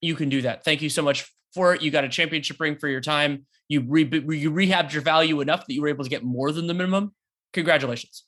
you 0.00 0.14
can 0.14 0.30
do 0.30 0.40
that. 0.40 0.64
Thank 0.64 0.80
you 0.80 0.88
so 0.88 1.02
much 1.02 1.30
for 1.52 1.74
it. 1.74 1.82
You 1.82 1.90
got 1.90 2.04
a 2.04 2.08
championship 2.08 2.58
ring 2.58 2.78
for 2.78 2.88
your 2.88 3.02
time. 3.02 3.44
You 3.68 3.84
re- 3.86 4.08
you 4.10 4.50
rehabbed 4.50 4.94
your 4.94 5.02
value 5.02 5.42
enough 5.42 5.66
that 5.66 5.74
you 5.74 5.82
were 5.82 5.88
able 5.88 6.04
to 6.04 6.10
get 6.10 6.24
more 6.24 6.50
than 6.50 6.66
the 6.66 6.72
minimum. 6.72 7.14
Congratulations. 7.52 8.24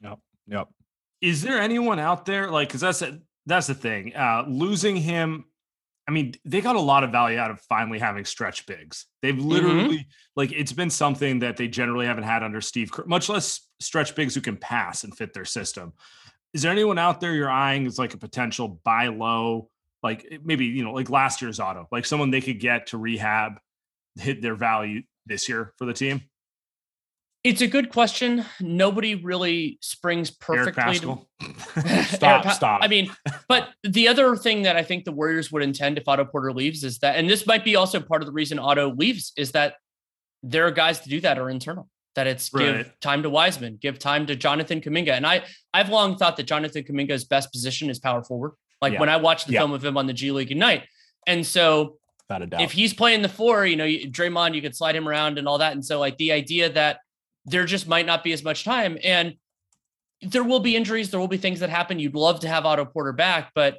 Yep. 0.00 0.20
Yep. 0.46 0.68
Is 1.20 1.42
there 1.42 1.58
anyone 1.58 1.98
out 1.98 2.24
there 2.24 2.52
like 2.52 2.68
because 2.68 2.82
that's 2.82 3.02
a, 3.02 3.18
that's 3.46 3.66
the 3.66 3.74
thing 3.74 4.14
uh 4.14 4.44
losing 4.46 4.94
him 4.94 5.44
i 6.08 6.10
mean 6.10 6.34
they 6.44 6.60
got 6.60 6.76
a 6.76 6.80
lot 6.80 7.04
of 7.04 7.10
value 7.10 7.38
out 7.38 7.50
of 7.50 7.60
finally 7.60 7.98
having 7.98 8.24
stretch 8.24 8.66
bigs. 8.66 9.06
They've 9.22 9.38
literally 9.38 10.06
like 10.36 10.52
it's 10.52 10.72
been 10.72 10.90
something 10.90 11.40
that 11.40 11.56
they 11.56 11.68
generally 11.68 12.06
haven't 12.06 12.24
had 12.24 12.42
under 12.42 12.60
steve 12.60 12.92
Kerr, 12.92 13.04
much 13.06 13.28
less 13.28 13.68
stretch 13.80 14.14
bigs 14.14 14.34
who 14.34 14.40
can 14.40 14.56
pass 14.56 15.04
and 15.04 15.16
fit 15.16 15.32
their 15.32 15.44
system. 15.44 15.92
Is 16.54 16.62
there 16.62 16.72
anyone 16.72 16.98
out 16.98 17.20
there 17.20 17.34
you're 17.34 17.50
eyeing 17.50 17.86
as 17.86 17.98
like 17.98 18.14
a 18.14 18.18
potential 18.18 18.80
buy 18.84 19.08
low 19.08 19.68
like 20.02 20.26
eh, 20.30 20.38
maybe 20.44 20.66
you 20.66 20.84
know 20.84 20.92
like 20.92 21.10
last 21.10 21.42
year's 21.42 21.60
Otto 21.60 21.88
like 21.90 22.06
someone 22.06 22.30
they 22.30 22.40
could 22.40 22.60
get 22.60 22.88
to 22.88 22.98
rehab 22.98 23.58
hit 24.18 24.40
their 24.40 24.54
value 24.54 25.02
this 25.26 25.48
year 25.48 25.74
for 25.76 25.84
the 25.84 25.92
team 25.92 26.22
It's 27.46 27.60
a 27.60 27.66
good 27.66 27.90
question. 27.90 28.44
Nobody 28.60 29.14
really 29.14 29.78
springs 29.80 30.30
perfectly. 30.30 30.98
to-? 30.98 31.18
Stop, 32.04 32.42
Pa- 32.44 32.50
stop. 32.52 32.80
I 32.82 32.88
mean, 32.88 33.10
but 33.48 33.68
the 33.84 34.08
other 34.08 34.34
thing 34.36 34.62
that 34.62 34.76
I 34.76 34.82
think 34.82 35.04
the 35.04 35.12
Warriors 35.12 35.52
would 35.52 35.62
intend 35.62 35.96
if 35.98 36.08
Otto 36.08 36.24
Porter 36.24 36.52
leaves 36.52 36.82
is 36.82 36.98
that, 36.98 37.16
and 37.16 37.28
this 37.30 37.46
might 37.46 37.64
be 37.64 37.76
also 37.76 38.00
part 38.00 38.22
of 38.22 38.26
the 38.26 38.32
reason 38.32 38.58
Otto 38.58 38.94
leaves, 38.94 39.32
is 39.36 39.52
that 39.52 39.74
there 40.42 40.66
are 40.66 40.70
guys 40.70 41.00
to 41.00 41.08
do 41.08 41.20
that 41.20 41.38
are 41.38 41.48
internal. 41.50 41.88
That 42.16 42.26
it's 42.26 42.48
give 42.48 42.98
time 43.00 43.22
to 43.24 43.30
Wiseman, 43.30 43.78
give 43.80 43.98
time 43.98 44.26
to 44.26 44.34
Jonathan 44.36 44.80
Kuminga. 44.80 45.10
And 45.10 45.26
I 45.26 45.44
I've 45.74 45.90
long 45.90 46.16
thought 46.16 46.36
that 46.38 46.44
Jonathan 46.44 46.82
Kuminga's 46.82 47.24
best 47.24 47.52
position 47.52 47.90
is 47.90 47.98
power 47.98 48.24
forward. 48.24 48.52
Like 48.80 48.94
Yeah. 48.94 49.00
when 49.00 49.10
I 49.10 49.18
watched 49.18 49.46
the 49.46 49.52
Yeah. 49.52 49.60
film 49.60 49.72
of 49.72 49.84
him 49.84 49.98
on 49.98 50.06
the 50.06 50.14
G 50.14 50.32
League 50.32 50.50
Ignite. 50.50 50.84
And 51.26 51.44
so 51.46 51.98
if 52.30 52.72
he's 52.72 52.94
playing 52.94 53.20
the 53.22 53.28
four, 53.28 53.66
you 53.66 53.76
know, 53.76 53.84
Draymond, 53.86 54.54
you 54.54 54.62
could 54.62 54.74
slide 54.74 54.96
him 54.96 55.06
around 55.06 55.38
and 55.38 55.46
all 55.46 55.58
that. 55.58 55.72
And 55.74 55.84
so, 55.84 56.00
like, 56.00 56.16
the 56.16 56.32
idea 56.32 56.70
that 56.70 57.00
there 57.46 57.64
just 57.64 57.88
might 57.88 58.06
not 58.06 58.22
be 58.22 58.32
as 58.32 58.42
much 58.44 58.64
time, 58.64 58.98
and 59.02 59.34
there 60.22 60.44
will 60.44 60.60
be 60.60 60.76
injuries, 60.76 61.10
there 61.10 61.20
will 61.20 61.28
be 61.28 61.36
things 61.36 61.60
that 61.60 61.70
happen. 61.70 61.98
You'd 61.98 62.14
love 62.14 62.40
to 62.40 62.48
have 62.48 62.66
Otto 62.66 62.84
Porter 62.84 63.12
back, 63.12 63.52
but 63.54 63.78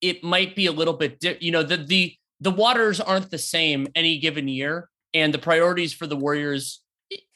it 0.00 0.24
might 0.24 0.56
be 0.56 0.66
a 0.66 0.72
little 0.72 0.94
bit, 0.94 1.20
di- 1.20 1.38
you 1.40 1.50
know, 1.52 1.62
the 1.62 1.76
the 1.76 2.14
the 2.40 2.50
waters 2.50 3.00
aren't 3.00 3.30
the 3.30 3.38
same 3.38 3.86
any 3.94 4.18
given 4.18 4.48
year, 4.48 4.88
and 5.14 5.32
the 5.32 5.38
priorities 5.38 5.92
for 5.92 6.06
the 6.06 6.16
Warriors, 6.16 6.80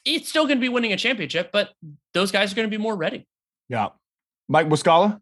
it's 0.03 0.27
still 0.29 0.45
going 0.45 0.57
to 0.57 0.61
be 0.61 0.69
winning 0.69 0.91
a 0.91 0.97
championship, 0.97 1.51
but 1.53 1.71
those 2.13 2.31
guys 2.31 2.51
are 2.51 2.55
going 2.55 2.69
to 2.69 2.75
be 2.77 2.81
more 2.81 2.95
ready. 2.95 3.25
yeah. 3.69 3.89
Mike 4.49 4.67
Muscala? 4.69 5.19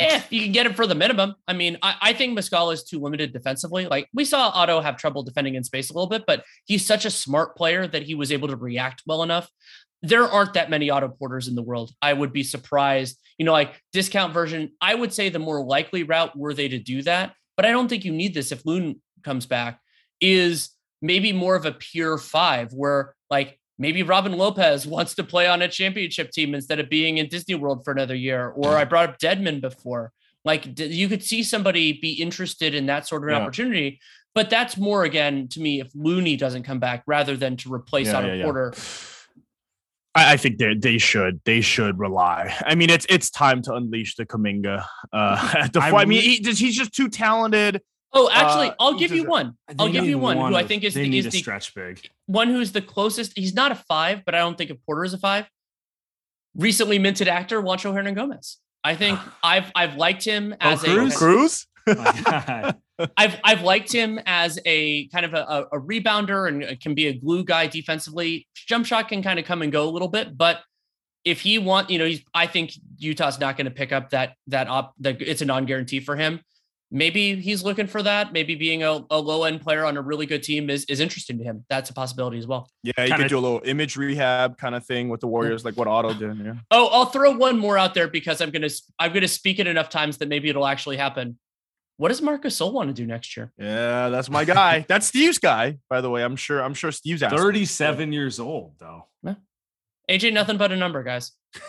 Eh, 0.00 0.22
you 0.30 0.42
can 0.42 0.52
get 0.52 0.66
him 0.66 0.74
for 0.74 0.86
the 0.86 0.94
minimum. 0.94 1.34
I 1.48 1.54
mean, 1.54 1.76
I, 1.82 1.96
I 2.00 2.12
think 2.12 2.38
Muscala 2.38 2.72
is 2.72 2.84
too 2.84 3.00
limited 3.00 3.32
defensively. 3.32 3.86
Like 3.86 4.08
we 4.14 4.24
saw 4.24 4.50
Otto 4.54 4.80
have 4.80 4.96
trouble 4.96 5.24
defending 5.24 5.56
in 5.56 5.64
space 5.64 5.90
a 5.90 5.92
little 5.92 6.08
bit, 6.08 6.24
but 6.26 6.44
he's 6.66 6.86
such 6.86 7.04
a 7.04 7.10
smart 7.10 7.56
player 7.56 7.86
that 7.86 8.04
he 8.04 8.14
was 8.14 8.30
able 8.30 8.48
to 8.48 8.56
react 8.56 9.02
well 9.06 9.24
enough. 9.24 9.50
There 10.02 10.24
aren't 10.24 10.54
that 10.54 10.70
many 10.70 10.88
Otto 10.90 11.08
Porters 11.08 11.48
in 11.48 11.56
the 11.56 11.62
world. 11.62 11.90
I 12.00 12.12
would 12.12 12.32
be 12.32 12.44
surprised. 12.44 13.18
You 13.38 13.44
know, 13.44 13.52
like 13.52 13.80
discount 13.92 14.32
version, 14.32 14.70
I 14.80 14.94
would 14.94 15.12
say 15.12 15.28
the 15.28 15.40
more 15.40 15.64
likely 15.64 16.04
route 16.04 16.38
were 16.38 16.54
they 16.54 16.68
to 16.68 16.78
do 16.78 17.02
that, 17.02 17.34
but 17.56 17.66
I 17.66 17.72
don't 17.72 17.88
think 17.88 18.04
you 18.04 18.12
need 18.12 18.34
this 18.34 18.52
if 18.52 18.64
Loon 18.64 19.02
comes 19.24 19.46
back, 19.46 19.80
is 20.20 20.70
maybe 21.02 21.32
more 21.32 21.56
of 21.56 21.66
a 21.66 21.72
pure 21.72 22.18
five 22.18 22.72
where 22.72 23.14
like 23.30 23.58
maybe 23.78 24.02
Robin 24.02 24.32
Lopez 24.32 24.86
wants 24.86 25.14
to 25.14 25.24
play 25.24 25.46
on 25.46 25.62
a 25.62 25.68
championship 25.68 26.30
team 26.30 26.54
instead 26.54 26.80
of 26.80 26.88
being 26.88 27.18
in 27.18 27.28
Disney 27.28 27.54
World 27.54 27.84
for 27.84 27.92
another 27.92 28.14
year. 28.14 28.48
Or 28.48 28.76
I 28.76 28.84
brought 28.84 29.08
up 29.08 29.18
Dedmon 29.18 29.60
before. 29.60 30.12
Like 30.44 30.78
you 30.78 31.08
could 31.08 31.22
see 31.22 31.42
somebody 31.42 31.92
be 31.92 32.12
interested 32.12 32.74
in 32.74 32.86
that 32.86 33.06
sort 33.06 33.22
of 33.22 33.28
an 33.28 33.34
Yeah. 33.36 33.42
opportunity. 33.42 34.00
But 34.34 34.50
that's 34.50 34.76
more 34.76 35.04
again 35.04 35.48
to 35.48 35.60
me 35.60 35.80
if 35.80 35.88
Looney 35.94 36.36
doesn't 36.36 36.62
come 36.62 36.78
back 36.78 37.02
rather 37.06 37.36
than 37.36 37.56
to 37.58 37.72
replace 37.72 38.06
Yeah, 38.08 38.18
Otto 38.18 38.28
yeah, 38.28 38.34
yeah. 38.34 38.44
Porter. 38.44 38.74
I, 40.14 40.32
I 40.34 40.36
think 40.36 40.58
they 40.58 40.74
they 40.74 40.98
should 40.98 41.40
they 41.44 41.60
should 41.60 41.98
rely. 41.98 42.54
I 42.64 42.74
mean, 42.74 42.90
it's 42.90 43.06
it's 43.08 43.30
time 43.30 43.62
to 43.62 43.74
unleash 43.74 44.16
the 44.16 44.26
Kuminga. 44.26 44.84
Uh, 45.12 45.54
at 45.58 45.72
the 45.72 45.80
I 45.80 45.90
I, 45.90 46.02
I 46.02 46.04
mean, 46.04 46.20
re- 46.20 46.36
he, 46.36 46.52
he's 46.52 46.76
just 46.76 46.92
too 46.94 47.08
talented. 47.08 47.80
Oh, 48.12 48.30
actually, 48.32 48.68
Uh, 48.70 48.74
I'll 48.80 48.98
give 48.98 49.12
you 49.12 49.24
one. 49.24 49.56
I'll 49.78 49.90
give 49.90 50.04
you 50.06 50.18
one 50.18 50.36
who 50.36 50.54
I 50.54 50.66
think 50.66 50.82
is 50.84 50.94
they 50.94 51.02
the, 51.02 51.08
need 51.10 51.18
is 51.20 51.26
a 51.26 51.30
the 51.30 51.38
stretch 51.38 51.74
big. 51.74 52.08
one 52.26 52.48
who's 52.48 52.72
the 52.72 52.80
closest. 52.82 53.36
He's 53.36 53.54
not 53.54 53.70
a 53.72 53.74
five, 53.74 54.24
but 54.24 54.34
I 54.34 54.38
don't 54.38 54.56
think 54.56 54.70
of 54.70 54.82
Porter 54.84 55.04
as 55.04 55.12
a 55.14 55.18
five. 55.18 55.48
Recently 56.56 56.98
minted 56.98 57.28
actor 57.28 57.60
Juancho 57.62 57.92
Hernangomez. 57.92 58.56
I 58.82 58.94
think 58.96 59.18
I've 59.42 59.70
I've 59.74 59.96
liked 59.96 60.24
him 60.24 60.54
as 60.60 60.82
a 60.84 60.94
Cruz? 60.94 61.16
Cruz. 61.16 61.66
I've 63.16 63.40
I've 63.44 63.62
liked 63.62 63.92
him 63.92 64.18
as 64.26 64.58
a 64.64 65.06
kind 65.08 65.24
of 65.24 65.34
a, 65.34 65.42
a, 65.72 65.78
a 65.78 65.80
rebounder 65.80 66.48
and 66.48 66.80
can 66.80 66.94
be 66.94 67.06
a 67.08 67.12
glue 67.12 67.44
guy 67.44 67.66
defensively. 67.66 68.46
Jump 68.54 68.86
shot 68.86 69.08
can 69.08 69.22
kind 69.22 69.38
of 69.38 69.44
come 69.44 69.62
and 69.62 69.70
go 69.70 69.88
a 69.88 69.90
little 69.90 70.08
bit, 70.08 70.36
but 70.36 70.60
if 71.24 71.40
he 71.40 71.58
want, 71.58 71.90
you 71.90 71.98
know, 71.98 72.06
he's 72.06 72.22
I 72.34 72.46
think 72.46 72.72
Utah's 72.96 73.38
not 73.38 73.56
going 73.56 73.66
to 73.66 73.70
pick 73.70 73.92
up 73.92 74.10
that 74.10 74.34
that 74.48 74.66
op 74.68 74.94
that 75.00 75.20
it's 75.20 75.42
a 75.42 75.44
non-guarantee 75.44 76.00
for 76.00 76.16
him. 76.16 76.40
Maybe 76.90 77.36
he's 77.36 77.62
looking 77.62 77.86
for 77.86 78.02
that. 78.02 78.32
Maybe 78.32 78.54
being 78.54 78.82
a, 78.82 79.04
a 79.10 79.18
low 79.18 79.44
end 79.44 79.60
player 79.60 79.84
on 79.84 79.96
a 79.98 80.00
really 80.00 80.24
good 80.24 80.42
team 80.42 80.70
is, 80.70 80.84
is 80.86 81.00
interesting 81.00 81.36
to 81.38 81.44
him. 81.44 81.64
That's 81.68 81.90
a 81.90 81.92
possibility 81.92 82.38
as 82.38 82.46
well. 82.46 82.70
Yeah, 82.82 82.92
you 82.96 83.08
Kinda- 83.08 83.16
could 83.24 83.28
do 83.28 83.38
a 83.38 83.40
little 83.40 83.60
image 83.64 83.96
rehab 83.96 84.56
kind 84.56 84.74
of 84.74 84.86
thing 84.86 85.08
with 85.10 85.20
the 85.20 85.26
Warriors, 85.26 85.64
like 85.64 85.76
what 85.76 85.86
Otto 85.86 86.14
did. 86.14 86.38
Yeah. 86.38 86.54
Oh, 86.70 86.86
I'll 86.88 87.06
throw 87.06 87.36
one 87.36 87.58
more 87.58 87.76
out 87.76 87.92
there 87.94 88.08
because 88.08 88.40
I'm 88.40 88.50
gonna 88.50 88.70
I'm 88.98 89.12
gonna 89.12 89.28
speak 89.28 89.58
it 89.58 89.66
enough 89.66 89.90
times 89.90 90.16
that 90.18 90.28
maybe 90.28 90.48
it'll 90.48 90.66
actually 90.66 90.96
happen. 90.96 91.38
What 91.98 92.08
does 92.08 92.22
Marc 92.22 92.44
Gasol 92.44 92.72
want 92.72 92.88
to 92.88 92.94
do 92.94 93.06
next 93.06 93.36
year? 93.36 93.52
Yeah, 93.58 94.08
that's 94.08 94.30
my 94.30 94.44
guy. 94.44 94.84
that's 94.88 95.06
Steve's 95.08 95.38
guy, 95.38 95.78
by 95.90 96.00
the 96.00 96.08
way. 96.08 96.22
I'm 96.22 96.36
sure. 96.36 96.62
I'm 96.62 96.74
sure 96.74 96.92
Steve's 96.92 97.22
asking. 97.22 97.38
37 97.38 98.12
years 98.12 98.38
old, 98.40 98.74
though. 98.78 99.04
AJ, 100.10 100.32
nothing 100.32 100.56
but 100.56 100.72
a 100.72 100.76
number, 100.76 101.02
guys. 101.02 101.32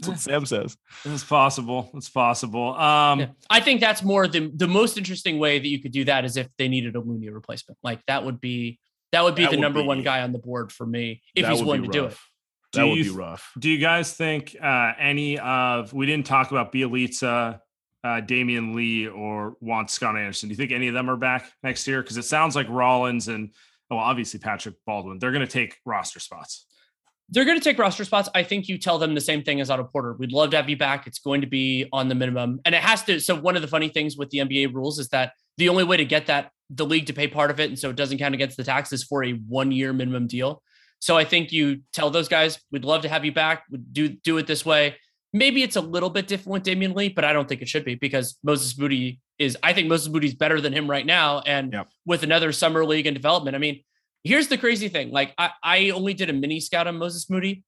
That's 0.00 0.08
what 0.08 0.20
Sam 0.20 0.46
says. 0.46 0.76
It's 1.04 1.24
possible. 1.24 1.90
It's 1.94 2.08
possible. 2.08 2.74
Um, 2.74 3.20
Yeah. 3.20 3.26
I 3.50 3.60
think 3.60 3.80
that's 3.80 4.02
more 4.02 4.28
the 4.28 4.50
the 4.54 4.68
most 4.68 4.96
interesting 4.96 5.38
way 5.38 5.58
that 5.58 5.66
you 5.68 5.80
could 5.80 5.92
do 5.92 6.04
that 6.04 6.24
is 6.24 6.36
if 6.36 6.48
they 6.56 6.68
needed 6.68 6.94
a 6.96 7.00
Looney 7.00 7.30
replacement. 7.30 7.78
Like 7.82 8.00
that 8.06 8.24
would 8.24 8.40
be 8.40 8.78
that 9.12 9.24
would 9.24 9.34
be 9.34 9.42
That 9.42 9.52
the 9.52 9.56
would 9.56 9.62
number 9.62 9.82
one 9.82 10.02
guy 10.02 10.22
on 10.22 10.32
the 10.32 10.38
board 10.38 10.70
for 10.70 10.86
me 10.86 11.22
if 11.34 11.46
he's 11.48 11.62
willing 11.62 11.82
to 11.82 11.88
do 11.88 12.04
it. 12.04 12.08
rough. 12.08 12.30
Do 12.72 12.80
That 12.80 12.86
would 12.86 12.98
you 12.98 13.04
be 13.04 13.10
rough. 13.10 13.50
Do 13.58 13.70
you 13.70 13.78
guys 13.78 14.12
think 14.12 14.54
uh, 14.62 14.92
any 14.98 15.38
of 15.38 15.92
we 15.92 16.04
didn't 16.06 16.26
talk 16.26 16.50
about 16.50 16.70
Bjelica, 16.70 17.60
uh, 18.04 18.08
Damion 18.20 18.74
Lee, 18.74 19.08
or 19.08 19.56
Juan 19.60 19.86
Toscano 19.86 20.18
Anderson? 20.18 20.50
Do 20.50 20.52
you 20.52 20.56
think 20.56 20.72
any 20.72 20.88
of 20.88 20.94
them 20.94 21.08
are 21.08 21.16
back 21.16 21.50
next 21.62 21.88
year? 21.88 22.02
Because 22.02 22.18
it 22.18 22.24
sounds 22.24 22.54
like 22.54 22.68
Rollins 22.68 23.28
and 23.28 23.54
well, 23.90 24.00
obviously 24.00 24.38
Patrick 24.38 24.74
Baldwin. 24.86 25.18
They're 25.18 25.32
going 25.32 25.46
to 25.46 25.50
take 25.50 25.78
roster 25.86 26.20
spots. 26.20 26.66
They're 27.30 27.44
going 27.44 27.58
to 27.58 27.64
take 27.64 27.78
roster 27.78 28.04
spots. 28.04 28.28
I 28.34 28.42
think 28.42 28.68
you 28.68 28.78
tell 28.78 28.98
them 28.98 29.14
the 29.14 29.20
same 29.20 29.42
thing 29.42 29.60
as 29.60 29.70
Otto 29.70 29.84
Porter. 29.84 30.14
We'd 30.14 30.32
love 30.32 30.50
to 30.50 30.56
have 30.56 30.70
you 30.70 30.78
back. 30.78 31.06
It's 31.06 31.18
going 31.18 31.42
to 31.42 31.46
be 31.46 31.86
on 31.92 32.08
the 32.08 32.14
minimum. 32.14 32.60
And 32.64 32.74
it 32.74 32.82
has 32.82 33.02
to. 33.04 33.20
So, 33.20 33.34
one 33.34 33.54
of 33.54 33.62
the 33.62 33.68
funny 33.68 33.88
things 33.88 34.16
with 34.16 34.30
the 34.30 34.38
NBA 34.38 34.72
rules 34.74 34.98
is 34.98 35.08
that 35.08 35.32
the 35.58 35.68
only 35.68 35.84
way 35.84 35.98
to 35.98 36.04
get 36.04 36.26
that, 36.26 36.50
the 36.70 36.86
league 36.86 37.06
to 37.06 37.12
pay 37.12 37.28
part 37.28 37.50
of 37.50 37.60
it, 37.60 37.68
and 37.68 37.78
so 37.78 37.90
it 37.90 37.96
doesn't 37.96 38.18
count 38.18 38.34
against 38.34 38.56
the 38.56 38.64
tax, 38.64 38.92
is 38.92 39.04
for 39.04 39.24
a 39.24 39.32
one 39.32 39.72
year 39.72 39.92
minimum 39.92 40.26
deal. 40.26 40.62
So, 41.00 41.18
I 41.18 41.24
think 41.24 41.52
you 41.52 41.82
tell 41.92 42.08
those 42.08 42.28
guys, 42.28 42.58
we'd 42.72 42.84
love 42.84 43.02
to 43.02 43.08
have 43.08 43.24
you 43.24 43.32
back. 43.32 43.64
We'd 43.70 43.92
do, 43.92 44.08
do 44.08 44.38
it 44.38 44.46
this 44.46 44.64
way. 44.64 44.96
Maybe 45.34 45.62
it's 45.62 45.76
a 45.76 45.82
little 45.82 46.08
bit 46.08 46.26
different 46.26 46.52
with 46.54 46.62
Damion 46.62 46.94
Lee, 46.94 47.10
but 47.10 47.24
I 47.24 47.34
don't 47.34 47.46
think 47.46 47.60
it 47.60 47.68
should 47.68 47.84
be 47.84 47.94
because 47.94 48.38
Moses 48.42 48.78
Moody 48.78 49.20
is, 49.38 49.58
I 49.62 49.74
think 49.74 49.88
Moses 49.88 50.10
Moody's 50.10 50.34
better 50.34 50.58
than 50.58 50.72
him 50.72 50.88
right 50.88 51.04
now. 51.04 51.40
And 51.40 51.76
with 52.06 52.22
another 52.22 52.50
summer 52.52 52.86
league 52.86 53.06
and 53.06 53.14
development, 53.14 53.54
I 53.54 53.58
mean, 53.58 53.82
here's 54.24 54.48
the 54.48 54.58
crazy 54.58 54.88
thing. 54.88 55.10
Like, 55.10 55.34
I, 55.38 55.50
I 55.62 55.90
only 55.90 56.14
did 56.14 56.30
a 56.30 56.32
mini 56.32 56.60
scout 56.60 56.86
on 56.86 56.96
Moses 56.96 57.28
Moody. 57.30 57.64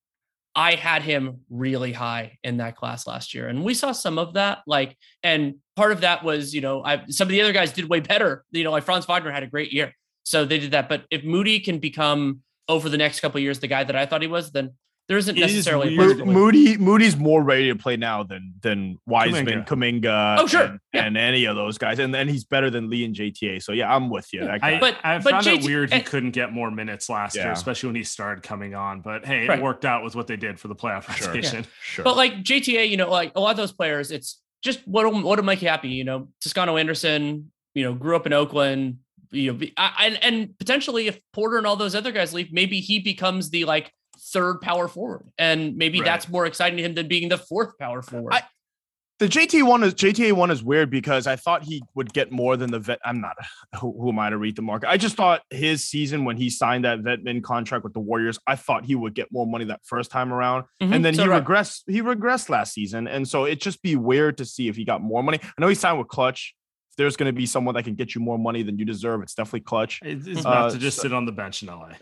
I 0.54 0.74
had 0.74 1.02
him 1.02 1.40
really 1.48 1.92
high 1.92 2.38
in 2.42 2.56
that 2.56 2.76
class 2.76 3.06
last 3.06 3.34
year, 3.34 3.46
and 3.46 3.64
we 3.64 3.72
saw 3.72 3.92
some 3.92 4.18
of 4.18 4.34
that. 4.34 4.58
Like, 4.66 4.96
and 5.22 5.56
part 5.76 5.92
of 5.92 6.00
that 6.00 6.24
was, 6.24 6.52
you 6.54 6.60
know, 6.60 6.84
I 6.84 7.04
some 7.08 7.28
of 7.28 7.30
the 7.30 7.40
other 7.40 7.52
guys 7.52 7.72
did 7.72 7.88
way 7.88 8.00
better. 8.00 8.44
You 8.50 8.64
know, 8.64 8.72
like 8.72 8.82
Franz 8.82 9.06
Wagner 9.06 9.30
had 9.30 9.44
a 9.44 9.46
great 9.46 9.72
year, 9.72 9.92
so 10.24 10.44
they 10.44 10.58
did 10.58 10.72
that. 10.72 10.88
But 10.88 11.04
if 11.10 11.22
Moody 11.22 11.60
can 11.60 11.78
become 11.78 12.42
over 12.68 12.88
the 12.88 12.98
next 12.98 13.20
couple 13.20 13.40
years 13.40 13.60
the 13.60 13.68
guy 13.68 13.84
that 13.84 13.94
I 13.94 14.06
thought 14.06 14.22
he 14.22 14.28
was, 14.28 14.50
then 14.50 14.72
there 15.10 15.18
isn't 15.18 15.36
It 15.36 15.40
is 15.42 15.52
necessarily. 15.56 15.96
a 15.96 15.98
weird. 15.98 16.24
Moody 16.24 16.76
Moody's 16.76 17.16
more 17.16 17.42
ready 17.42 17.66
to 17.66 17.74
play 17.74 17.96
now 17.96 18.22
than 18.22 18.54
than 18.62 18.96
Wiseman, 19.06 19.64
Kuminga. 19.64 20.00
Kaminga, 20.02 20.36
Oh, 20.38 20.46
sure. 20.46 20.62
and, 20.62 20.80
Yeah. 20.94 21.04
and 21.06 21.16
any 21.16 21.46
of 21.46 21.56
those 21.56 21.78
guys. 21.78 21.98
And 21.98 22.14
then 22.14 22.28
he's 22.28 22.44
better 22.44 22.70
than 22.70 22.88
Lee 22.88 23.04
and 23.04 23.12
JTA. 23.12 23.58
So 23.60 23.72
yeah, 23.72 23.92
I'm 23.92 24.08
with 24.08 24.32
you. 24.32 24.44
That. 24.44 24.62
I, 24.62 24.78
But- 24.78 24.96
I 25.02 25.18
but 25.18 25.32
found 25.32 25.46
it 25.48 25.64
weird 25.64 25.92
he 25.92 25.96
eh, 25.98 26.02
couldn't 26.02 26.30
get 26.30 26.52
more 26.52 26.70
minutes 26.70 27.08
last 27.10 27.34
year, 27.34 27.50
especially 27.50 27.88
when 27.88 27.96
he 27.96 28.04
started 28.04 28.44
coming 28.44 28.76
on. 28.76 29.00
But 29.00 29.26
hey, 29.26 29.48
Right. 29.48 29.58
it 29.58 29.62
worked 29.62 29.84
out 29.84 30.04
with 30.04 30.14
what 30.14 30.28
they 30.28 30.36
did 30.36 30.60
for 30.60 30.68
the 30.68 30.76
playoff 30.76 31.12
Sure. 31.16 31.26
rotation. 31.26 31.66
sure. 31.82 32.04
But 32.04 32.16
like 32.16 32.44
JTA, 32.44 32.88
you 32.88 32.96
know, 32.96 33.10
like 33.10 33.32
a 33.34 33.40
lot 33.40 33.50
of 33.50 33.56
those 33.56 33.72
players, 33.72 34.12
it's 34.12 34.40
just 34.62 34.86
what 34.86 35.12
what 35.12 35.38
will 35.38 35.44
make 35.44 35.60
you 35.60 35.66
happy. 35.68 35.88
You 35.88 36.04
know, 36.04 36.28
Toscano 36.40 36.76
Anderson, 36.76 37.50
you 37.74 37.82
know, 37.82 37.94
grew 37.94 38.14
up 38.14 38.26
in 38.26 38.32
Oakland. 38.32 38.98
You 39.32 39.52
know, 39.52 39.58
be- 39.58 39.72
I- 39.76 40.06
and 40.06 40.24
and 40.24 40.58
potentially 40.58 41.08
if 41.08 41.18
Porter 41.32 41.56
and 41.58 41.66
all 41.66 41.74
those 41.76 41.96
other 41.96 42.12
guys 42.12 42.32
leave, 42.32 42.52
maybe 42.52 42.78
he 42.80 43.00
becomes 43.00 43.50
the 43.50 43.64
like 43.64 43.92
third 44.32 44.60
power 44.60 44.88
forward, 44.88 45.26
and 45.38 45.76
maybe 45.76 46.00
Right. 46.00 46.04
that's 46.06 46.28
more 46.28 46.46
exciting 46.46 46.76
to 46.78 46.82
him 46.82 46.94
than 46.94 47.08
being 47.08 47.28
the 47.28 47.38
fourth 47.38 47.78
power 47.78 48.02
forward. 48.02 48.34
I- 48.34 48.42
the 49.18 49.28
JT 49.28 49.62
one 49.64 49.82
is 49.82 49.92
JTA 49.92 50.32
one 50.32 50.50
is 50.50 50.62
weird 50.64 50.88
because 50.88 51.26
I 51.26 51.36
thought 51.36 51.62
he 51.62 51.82
would 51.94 52.10
get 52.14 52.32
more 52.32 52.56
than 52.56 52.70
the 52.70 52.78
vet. 52.78 53.00
I'm 53.04 53.20
not 53.20 53.36
who, 53.78 53.92
who 54.00 54.08
am 54.08 54.18
I 54.18 54.30
to 54.30 54.38
read 54.38 54.56
the 54.56 54.62
market? 54.62 54.88
I 54.88 54.96
just 54.96 55.14
thought 55.14 55.42
his 55.50 55.86
season 55.86 56.24
when 56.24 56.38
he 56.38 56.48
signed 56.48 56.86
that 56.86 57.00
vetman 57.00 57.42
contract 57.42 57.84
with 57.84 57.92
the 57.92 58.00
Warriors, 58.00 58.38
I 58.46 58.56
thought 58.56 58.86
he 58.86 58.94
would 58.94 59.14
get 59.14 59.30
more 59.30 59.46
money 59.46 59.66
that 59.66 59.80
first 59.84 60.10
time 60.10 60.32
around. 60.32 60.64
Mhm, 60.82 60.94
and 60.94 61.04
then 61.04 61.14
so 61.14 61.24
he 61.24 61.30
I. 61.30 61.38
regressed. 61.38 61.82
He 61.86 62.00
regressed 62.00 62.48
last 62.48 62.72
season, 62.72 63.06
and 63.06 63.28
so 63.28 63.44
it'd 63.44 63.60
just 63.60 63.82
be 63.82 63.94
weird 63.94 64.38
to 64.38 64.46
see 64.46 64.68
if 64.68 64.76
he 64.76 64.86
got 64.86 65.02
more 65.02 65.22
money. 65.22 65.38
I 65.42 65.60
know 65.60 65.68
he 65.68 65.74
signed 65.74 65.98
with 65.98 66.08
Klutch. 66.08 66.54
If 66.90 66.96
there's 66.96 67.16
going 67.16 67.32
to 67.32 67.32
be 67.32 67.46
someone 67.46 67.74
that 67.76 67.84
can 67.84 67.94
get 67.94 68.14
you 68.14 68.20
more 68.20 68.36
money 68.38 68.62
than 68.62 68.78
you 68.78 68.84
deserve, 68.84 69.22
it's 69.22 69.34
definitely 69.34 69.60
Klutch. 69.60 70.00
It's 70.02 70.42
not 70.44 70.46
Uh, 70.46 70.70
to 70.70 70.78
just 70.78 70.96
so- 70.96 71.02
sit 71.02 71.12
on 71.12 71.24
the 71.24 71.32
bench 71.32 71.62
in 71.62 71.68
LA. 71.68 71.92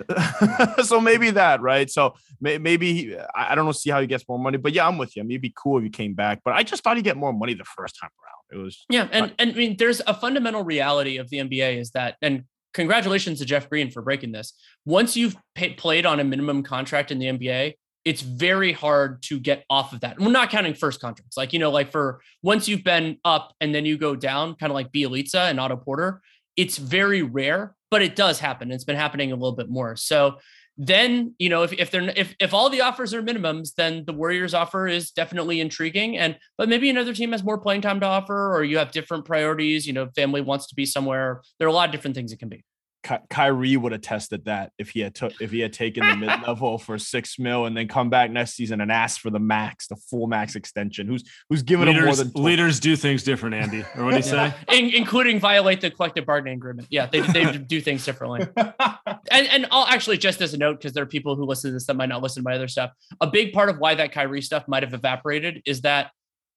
so 0.82 1.01
maybe 1.01 1.30
that, 1.32 1.61
right? 1.61 1.91
So 1.91 2.14
may, 2.41 2.59
maybe 2.59 2.95
he, 2.95 3.16
I 3.34 3.53
I 3.53 3.55
don't 3.55 3.66
know, 3.66 3.72
see 3.72 3.91
how 3.91 4.01
he 4.01 4.07
gets 4.07 4.26
more 4.28 4.39
money, 4.39 4.57
but 4.59 4.72
yeah, 4.72 4.86
I'm 4.89 4.97
with 4.99 5.14
you. 5.16 5.22
It'd 5.24 5.41
be 5.43 5.53
cool 5.57 5.78
if 5.78 5.84
he 5.84 5.91
came 5.91 6.14
back, 6.14 6.41
but 6.45 6.55
I 6.55 6.62
just 6.62 6.82
thought 6.82 6.97
he'd 6.97 7.03
get 7.05 7.16
more 7.16 7.32
money 7.32 7.55
the 7.55 7.64
first 7.64 7.97
time 8.01 8.11
around. 8.22 8.61
It 8.61 8.64
was 8.64 8.86
Yeah, 8.89 9.09
and 9.12 9.34
and 9.39 9.51
I 9.51 9.55
mean, 9.55 9.76
there's 9.76 10.01
a 10.07 10.14
fundamental 10.14 10.64
reality 10.64 11.18
of 11.18 11.28
the 11.28 11.39
NBA 11.39 11.78
is 11.78 11.91
that, 11.91 12.16
and 12.22 12.45
congratulations 12.72 13.41
to 13.41 13.45
Jeff 13.45 13.68
Green 13.68 13.91
for 13.91 14.01
breaking 14.03 14.32
this. 14.32 14.55
Once 14.86 15.16
you've 15.18 15.36
pay, 15.55 15.74
played 15.74 16.07
on 16.07 16.18
a 16.20 16.24
minimum 16.24 16.62
contract 16.62 17.11
in 17.11 17.18
the 17.18 17.26
NBA, 17.26 17.74
it's 18.09 18.23
very 18.23 18.73
hard 18.73 19.23
to 19.25 19.39
get 19.39 19.67
off 19.69 19.93
of 19.93 20.01
that. 20.01 20.19
We're 20.19 20.31
not 20.31 20.49
counting 20.49 20.73
first 20.73 20.99
contracts, 20.99 21.37
like 21.37 21.53
you 21.53 21.59
know, 21.59 21.71
like 21.71 21.93
for 21.93 22.23
once 22.43 22.67
you've 22.67 22.83
been 22.83 23.19
up 23.23 23.53
and 23.61 23.75
then 23.75 23.85
you 23.85 23.99
go 23.99 24.17
down, 24.17 24.55
kind 24.55 24.71
of 24.71 24.75
like 24.75 24.91
Bjelica 24.91 25.51
and 25.51 25.61
Otto 25.61 25.77
Porter. 25.77 26.23
It's 26.57 26.79
very 26.79 27.21
rare, 27.21 27.75
but 27.91 28.01
it 28.01 28.17
does 28.17 28.39
happen. 28.39 28.73
It's 28.73 28.85
been 28.85 28.97
happening 28.97 29.31
a 29.31 29.35
little 29.35 29.53
bit 29.53 29.69
more. 29.69 29.95
So 29.95 30.39
then 30.79 31.35
you 31.39 31.51
know 31.51 31.65
if, 31.65 31.73
if 31.73 31.91
they're 31.91 32.09
if, 32.17 32.35
if 32.41 32.55
all 32.55 32.71
the 32.71 32.81
offers 32.81 33.13
are 33.13 33.21
minimums 33.21 33.75
then 33.75 34.05
the 34.07 34.13
warriors 34.13 34.55
offer 34.55 34.87
is 34.87 35.11
definitely 35.11 35.61
intriguing 35.61 36.17
and 36.17 36.39
but 36.57 36.69
maybe 36.69 36.89
another 36.89 37.13
team 37.13 37.33
has 37.33 37.43
more 37.43 37.59
playing 37.59 37.81
time 37.81 37.99
to 37.99 38.07
offer 38.07 38.55
or 38.55 38.63
you 38.63 38.79
have 38.79 38.93
different 38.93 39.25
priorities 39.25 39.89
you 39.89 39.93
know 39.93 40.09
family 40.15 40.41
wants 40.41 40.69
to 40.69 40.77
be 40.77 40.87
somewhere 40.87 41.43
there 41.59 41.67
are 41.67 41.71
a 41.71 41.75
lot 41.75 41.89
of 41.89 41.93
different 41.93 42.15
things 42.15 42.31
it 42.31 42.39
can 42.39 42.49
be 42.49 42.63
Ky- 43.03 43.17
Kyrie 43.31 43.77
would 43.77 43.93
have 43.93 44.01
tested 44.01 44.45
that 44.47 44.73
if 44.79 44.91
he 44.91 45.01
had 45.01 45.15
took 45.15 45.41
if 45.41 45.51
he 45.51 45.61
had 45.61 45.73
taken 45.73 46.07
the 46.07 46.17
mid 46.17 46.29
level 46.47 46.79
for 46.79 46.99
six 46.99 47.39
mil 47.39 47.67
and 47.67 47.77
then 47.77 47.89
come 47.89 48.11
back 48.11 48.31
next 48.31 48.55
season 48.55 48.81
and 48.81 48.91
ask 48.91 49.21
for 49.21 49.31
the 49.31 49.39
max, 49.39 49.87
the 49.87 49.97
full 49.97 50.27
max 50.27 50.57
extension. 50.57 51.07
Who's 51.07 51.25
who's 51.49 51.63
giving 51.63 51.89
him 51.89 51.95
more 51.95 52.05
Leaders, 52.05 52.19
than 52.19 52.31
20 52.33 52.47
leaders 52.47 52.81
do 52.81 52.97
things 52.97 53.23
different, 53.23 53.55
Andy. 53.55 53.85
Or 53.97 54.05
what 54.05 54.11
do 54.11 54.17
you 54.17 54.23
say? 54.23 54.53
In, 54.73 54.91
including 54.91 55.41
violate 55.41 55.81
the 55.81 55.91
collective 55.91 56.27
bargaining 56.27 56.55
agreement 56.55 56.89
yeah 56.91 57.07
they, 57.07 57.21
they 57.21 57.59
do 57.59 57.81
things 57.81 58.05
differently 58.05 58.47
and 58.57 59.47
and 59.49 59.67
I'll 59.71 59.87
actually 59.87 60.19
just 60.19 60.41
as 60.41 60.55
a 60.55 60.59
note 60.59 60.79
because 60.79 60.93
there 60.93 61.03
are 61.03 61.07
people 61.07 61.37
who 61.37 61.45
listen 61.45 61.71
to 61.71 61.75
this 61.75 61.87
that 61.87 61.95
might 61.95 62.09
not 62.09 62.23
listen 62.23 62.43
to 62.43 62.49
my 62.49 62.55
other 62.55 62.69
stuff. 62.69 62.91
A 63.21 63.27
big 63.27 63.53
part 63.53 63.69
of 63.69 63.79
why 63.79 63.95
that 63.95 64.13
Kyrie 64.13 64.43
stuff 64.43 64.67
might 64.69 64.83
have 64.83 64.95
evaporated 64.95 65.63
is 65.65 65.83
that 65.83 66.11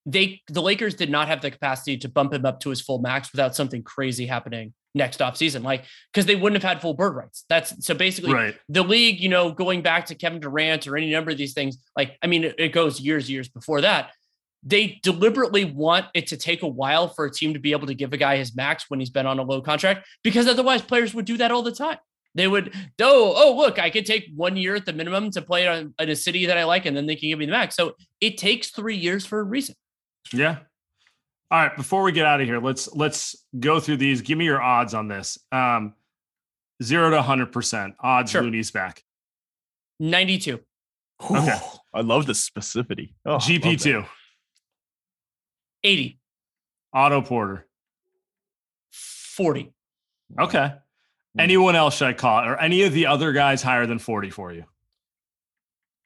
they 0.06 0.42
the 0.48 0.62
Lakers 0.62 0.96
did 0.96 1.10
not 1.10 1.28
have 1.28 1.42
the 1.42 1.52
capacity 1.52 1.98
to 1.98 2.10
bump 2.10 2.34
him 2.34 2.46
up 2.46 2.60
to 2.62 2.70
his 2.70 2.82
full 2.82 3.00
max 3.00 3.32
without 3.32 3.56
something 3.56 3.84
crazy 3.84 4.26
happening 4.26 4.74
next 4.94 5.22
off 5.22 5.38
season, 5.38 5.64
like 5.64 5.86
because 6.12 6.26
they 6.26 6.36
wouldn't 6.36 6.62
have 6.62 6.70
had 6.70 6.82
full 6.82 6.94
bird 6.94 7.16
rights. 7.16 7.46
That's 7.50 7.86
so 7.86 7.94
basically 7.94 8.34
Right. 8.34 8.56
the 8.70 8.84
league. 8.84 9.20
You 9.20 9.30
know, 9.30 9.52
going 9.52 9.82
back 9.82 10.08
to 10.08 10.16
Kevin 10.16 10.40
Durant 10.40 10.88
or 10.88 10.98
any 10.98 11.12
number 11.12 11.32
of 11.32 11.38
these 11.38 11.54
things, 11.54 11.78
like 11.96 12.18
I 12.22 12.28
mean, 12.28 12.44
it, 12.44 12.56
it 12.58 12.70
goes 12.70 13.00
years 13.00 13.30
years 13.30 13.48
before 13.48 13.82
that. 13.82 14.12
They 14.64 15.00
deliberately 15.02 15.66
want 15.66 16.06
it 16.14 16.28
to 16.28 16.38
take 16.38 16.62
a 16.62 16.68
while 16.68 17.08
for 17.08 17.26
a 17.26 17.32
team 17.32 17.54
to 17.54 17.60
be 17.60 17.72
able 17.72 17.88
to 17.88 17.96
give 17.96 18.14
a 18.14 18.18
guy 18.18 18.38
his 18.38 18.56
max 18.56 18.86
when 18.90 19.00
he's 19.00 19.10
been 19.10 19.26
on 19.26 19.40
a 19.40 19.44
low 19.44 19.62
contract, 19.62 20.08
because 20.24 20.48
otherwise 20.48 20.84
players 20.84 21.16
would 21.16 21.26
do 21.26 21.38
that 21.38 21.52
all 21.52 21.64
the 21.64 21.72
time. 21.72 21.98
They 22.36 22.48
would, 22.48 22.72
oh, 23.02 23.34
oh, 23.36 23.58
look, 23.58 23.80
I 23.80 23.90
could 23.90 24.06
take 24.06 24.30
one 24.36 24.56
year 24.56 24.76
at 24.76 24.86
the 24.86 24.94
minimum 24.94 25.32
to 25.32 25.42
play 25.42 25.68
on, 25.68 25.94
in 26.00 26.10
a 26.10 26.16
city 26.16 26.46
that 26.46 26.58
I 26.58 26.64
like, 26.64 26.86
and 26.86 26.96
then 26.96 27.06
they 27.06 27.16
can 27.16 27.28
give 27.30 27.40
me 27.40 27.46
the 27.46 27.52
max. 27.52 27.76
So 27.76 27.96
it 28.22 28.38
takes 28.38 28.70
three 28.70 28.96
years 28.96 29.26
for 29.26 29.40
a 29.40 29.44
reason. 29.44 29.76
Yeah. 30.32 30.60
All 31.52 31.60
right. 31.60 31.76
Before 31.76 32.02
we 32.04 32.12
get 32.14 32.26
out 32.26 32.40
of 32.42 32.48
here, 32.48 32.60
let's 32.60 32.92
let's 32.96 33.36
go 33.60 33.80
through 33.80 33.98
these. 33.98 34.22
Give 34.22 34.38
me 34.38 34.46
your 34.46 34.62
odds 34.62 34.94
on 34.94 35.08
this. 35.10 35.38
Um, 35.52 35.94
zero 36.82 37.10
to 37.10 37.22
hundred 37.22 37.52
percent 37.52 37.96
odds. 38.00 38.32
Sure. 38.32 38.42
Looney's 38.42 38.72
back. 38.72 39.04
92, 40.00 40.60
Okay. 41.30 41.60
I 41.94 42.02
love 42.02 42.26
the 42.26 42.34
specificity. 42.34 43.14
Oh, 43.24 43.36
GP 43.36 43.80
two. 43.80 44.04
80, 45.84 46.20
Otto 46.94 47.22
Porter. 47.22 47.68
40. 48.92 49.72
Okay. 50.40 50.74
Anyone 51.38 51.76
else 51.76 51.98
should 51.98 52.08
I 52.08 52.14
call 52.14 52.44
or 52.44 52.60
any 52.60 52.82
of 52.84 52.94
the 52.94 53.06
other 53.08 53.32
guys 53.32 53.62
higher 53.62 53.86
than 53.86 54.00
forty 54.00 54.30
for 54.30 54.52
you? 54.52 54.66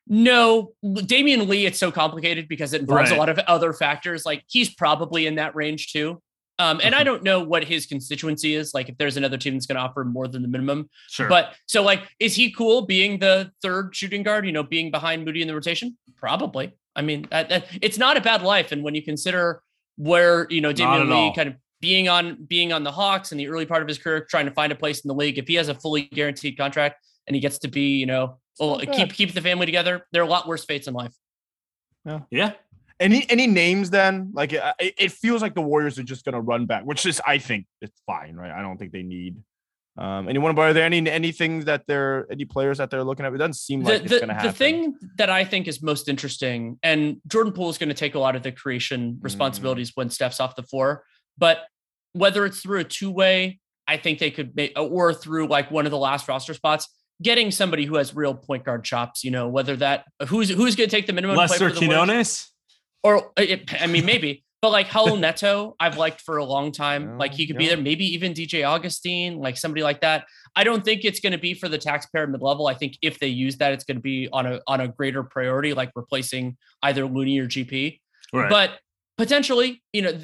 No, 0.08 0.74
Damion 0.84 1.48
Lee, 1.48 1.66
it's 1.66 1.80
so 1.80 1.92
complicated 1.92 2.48
because 2.48 2.74
it 2.74 2.82
involves 2.82 3.10
Right. 3.10 3.18
a 3.18 3.20
lot 3.20 3.30
of 3.30 3.40
other 3.40 3.74
factors. 3.74 4.26
Like 4.26 4.44
he's 4.48 4.74
probably 4.74 5.26
in 5.26 5.36
that 5.36 5.56
range 5.56 5.92
too. 5.92 6.22
Um, 6.58 6.80
and 6.84 6.96
I 6.96 7.00
Mm-hmm. 7.00 7.06
don't 7.06 7.24
know 7.24 7.42
what 7.44 7.66
his 7.66 7.86
constituency 7.86 8.54
is. 8.56 8.74
Like, 8.74 8.88
if 8.88 8.98
there's 8.98 9.18
another 9.18 9.38
team 9.38 9.56
that's 9.56 9.66
going 9.66 9.76
to 9.76 9.82
offer 9.82 10.06
more 10.06 10.28
than 10.28 10.42
the 10.42 10.48
minimum, 10.48 10.90
Sure. 11.10 11.28
but 11.28 11.54
so 11.66 11.84
like, 11.84 12.04
is 12.20 12.34
he 12.36 12.50
cool 12.52 12.84
being 12.84 13.20
the 13.20 13.52
third 13.62 13.94
shooting 13.94 14.24
guard? 14.24 14.46
You 14.46 14.54
know, 14.54 14.64
being 14.64 14.90
behind 14.90 15.26
Moody 15.26 15.42
in 15.42 15.48
the 15.50 15.54
rotation? 15.56 15.98
Probably. 16.16 16.72
I 16.96 17.02
mean, 17.02 17.28
that, 17.32 17.50
that- 17.50 17.66
it's 17.82 17.98
not 17.98 18.16
a 18.16 18.22
bad 18.22 18.42
life. 18.42 18.72
And 18.72 18.84
when 18.84 18.96
you 18.96 19.02
consider 19.02 19.62
where 19.98 20.46
you 20.50 20.62
know 20.62 20.74
Damion 20.74 21.08
Lee 21.08 21.14
all. 21.14 21.34
kind 21.34 21.50
of 21.50 21.56
being 21.82 22.08
on 22.10 22.46
being 22.46 22.72
on 22.74 22.84
the 22.84 22.92
Hawks 22.92 23.32
in 23.32 23.38
the 23.38 23.48
early 23.50 23.66
part 23.66 23.82
of 23.82 23.88
his 23.88 23.98
career, 23.98 24.26
trying 24.30 24.46
to 24.46 24.52
find 24.52 24.72
a 24.72 24.76
place 24.76 25.02
in 25.04 25.08
the 25.10 25.14
league, 25.14 25.38
if 25.38 25.48
he 25.48 25.56
has 25.56 25.68
a 25.68 25.76
fully 25.76 26.04
guaranteed 26.04 26.58
contract 26.58 27.04
and 27.28 27.36
he 27.36 27.42
gets 27.42 27.60
to 27.60 27.68
be, 27.68 27.98
you 27.98 28.06
know, 28.06 28.40
well, 28.60 28.80
keep 28.80 29.14
keep 29.14 29.34
the 29.34 29.42
family 29.42 29.66
together, 29.66 30.06
there 30.12 30.22
are 30.22 30.26
a 30.26 30.30
lot 30.30 30.48
worse 30.48 30.66
fates 30.66 30.88
in 30.88 30.94
life. 30.94 31.14
yeah. 32.30 32.54
Any 33.00 33.30
any 33.30 33.46
names 33.48 33.90
then? 33.90 34.32
Like 34.34 34.54
it, 34.54 34.64
it 34.80 34.94
it 34.98 35.12
feels 35.12 35.42
like 35.42 35.54
the 35.54 35.62
Warriors 35.62 36.00
are 36.00 36.04
just 36.04 36.24
gonna 36.24 36.40
run 36.40 36.66
back, 36.66 36.84
which 36.86 37.06
is 37.06 37.22
I 37.28 37.40
think 37.40 37.66
it's 37.82 38.00
fine, 38.06 38.36
right? 38.36 38.52
I 38.52 38.62
don't 38.62 38.78
think 38.78 38.92
they 38.94 39.04
need. 39.04 39.36
Um, 39.98 40.28
anyone? 40.30 40.56
But 40.56 40.62
are 40.62 40.74
there 40.74 40.86
any 40.86 41.10
anything 41.10 41.62
that 41.66 41.84
they're 41.88 42.26
any 42.32 42.46
players 42.46 42.78
that 42.78 42.90
they're 42.90 43.04
looking 43.04 43.26
at? 43.26 43.34
It 43.34 43.38
doesn't 43.38 43.56
seem 43.56 43.82
like 43.84 44.00
the, 44.00 44.04
it's 44.04 44.14
the, 44.14 44.20
gonna 44.22 44.34
happen. 44.34 44.48
the 44.48 44.54
thing 44.54 44.96
that 45.18 45.30
I 45.30 45.44
think 45.44 45.68
is 45.68 45.82
most 45.82 46.08
interesting, 46.08 46.80
and 46.84 47.18
Jordan 47.28 47.52
Poole 47.52 47.70
is 47.70 47.78
going 47.78 47.90
to 47.90 47.96
take 47.96 48.16
a 48.16 48.20
lot 48.20 48.36
of 48.38 48.44
the 48.44 48.52
Mm. 48.54 48.58
creation 48.58 49.18
responsibilities 49.22 49.92
when 49.96 50.10
Steph's 50.10 50.40
off 50.40 50.56
the 50.56 50.64
floor, 50.64 51.04
but 51.38 51.60
whether 52.14 52.46
it's 52.46 52.62
through 52.62 52.80
a 52.80 52.84
two 52.86 53.12
way, 53.12 53.60
I 53.88 53.98
think 53.98 54.20
they 54.20 54.32
could 54.32 54.56
make, 54.56 54.72
or 54.78 55.14
through 55.14 55.48
like 55.48 55.70
one 55.72 55.86
of 55.86 55.92
the 55.92 55.98
last 55.98 56.28
roster 56.30 56.54
spots, 56.54 56.88
getting 57.22 57.52
somebody 57.52 57.86
who 57.86 57.96
has 57.96 58.16
real 58.16 58.34
point 58.34 58.64
guard 58.64 58.84
chops. 58.84 59.24
You 59.24 59.32
know, 59.32 59.48
whether 59.48 59.76
that 59.78 60.06
who's 60.28 60.50
who's 60.50 60.76
going 60.76 60.90
to 60.90 60.96
take 60.96 61.08
the 61.08 61.14
minimum 61.14 61.36
to 61.36 61.48
play 61.48 61.58
Lester 61.58 61.70
for 61.70 61.80
the 61.80 61.88
Warriors? 61.88 62.06
Quinones. 62.06 62.52
or 63.04 63.32
it, 63.38 63.82
I 63.82 63.88
mean 63.88 64.06
maybe, 64.06 64.44
but 64.62 64.72
like 64.72 64.88
Raul 64.88 65.20
Neto, 65.20 65.76
I've 65.80 65.98
liked 65.98 66.22
for 66.22 66.38
a 66.38 66.46
long 66.46 66.72
time. 66.72 67.18
Like 67.18 67.34
he 67.34 67.48
could 67.48 67.58
be 67.58 67.68
there, 67.68 67.78
maybe 67.78 68.06
even 68.14 68.34
DJ 68.34 68.68
Augustin, 68.68 69.38
like 69.38 69.58
somebody 69.58 69.84
like 69.84 70.02
that. 70.02 70.26
I 70.56 70.64
don't 70.64 70.84
think 70.84 71.04
it's 71.04 71.20
going 71.20 71.34
to 71.34 71.38
be 71.38 71.54
for 71.54 71.68
the 71.68 71.78
taxpayer 71.78 72.28
mid 72.28 72.42
level. 72.42 72.68
I 72.68 72.74
think 72.74 72.98
if 73.02 73.20
they 73.20 73.28
use 73.28 73.58
that, 73.58 73.74
it's 73.74 73.84
going 73.84 73.98
to 73.98 74.02
be 74.02 74.30
on 74.32 74.46
a 74.46 74.62
on 74.68 74.82
a 74.82 74.88
greater 74.88 75.24
priority, 75.24 75.74
like 75.74 75.92
replacing 75.96 76.58
either 76.82 77.06
Looney 77.06 77.40
or 77.40 77.48
GP. 77.48 78.00
Right. 78.34 78.50
But 78.50 78.80
potentially, 79.18 79.84
you 79.94 80.02
know, 80.02 80.20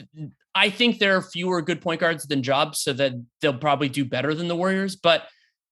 I 0.56 0.70
think 0.70 1.00
there 1.00 1.16
are 1.16 1.22
fewer 1.22 1.62
good 1.62 1.82
point 1.82 2.00
guards 2.02 2.26
than 2.26 2.44
Jobs, 2.44 2.82
so 2.82 2.94
that 2.94 3.14
they'll 3.42 3.54
probably 3.54 3.90
do 3.90 4.06
better 4.06 4.34
than 4.34 4.48
the 4.48 4.56
Warriors. 4.56 4.96
But 4.96 5.28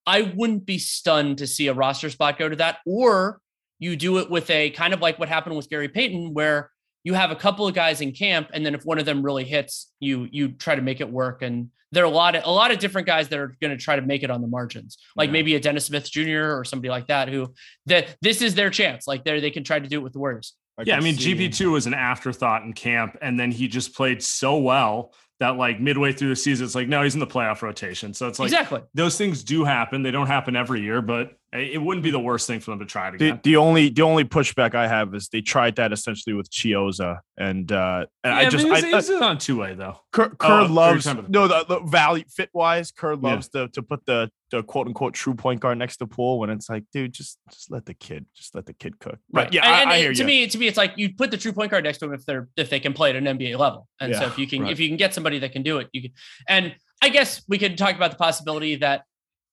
I 0.06 0.32
wouldn't 0.34 0.66
be 0.66 0.78
stunned 0.78 1.38
to 1.38 1.46
see 1.46 1.66
a 1.68 1.74
roster 1.74 2.10
spot 2.10 2.38
go 2.38 2.48
to 2.48 2.56
that, 2.56 2.78
or 2.86 3.40
you 3.78 3.96
do 3.96 4.18
it 4.18 4.30
with 4.30 4.50
a 4.50 4.70
kind 4.70 4.92
of 4.94 5.00
like 5.00 5.18
what 5.18 5.28
happened 5.28 5.56
with 5.56 5.68
Gary 5.70 5.88
Payton, 5.88 6.34
where 6.34 6.70
you 7.04 7.14
have 7.14 7.30
a 7.30 7.36
couple 7.36 7.66
of 7.66 7.74
guys 7.74 8.00
in 8.00 8.12
camp, 8.12 8.50
and 8.52 8.64
then 8.64 8.74
if 8.74 8.84
one 8.84 8.98
of 8.98 9.06
them 9.06 9.22
really 9.22 9.44
hits, 9.44 9.90
you 10.00 10.28
you 10.30 10.48
try 10.52 10.74
to 10.74 10.82
make 10.82 11.00
it 11.00 11.10
work. 11.10 11.42
And 11.42 11.70
there 11.92 12.04
are 12.04 12.06
a 12.06 12.10
lot 12.10 12.34
of 12.36 12.44
a 12.44 12.50
lot 12.50 12.70
of 12.70 12.78
different 12.78 13.06
guys 13.06 13.28
that 13.28 13.38
are 13.38 13.56
going 13.60 13.76
to 13.76 13.82
try 13.82 13.96
to 13.96 14.02
make 14.02 14.22
it 14.22 14.30
on 14.30 14.40
the 14.42 14.46
margins, 14.48 14.98
like 15.16 15.28
Yeah. 15.28 15.32
maybe 15.32 15.54
a 15.54 15.60
Dennis 15.60 15.86
Smith 15.86 16.10
Jr. 16.10 16.56
or 16.58 16.64
somebody 16.64 16.90
like 16.90 17.06
that, 17.08 17.28
who 17.28 17.52
that 17.86 18.16
this 18.22 18.42
is 18.42 18.54
their 18.54 18.70
chance. 18.70 19.06
Like 19.06 19.24
they 19.24 19.40
they 19.40 19.50
can 19.50 19.64
try 19.64 19.78
to 19.78 19.88
do 19.88 19.98
it 19.98 20.02
with 20.02 20.12
the 20.12 20.18
Warriors. 20.18 20.54
yeah, 20.84 20.96
I 20.96 21.00
mean, 21.00 21.16
see- 21.16 21.34
GP2 21.34 21.70
was 21.72 21.86
an 21.86 21.94
afterthought 21.94 22.62
in 22.62 22.72
camp, 22.72 23.16
and 23.20 23.38
then 23.38 23.50
he 23.50 23.68
just 23.68 23.94
played 23.94 24.22
so 24.22 24.56
well 24.58 25.12
that 25.40 25.56
like 25.56 25.80
midway 25.80 26.12
through 26.12 26.28
the 26.28 26.36
season, 26.36 26.64
it's 26.66 26.74
like, 26.74 26.86
no, 26.88 27.02
he's 27.02 27.14
in 27.14 27.20
the 27.20 27.26
playoff 27.26 27.62
rotation. 27.62 28.14
So 28.14 28.28
it's 28.28 28.38
like 28.38 28.48
exactly. 28.48 28.82
those 28.94 29.18
things 29.18 29.42
do 29.42 29.64
happen. 29.64 30.02
They 30.02 30.10
don't 30.10 30.26
happen 30.26 30.54
every 30.54 30.82
year, 30.82 31.02
but 31.02 31.32
it 31.52 31.82
wouldn't 31.82 32.04
be 32.04 32.12
the 32.12 32.20
worst 32.20 32.46
thing 32.46 32.60
for 32.60 32.70
them 32.70 32.78
to 32.78 32.86
try 32.86 33.08
it 33.08 33.18
The, 33.18 33.26
again. 33.30 33.40
the 33.42 33.56
only 33.56 33.88
the 33.88 34.02
only 34.02 34.24
pushback 34.24 34.74
I 34.74 34.86
have 34.86 35.14
is 35.14 35.28
they 35.28 35.40
tried 35.40 35.76
that 35.76 35.92
essentially 35.92 36.34
with 36.34 36.48
Chiozza, 36.50 37.18
and 37.36 37.70
uh, 37.72 38.06
and 38.22 38.32
I 38.34 38.48
just 38.48 38.68
but 38.68 38.84
I, 38.84 38.96
he's 38.96 39.10
on 39.10 39.38
two 39.38 39.58
way 39.58 39.74
though. 39.74 39.98
Kerr, 40.12 40.30
Oh, 40.32 40.36
Kerr 40.36 40.60
you're 40.60 40.68
loves 40.68 41.04
talking 41.04 41.26
no 41.28 41.48
the, 41.48 41.64
the 41.68 41.80
value 41.80 42.24
fit 42.28 42.50
wise. 42.52 42.92
Kerr 42.92 43.14
Yeah. 43.14 43.18
loves 43.30 43.48
to 43.48 43.68
to 43.68 43.82
put 43.82 44.06
the 44.06 44.30
the 44.52 44.62
quote 44.62 44.86
unquote 44.88 45.14
true 45.14 45.34
point 45.34 45.60
guard 45.60 45.78
next 45.78 45.96
to 45.98 46.06
Poole 46.06 46.38
when 46.38 46.50
it's 46.50 46.68
like, 46.68 46.84
dude, 46.92 47.12
just 47.12 47.38
just 47.50 47.70
let 47.70 47.84
the 47.86 47.94
kid 47.94 48.26
just 48.36 48.54
let 48.54 48.66
the 48.66 48.72
kid 48.72 48.98
cook. 49.00 49.18
But 49.30 49.52
yeah, 49.52 49.64
And- 49.64 49.74
I, 49.74 49.80
and 49.82 49.90
I 49.90 49.98
hear 49.98 50.12
to 50.12 50.18
you. 50.20 50.24
me, 50.26 50.46
to 50.46 50.58
me, 50.58 50.66
it's 50.68 50.76
like 50.76 50.92
you 50.96 51.14
put 51.14 51.30
the 51.32 51.36
true 51.36 51.52
point 51.52 51.70
guard 51.72 51.82
next 51.84 51.98
to 51.98 52.04
him 52.06 52.14
if 52.14 52.24
they're 52.26 52.48
if 52.56 52.70
they 52.70 52.78
can 52.80 52.92
play 52.92 53.10
at 53.10 53.16
an 53.16 53.24
NBA 53.24 53.58
level. 53.58 53.88
And 54.00 54.14
so 54.14 54.26
if 54.26 54.38
you 54.38 54.46
can 54.46 54.62
right. 54.62 54.72
if 54.72 54.78
you 54.78 54.88
can 54.88 54.96
get 54.96 55.14
somebody 55.14 55.40
that 55.40 55.50
can 55.52 55.62
do 55.62 55.78
it, 55.78 55.88
you 55.92 56.02
can. 56.02 56.10
And 56.48 56.74
I 57.02 57.08
guess 57.08 57.42
we 57.48 57.58
could 57.58 57.76
talk 57.78 57.96
about 57.96 58.10
the 58.12 58.16
possibility 58.18 58.76
that 58.76 59.02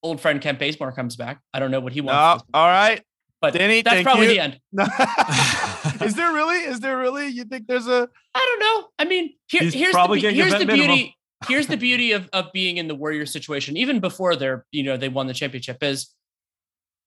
old 0.04 0.22
friend 0.22 0.41
Kent 0.41 0.60
Bazemore 0.60 0.91
comes 0.91 1.16
back. 1.16 1.41
I 1.54 1.60
don't 1.60 1.72
know 1.72 1.80
what 1.80 1.93
he 1.93 2.02
wants, 2.02 2.43
all 2.54 2.68
right. 2.68 3.02
but 3.41 3.54
Danny, 3.54 3.82
that's 3.82 4.04
probably 4.04 4.28
you. 4.28 4.34
the 4.34 4.39
end. 4.39 4.60
is 6.02 6.16
there 6.16 6.34
really? 6.34 6.58
Is 6.58 6.80
there 6.80 6.98
really? 6.98 7.28
You 7.28 7.43
think 7.45 7.68
there's 7.68 7.88
a 7.88 8.08
I 8.36 8.39
don't 8.39 8.60
know. 8.60 8.89
I 9.00 9.06
mean, 9.06 9.34
here, 9.48 9.62
here's 9.62 9.74
the, 9.74 9.91
gonna 9.93 10.14
be- 10.14 10.22
get 10.22 10.34
here's 10.34 10.54
the 10.54 10.66
minimum. 10.66 10.88
beauty. 10.88 11.14
Here's 11.48 11.68
the 11.68 11.78
beauty 11.78 12.14
of 12.14 12.30
of 12.34 12.52
being 12.52 12.78
in 12.78 12.88
the 12.88 12.95
Warriors 12.95 13.32
situation, 13.32 13.78
even 13.78 14.00
before 14.00 14.36
they're 14.36 14.66
you 14.72 14.84
know 14.84 14.98
they 14.98 15.10
won 15.10 15.28
the 15.28 15.34
championship. 15.34 15.84
Is 15.84 16.14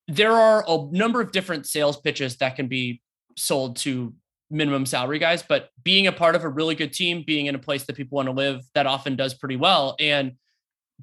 there 0.08 0.32
are 0.32 0.64
a 0.66 0.88
number 0.90 1.20
of 1.20 1.32
different 1.32 1.66
sales 1.66 1.96
pitches 1.96 2.36
that 2.36 2.56
can 2.56 2.66
be 2.68 3.00
sold 3.36 3.76
to 3.76 4.14
minimum 4.50 4.84
salary 4.84 5.18
guys, 5.18 5.42
but 5.42 5.70
being 5.82 6.06
a 6.06 6.12
part 6.12 6.34
of 6.34 6.44
a 6.44 6.48
really 6.48 6.74
good 6.74 6.92
team, 6.92 7.22
being 7.26 7.46
in 7.46 7.54
a 7.54 7.58
place 7.58 7.84
that 7.84 7.96
people 7.96 8.16
want 8.16 8.26
to 8.26 8.32
live, 8.32 8.60
that 8.74 8.86
often 8.86 9.16
does 9.16 9.34
pretty 9.34 9.56
well. 9.56 9.94
And 10.00 10.32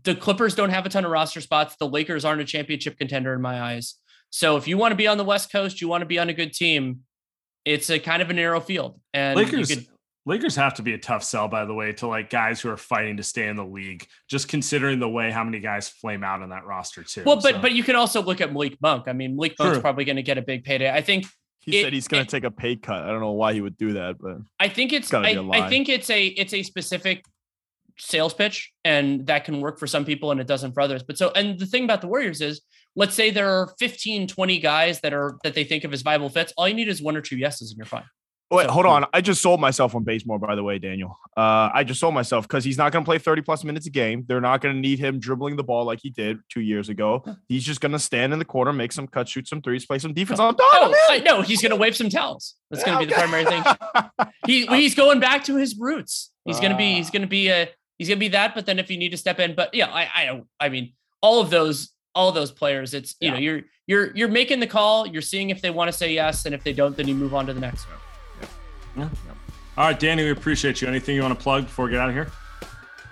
the 0.03 0.15
Clippers 0.15 0.55
don't 0.55 0.69
have 0.69 0.85
a 0.85 0.89
ton 0.89 1.05
of 1.05 1.11
roster 1.11 1.41
spots. 1.41 1.75
The 1.79 1.87
Lakers 1.87 2.25
aren't 2.25 2.41
a 2.41 2.45
championship 2.45 2.97
contender 2.97 3.33
in 3.33 3.41
my 3.41 3.61
eyes. 3.61 3.95
So 4.29 4.57
if 4.57 4.67
you 4.67 4.77
want 4.77 4.91
to 4.91 4.95
be 4.95 5.07
on 5.07 5.17
the 5.17 5.23
West 5.23 5.51
Coast, 5.51 5.79
you 5.81 5.87
want 5.87 6.01
to 6.01 6.05
be 6.05 6.19
on 6.19 6.29
a 6.29 6.33
good 6.33 6.53
team. 6.53 7.01
It's 7.65 7.89
a 7.89 7.99
kind 7.99 8.21
of 8.21 8.29
a 8.29 8.33
narrow 8.33 8.59
field, 8.59 8.99
and 9.13 9.37
Lakers 9.37 9.69
could- 9.69 9.87
Lakers 10.25 10.57
have 10.57 10.73
to 10.73 10.81
be 10.81 10.93
a 10.93 10.97
tough 10.97 11.23
sell, 11.23 11.47
by 11.47 11.63
the 11.63 11.73
way, 11.73 11.93
to 11.93 12.07
like 12.07 12.29
guys 12.29 12.59
who 12.59 12.69
are 12.69 12.75
fighting 12.75 13.15
to 13.15 13.23
stay 13.23 13.47
in 13.47 13.55
the 13.55 13.63
league. 13.65 14.05
Just 14.29 14.49
considering 14.49 14.99
the 14.99 15.07
way 15.07 15.31
how 15.31 15.41
many 15.41 15.61
guys 15.61 15.87
flame 15.87 16.21
out 16.21 16.41
on 16.41 16.49
that 16.49 16.65
roster 16.65 17.01
too. 17.03 17.23
Well, 17.25 17.37
but 17.37 17.55
So- 17.55 17.61
but 17.61 17.71
you 17.71 17.81
can 17.83 17.95
also 17.95 18.21
look 18.21 18.41
at 18.41 18.51
Malik 18.51 18.77
Monk. 18.81 19.07
I 19.07 19.13
mean, 19.13 19.37
Malik 19.37 19.55
Monk's 19.57 19.75
True. 19.75 19.81
probably 19.81 20.03
going 20.03 20.17
to 20.17 20.23
get 20.23 20.37
a 20.37 20.41
big 20.41 20.65
payday. 20.65 20.91
I 20.91 21.01
think 21.01 21.25
he 21.61 21.79
It- 21.79 21.83
said 21.83 21.93
he's 21.93 22.09
gonna 22.09 22.25
take 22.25 22.43
a 22.43 22.51
pay 22.51 22.75
cut. 22.75 23.03
I 23.03 23.07
don't 23.07 23.21
know 23.21 23.31
why 23.31 23.53
he 23.53 23.61
would 23.61 23.77
do 23.77 23.93
that, 23.93 24.17
but 24.19 24.37
I 24.59 24.67
think 24.67 24.91
it's 24.91 25.09
gotta 25.09 25.27
I, 25.29 25.31
be 25.33 25.37
a 25.39 25.43
I 25.43 25.59
lie. 25.61 25.69
think 25.69 25.87
it's 25.87 26.09
a 26.09 26.25
it's 26.27 26.53
a 26.53 26.61
specific 26.63 27.23
sales 27.99 28.33
pitch 28.33 28.71
and 28.85 29.25
that 29.27 29.43
can 29.45 29.59
work 29.61 29.79
for 29.79 29.87
some 29.87 30.05
people 30.05 30.31
and 30.31 30.39
it 30.39 30.47
doesn't 30.47 30.73
for 30.73 30.81
others. 30.81 31.03
But 31.03 31.17
so 31.17 31.31
and 31.35 31.59
the 31.59 31.65
thing 31.65 31.83
about 31.83 32.01
the 32.01 32.07
Warriors 32.07 32.41
is 32.41 32.61
let's 32.95 33.13
say 33.15 33.29
there 33.31 33.49
are 33.49 33.73
15 33.79 34.27
20 34.27 34.59
guys 34.59 34.99
that 35.01 35.13
are 35.13 35.37
that 35.43 35.53
they 35.55 35.63
think 35.63 35.83
of 35.83 35.93
as 35.93 36.01
viable 36.01 36.29
fits. 36.29 36.53
All 36.57 36.67
you 36.67 36.73
need 36.75 36.87
is 36.87 37.01
one 37.01 37.15
or 37.17 37.21
two 37.21 37.37
yeses 37.37 37.71
and 37.71 37.77
you're 37.77 37.85
fine. 37.85 38.05
Wait, 38.49 38.63
So- 38.67 38.71
hold 38.71 38.85
on. 38.85 39.05
I 39.13 39.19
just 39.19 39.41
sold 39.41 39.59
myself 39.59 39.93
on 39.93 40.05
Bazemore, 40.05 40.39
by 40.39 40.55
the 40.55 40.63
way, 40.63 40.79
Daniel. 40.79 41.17
Uh, 41.35 41.69
I 41.73 41.83
just 41.83 41.99
sold 41.99 42.13
myself 42.13 42.47
because 42.47 42.63
he's 42.63 42.77
not 42.77 42.93
going 42.93 43.03
to 43.03 43.05
play 43.05 43.17
30 43.17 43.41
plus 43.41 43.65
minutes 43.65 43.87
a 43.87 43.89
game. 43.89 44.23
They're 44.25 44.39
not 44.39 44.61
going 44.61 44.73
to 44.73 44.79
need 44.79 44.99
him 44.99 45.19
dribbling 45.19 45.57
the 45.57 45.65
ball 45.65 45.83
like 45.83 45.99
he 46.01 46.11
did 46.11 46.37
two 46.47 46.61
years 46.61 46.87
ago. 46.87 47.25
He's 47.49 47.65
just 47.65 47.81
going 47.81 47.91
to 47.91 47.99
stand 47.99 48.31
in 48.31 48.39
the 48.39 48.45
corner, 48.45 48.71
make 48.71 48.93
some 48.93 49.05
cuts, 49.05 49.31
shoot 49.31 49.49
some 49.49 49.61
threes, 49.61 49.85
play 49.85 49.99
some 49.99 50.13
defense. 50.13 50.39
I'm 50.39 50.55
done. 50.55 50.65
Oh, 50.71 50.93
I'm 51.09 51.25
know 51.25 51.41
he's 51.41 51.61
going 51.61 51.71
to 51.71 51.75
wave 51.75 51.97
some 51.97 52.07
towels. 52.09 52.55
That's 52.71 52.85
going 52.85 52.97
to 52.97 53.05
be 53.05 53.09
the 53.13 53.19
primary 53.19 53.43
thing. 53.43 53.63
He 54.45 54.65
he's 54.67 54.95
going 54.95 55.19
back 55.19 55.43
to 55.45 55.57
his 55.57 55.77
roots. 55.77 56.31
He's 56.45 56.61
going 56.61 56.71
to 56.71 56.77
be 56.77 56.93
he's 56.93 57.09
Ah. 57.09 57.11
going 57.11 57.21
to 57.23 57.27
be 57.27 57.49
a 57.49 57.67
he's 57.97 58.07
going 58.07 58.17
to 58.17 58.19
be 58.19 58.29
that. 58.29 58.55
But 58.55 58.65
then 58.65 58.79
if 58.79 58.89
you 58.89 58.97
need 58.97 59.09
to 59.09 59.17
step 59.17 59.39
in, 59.39 59.55
but 59.55 59.73
yeah, 59.73 59.87
I 59.87 60.09
I 60.15 60.25
don't. 60.25 60.45
I 60.59 60.69
mean, 60.69 60.93
all 61.21 61.41
of 61.41 61.49
those 61.49 61.91
all 62.15 62.29
of 62.29 62.35
those 62.35 62.51
players. 62.51 62.93
It's 62.93 63.15
you 63.19 63.31
know 63.31 63.37
you're 63.37 63.61
you're 63.85 64.15
you're 64.15 64.27
making 64.27 64.59
the 64.59 64.67
call. 64.67 65.07
You're 65.07 65.21
seeing 65.21 65.49
if 65.49 65.61
they 65.61 65.69
want 65.69 65.91
to 65.91 65.97
say 65.97 66.13
yes, 66.13 66.45
and 66.45 66.55
if 66.55 66.63
they 66.63 66.73
don't, 66.73 66.97
then 66.97 67.07
you 67.07 67.15
move 67.15 67.33
on 67.33 67.45
to 67.45 67.53
the 67.53 67.59
next. 67.59 67.85
Yeah. 68.95 69.09
All 69.77 69.85
right, 69.85 69.99
Danny, 69.99 70.23
we 70.23 70.31
appreciate 70.31 70.81
you. 70.81 70.87
Anything 70.87 71.15
you 71.15 71.21
want 71.21 71.37
to 71.37 71.43
plug 71.43 71.65
before 71.65 71.85
we 71.85 71.91
get 71.91 71.99
out 71.99 72.09
of 72.09 72.15
here? 72.15 72.31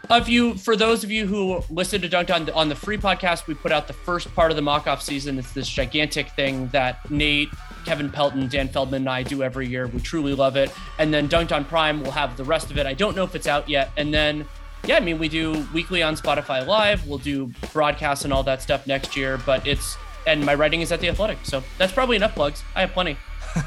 Of 0.09 0.29
you, 0.29 0.55
for 0.55 0.75
those 0.75 1.03
of 1.03 1.09
you 1.09 1.25
who 1.25 1.63
listened 1.69 2.03
to 2.03 2.09
Dunc'd 2.09 2.31
On 2.31 2.49
on 2.51 2.69
the 2.69 2.75
free 2.75 2.97
podcast, 2.97 3.47
we 3.47 3.53
put 3.53 3.71
out 3.71 3.88
the 3.88 3.93
first 3.93 4.33
part 4.36 4.51
of 4.51 4.55
the 4.55 4.61
mock 4.61 4.88
off 4.88 5.01
season. 5.01 5.38
It's 5.38 5.51
this 5.51 5.67
gigantic 5.67 6.29
thing 6.31 6.67
that 6.69 7.09
Nate, 7.09 7.49
Kevin 7.86 8.11
Pelton, 8.11 8.47
Dan 8.47 8.67
Feldman, 8.67 9.03
and 9.03 9.09
I 9.09 9.23
do 9.23 9.43
every 9.43 9.67
year. 9.67 9.88
We 9.88 9.99
truly 9.99 10.33
love 10.33 10.55
it. 10.57 10.71
And 10.99 11.13
then 11.13 11.27
Dunc'd 11.27 11.53
On 11.53 11.65
Prime 11.65 12.03
will 12.03 12.11
have 12.11 12.38
the 12.38 12.43
rest 12.43 12.71
of 12.71 12.77
it. 12.77 12.86
I 12.86 12.93
don't 12.93 13.15
know 13.15 13.23
if 13.23 13.36
it's 13.36 13.47
out 13.47 13.69
yet. 13.69 13.91
And 13.97 14.13
then, 14.13 14.45
yeah, 14.88 14.97
I 14.97 14.99
mean, 14.99 15.17
we 15.17 15.29
do 15.29 15.65
weekly 15.73 16.03
on 16.03 16.15
Spotify 16.15 16.65
Live. 16.65 17.07
We'll 17.07 17.17
do 17.17 17.51
broadcasts 17.73 18.23
and 18.23 18.33
all 18.33 18.43
that 18.43 18.61
stuff 18.61 18.86
next 18.88 19.15
year. 19.15 19.39
But 19.45 19.65
it's 19.65 19.97
and 20.27 20.45
my 20.45 20.55
writing 20.55 20.81
is 20.81 20.91
at 20.91 20.99
the 20.99 21.09
Athletic, 21.09 21.39
so 21.43 21.63
that's 21.77 21.93
probably 21.93 22.15
enough 22.15 22.36
plugs. 22.36 22.63
I 22.75 22.81
have 22.81 22.91
plenty. 22.91 23.17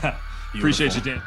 Appreciate 0.55 0.95
you, 0.95 1.01
Dan. 1.01 1.23